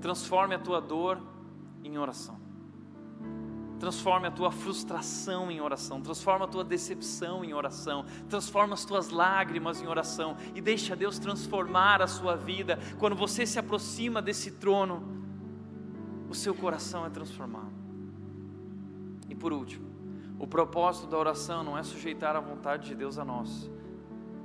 Transforme 0.00 0.54
a 0.54 0.58
tua 0.58 0.80
dor 0.80 1.20
em 1.84 1.98
oração. 1.98 2.38
Transforme 3.78 4.26
a 4.26 4.30
tua 4.30 4.50
frustração 4.50 5.50
em 5.50 5.60
oração. 5.60 6.02
Transforma 6.02 6.44
a 6.44 6.48
tua 6.48 6.62
decepção 6.62 7.42
em 7.42 7.54
oração. 7.54 8.04
Transforma 8.28 8.74
as 8.74 8.84
tuas 8.84 9.08
lágrimas 9.08 9.80
em 9.80 9.86
oração. 9.86 10.36
E 10.54 10.60
deixa 10.60 10.94
Deus 10.94 11.18
transformar 11.18 12.02
a 12.02 12.06
sua 12.06 12.36
vida. 12.36 12.78
Quando 12.98 13.16
você 13.16 13.46
se 13.46 13.58
aproxima 13.58 14.20
desse 14.20 14.52
trono, 14.52 15.02
o 16.28 16.34
seu 16.34 16.54
coração 16.54 17.06
é 17.06 17.10
transformado. 17.10 17.72
E 19.28 19.34
por 19.34 19.52
último, 19.52 19.88
o 20.38 20.46
propósito 20.46 21.06
da 21.06 21.16
oração 21.16 21.64
não 21.64 21.76
é 21.76 21.82
sujeitar 21.82 22.36
a 22.36 22.40
vontade 22.40 22.88
de 22.88 22.94
Deus 22.94 23.18
a 23.18 23.24
nós, 23.24 23.70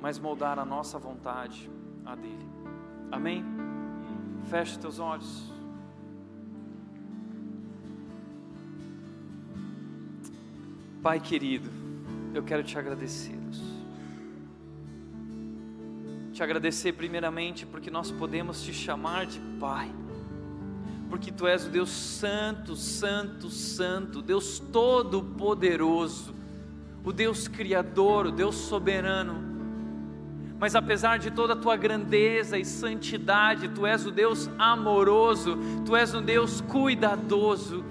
mas 0.05 0.19
moldar 0.19 0.59
a 0.59 0.63
nossa 0.63 0.99
vontade 0.99 1.67
a 2.05 2.13
dele. 2.13 2.47
Amém? 3.11 3.43
Feche 4.51 4.77
teus 4.77 4.99
olhos. 4.99 5.51
Pai 11.01 11.19
querido, 11.19 11.71
eu 12.35 12.43
quero 12.43 12.61
te 12.63 12.77
agradecer. 12.77 13.33
Te 16.31 16.43
agradecer 16.43 16.93
primeiramente 16.93 17.65
porque 17.65 17.89
nós 17.89 18.11
podemos 18.11 18.61
te 18.61 18.71
chamar 18.71 19.25
de 19.25 19.39
Pai. 19.59 19.91
Porque 21.09 21.31
tu 21.31 21.47
és 21.47 21.65
o 21.65 21.69
Deus 21.71 21.89
santo, 21.89 22.75
santo, 22.75 23.49
santo, 23.49 24.21
Deus 24.21 24.59
todo 24.59 25.23
poderoso, 25.23 26.35
o 27.03 27.11
Deus 27.11 27.47
criador, 27.47 28.27
o 28.27 28.31
Deus 28.31 28.53
soberano 28.53 29.54
mas 30.59 30.75
apesar 30.75 31.19
de 31.19 31.31
toda 31.31 31.53
a 31.53 31.55
tua 31.55 31.75
grandeza 31.75 32.57
e 32.57 32.63
santidade, 32.63 33.67
tu 33.69 33.85
és 33.85 34.05
o 34.05 34.11
Deus 34.11 34.49
amoroso, 34.57 35.57
tu 35.85 35.95
és 35.95 36.13
um 36.13 36.21
Deus 36.21 36.61
cuidadoso, 36.61 37.83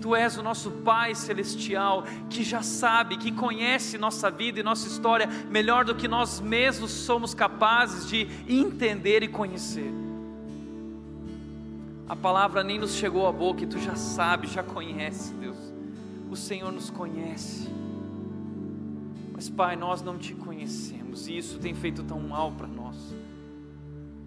tu 0.00 0.14
és 0.14 0.36
o 0.36 0.42
nosso 0.42 0.70
Pai 0.70 1.14
celestial, 1.14 2.04
que 2.28 2.42
já 2.42 2.62
sabe, 2.62 3.16
que 3.16 3.32
conhece 3.32 3.96
nossa 3.96 4.30
vida 4.30 4.60
e 4.60 4.62
nossa 4.62 4.86
história 4.88 5.26
melhor 5.48 5.84
do 5.84 5.94
que 5.94 6.06
nós 6.06 6.40
mesmos 6.40 6.90
somos 6.90 7.32
capazes 7.32 8.08
de 8.08 8.28
entender 8.48 9.22
e 9.22 9.28
conhecer. 9.28 9.90
A 12.08 12.16
palavra 12.16 12.62
nem 12.62 12.78
nos 12.78 12.94
chegou 12.94 13.26
à 13.26 13.32
boca 13.32 13.62
e 13.62 13.66
tu 13.66 13.78
já 13.78 13.94
sabe, 13.94 14.48
já 14.48 14.62
conhece, 14.62 15.32
Deus. 15.34 15.56
O 16.30 16.36
Senhor 16.36 16.72
nos 16.72 16.90
conhece. 16.90 17.79
Mas, 19.40 19.48
Pai, 19.48 19.74
nós 19.74 20.02
não 20.02 20.18
te 20.18 20.34
conhecemos 20.34 21.26
e 21.26 21.38
isso 21.38 21.58
tem 21.58 21.74
feito 21.74 22.02
tão 22.02 22.20
mal 22.20 22.52
para 22.52 22.66
nós. 22.66 22.94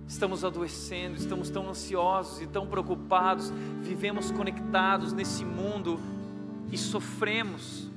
Estamos 0.07 0.43
adoecendo, 0.43 1.17
estamos 1.17 1.51
tão 1.51 1.69
ansiosos 1.69 2.41
e 2.41 2.47
tão 2.47 2.65
preocupados, 2.65 3.51
vivemos 3.83 4.31
conectados 4.31 5.13
nesse 5.13 5.45
mundo 5.45 5.99
e 6.71 6.79
sofremos. 6.79 7.91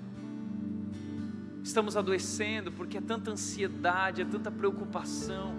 Estamos 1.65 1.97
adoecendo 1.97 2.71
porque 2.71 2.99
é 2.99 3.01
tanta 3.01 3.31
ansiedade, 3.31 4.21
é 4.21 4.25
tanta 4.27 4.51
preocupação. 4.51 5.55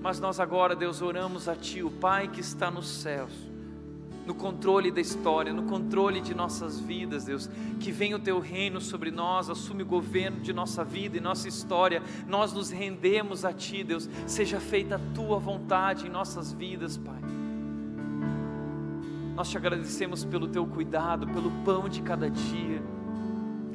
Mas 0.00 0.20
nós 0.20 0.38
agora, 0.38 0.76
Deus, 0.76 1.02
oramos 1.02 1.48
a 1.48 1.56
Ti, 1.56 1.82
o 1.82 1.90
Pai 1.90 2.28
que 2.28 2.38
está 2.38 2.70
nos 2.70 2.86
céus 2.86 3.32
no 4.26 4.34
controle 4.34 4.90
da 4.90 5.00
história, 5.00 5.52
no 5.52 5.64
controle 5.64 6.20
de 6.20 6.34
nossas 6.34 6.80
vidas, 6.80 7.24
Deus. 7.24 7.48
Que 7.80 7.92
venha 7.92 8.16
o 8.16 8.18
teu 8.18 8.38
reino 8.38 8.80
sobre 8.80 9.10
nós, 9.10 9.50
assume 9.50 9.82
o 9.82 9.86
governo 9.86 10.40
de 10.40 10.52
nossa 10.52 10.84
vida 10.84 11.16
e 11.16 11.20
nossa 11.20 11.48
história. 11.48 12.02
Nós 12.26 12.52
nos 12.52 12.70
rendemos 12.70 13.44
a 13.44 13.52
ti, 13.52 13.84
Deus. 13.84 14.08
Seja 14.26 14.60
feita 14.60 14.96
a 14.96 15.00
tua 15.14 15.38
vontade 15.38 16.06
em 16.06 16.10
nossas 16.10 16.52
vidas, 16.52 16.96
Pai. 16.96 17.20
Nós 19.34 19.50
te 19.50 19.56
agradecemos 19.56 20.24
pelo 20.24 20.46
teu 20.46 20.64
cuidado, 20.66 21.26
pelo 21.26 21.50
pão 21.64 21.88
de 21.88 22.00
cada 22.02 22.30
dia 22.30 22.93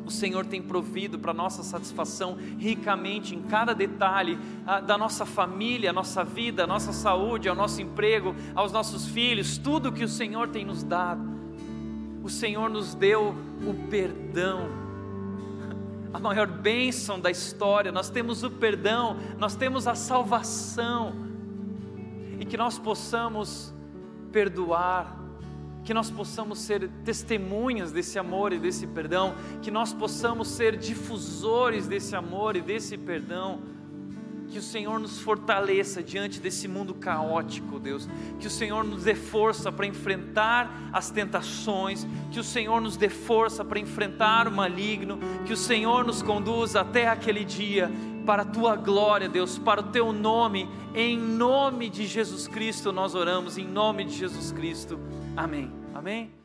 o 0.09 0.11
Senhor 0.11 0.43
tem 0.43 0.59
provido 0.59 1.19
para 1.19 1.31
nossa 1.31 1.61
satisfação 1.61 2.35
ricamente 2.57 3.35
em 3.35 3.43
cada 3.43 3.75
detalhe 3.75 4.39
a, 4.65 4.79
da 4.79 4.97
nossa 4.97 5.23
família, 5.23 5.91
a 5.91 5.93
nossa 5.93 6.23
vida, 6.23 6.63
a 6.63 6.67
nossa 6.67 6.91
saúde, 6.91 7.47
ao 7.47 7.55
nosso 7.55 7.79
emprego, 7.79 8.35
aos 8.55 8.71
nossos 8.71 9.05
filhos, 9.07 9.59
tudo 9.59 9.91
que 9.91 10.03
o 10.03 10.07
Senhor 10.07 10.49
tem 10.49 10.65
nos 10.65 10.83
dado. 10.83 11.21
O 12.23 12.29
Senhor 12.29 12.71
nos 12.71 12.95
deu 12.95 13.35
o 13.67 13.87
perdão, 13.87 14.67
a 16.11 16.19
maior 16.19 16.47
bênção 16.47 17.19
da 17.19 17.29
história. 17.29 17.91
Nós 17.91 18.09
temos 18.09 18.41
o 18.41 18.49
perdão, 18.49 19.15
nós 19.37 19.55
temos 19.55 19.85
a 19.85 19.93
salvação, 19.93 21.13
e 22.39 22.45
que 22.45 22.57
nós 22.57 22.79
possamos 22.79 23.71
perdoar 24.31 25.18
que 25.83 25.93
nós 25.93 26.11
possamos 26.11 26.59
ser 26.59 26.89
testemunhas 27.03 27.91
desse 27.91 28.19
amor 28.19 28.53
e 28.53 28.59
desse 28.59 28.85
perdão, 28.85 29.35
que 29.61 29.71
nós 29.71 29.93
possamos 29.93 30.47
ser 30.49 30.77
difusores 30.77 31.87
desse 31.87 32.15
amor 32.15 32.55
e 32.55 32.61
desse 32.61 32.97
perdão, 32.97 33.61
Que 34.49 34.57
o 34.57 34.63
Senhor 34.63 34.99
nos 34.99 35.19
fortaleça 35.19 36.01
diante 36.01 36.39
desse 36.39 36.67
mundo 36.67 36.95
caótico, 36.95 37.79
Deus. 37.79 38.09
Que 38.39 38.47
o 38.47 38.49
Senhor 38.49 38.83
nos 38.83 39.03
dê 39.03 39.13
força 39.13 39.71
para 39.71 39.85
enfrentar 39.85 40.89
as 40.91 41.11
tentações. 41.11 42.07
Que 42.31 42.39
o 42.39 42.43
Senhor 42.43 42.81
nos 42.81 42.97
dê 42.97 43.09
força 43.09 43.63
para 43.63 43.79
enfrentar 43.79 44.47
o 44.47 44.51
maligno. 44.51 45.19
Que 45.45 45.53
o 45.53 45.57
Senhor 45.57 46.03
nos 46.03 46.23
conduza 46.23 46.81
até 46.81 47.07
aquele 47.07 47.45
dia 47.45 47.91
para 48.25 48.41
a 48.41 48.45
tua 48.45 48.75
glória, 48.75 49.29
Deus, 49.29 49.59
para 49.59 49.81
o 49.81 49.91
teu 49.91 50.11
nome. 50.11 50.67
Em 50.95 51.15
nome 51.15 51.87
de 51.87 52.07
Jesus 52.07 52.47
Cristo 52.47 52.91
nós 52.91 53.13
oramos, 53.13 53.57
em 53.57 53.67
nome 53.67 54.03
de 54.03 54.15
Jesus 54.15 54.51
Cristo. 54.51 54.99
Amém. 55.35 55.71
Amém. 55.93 56.38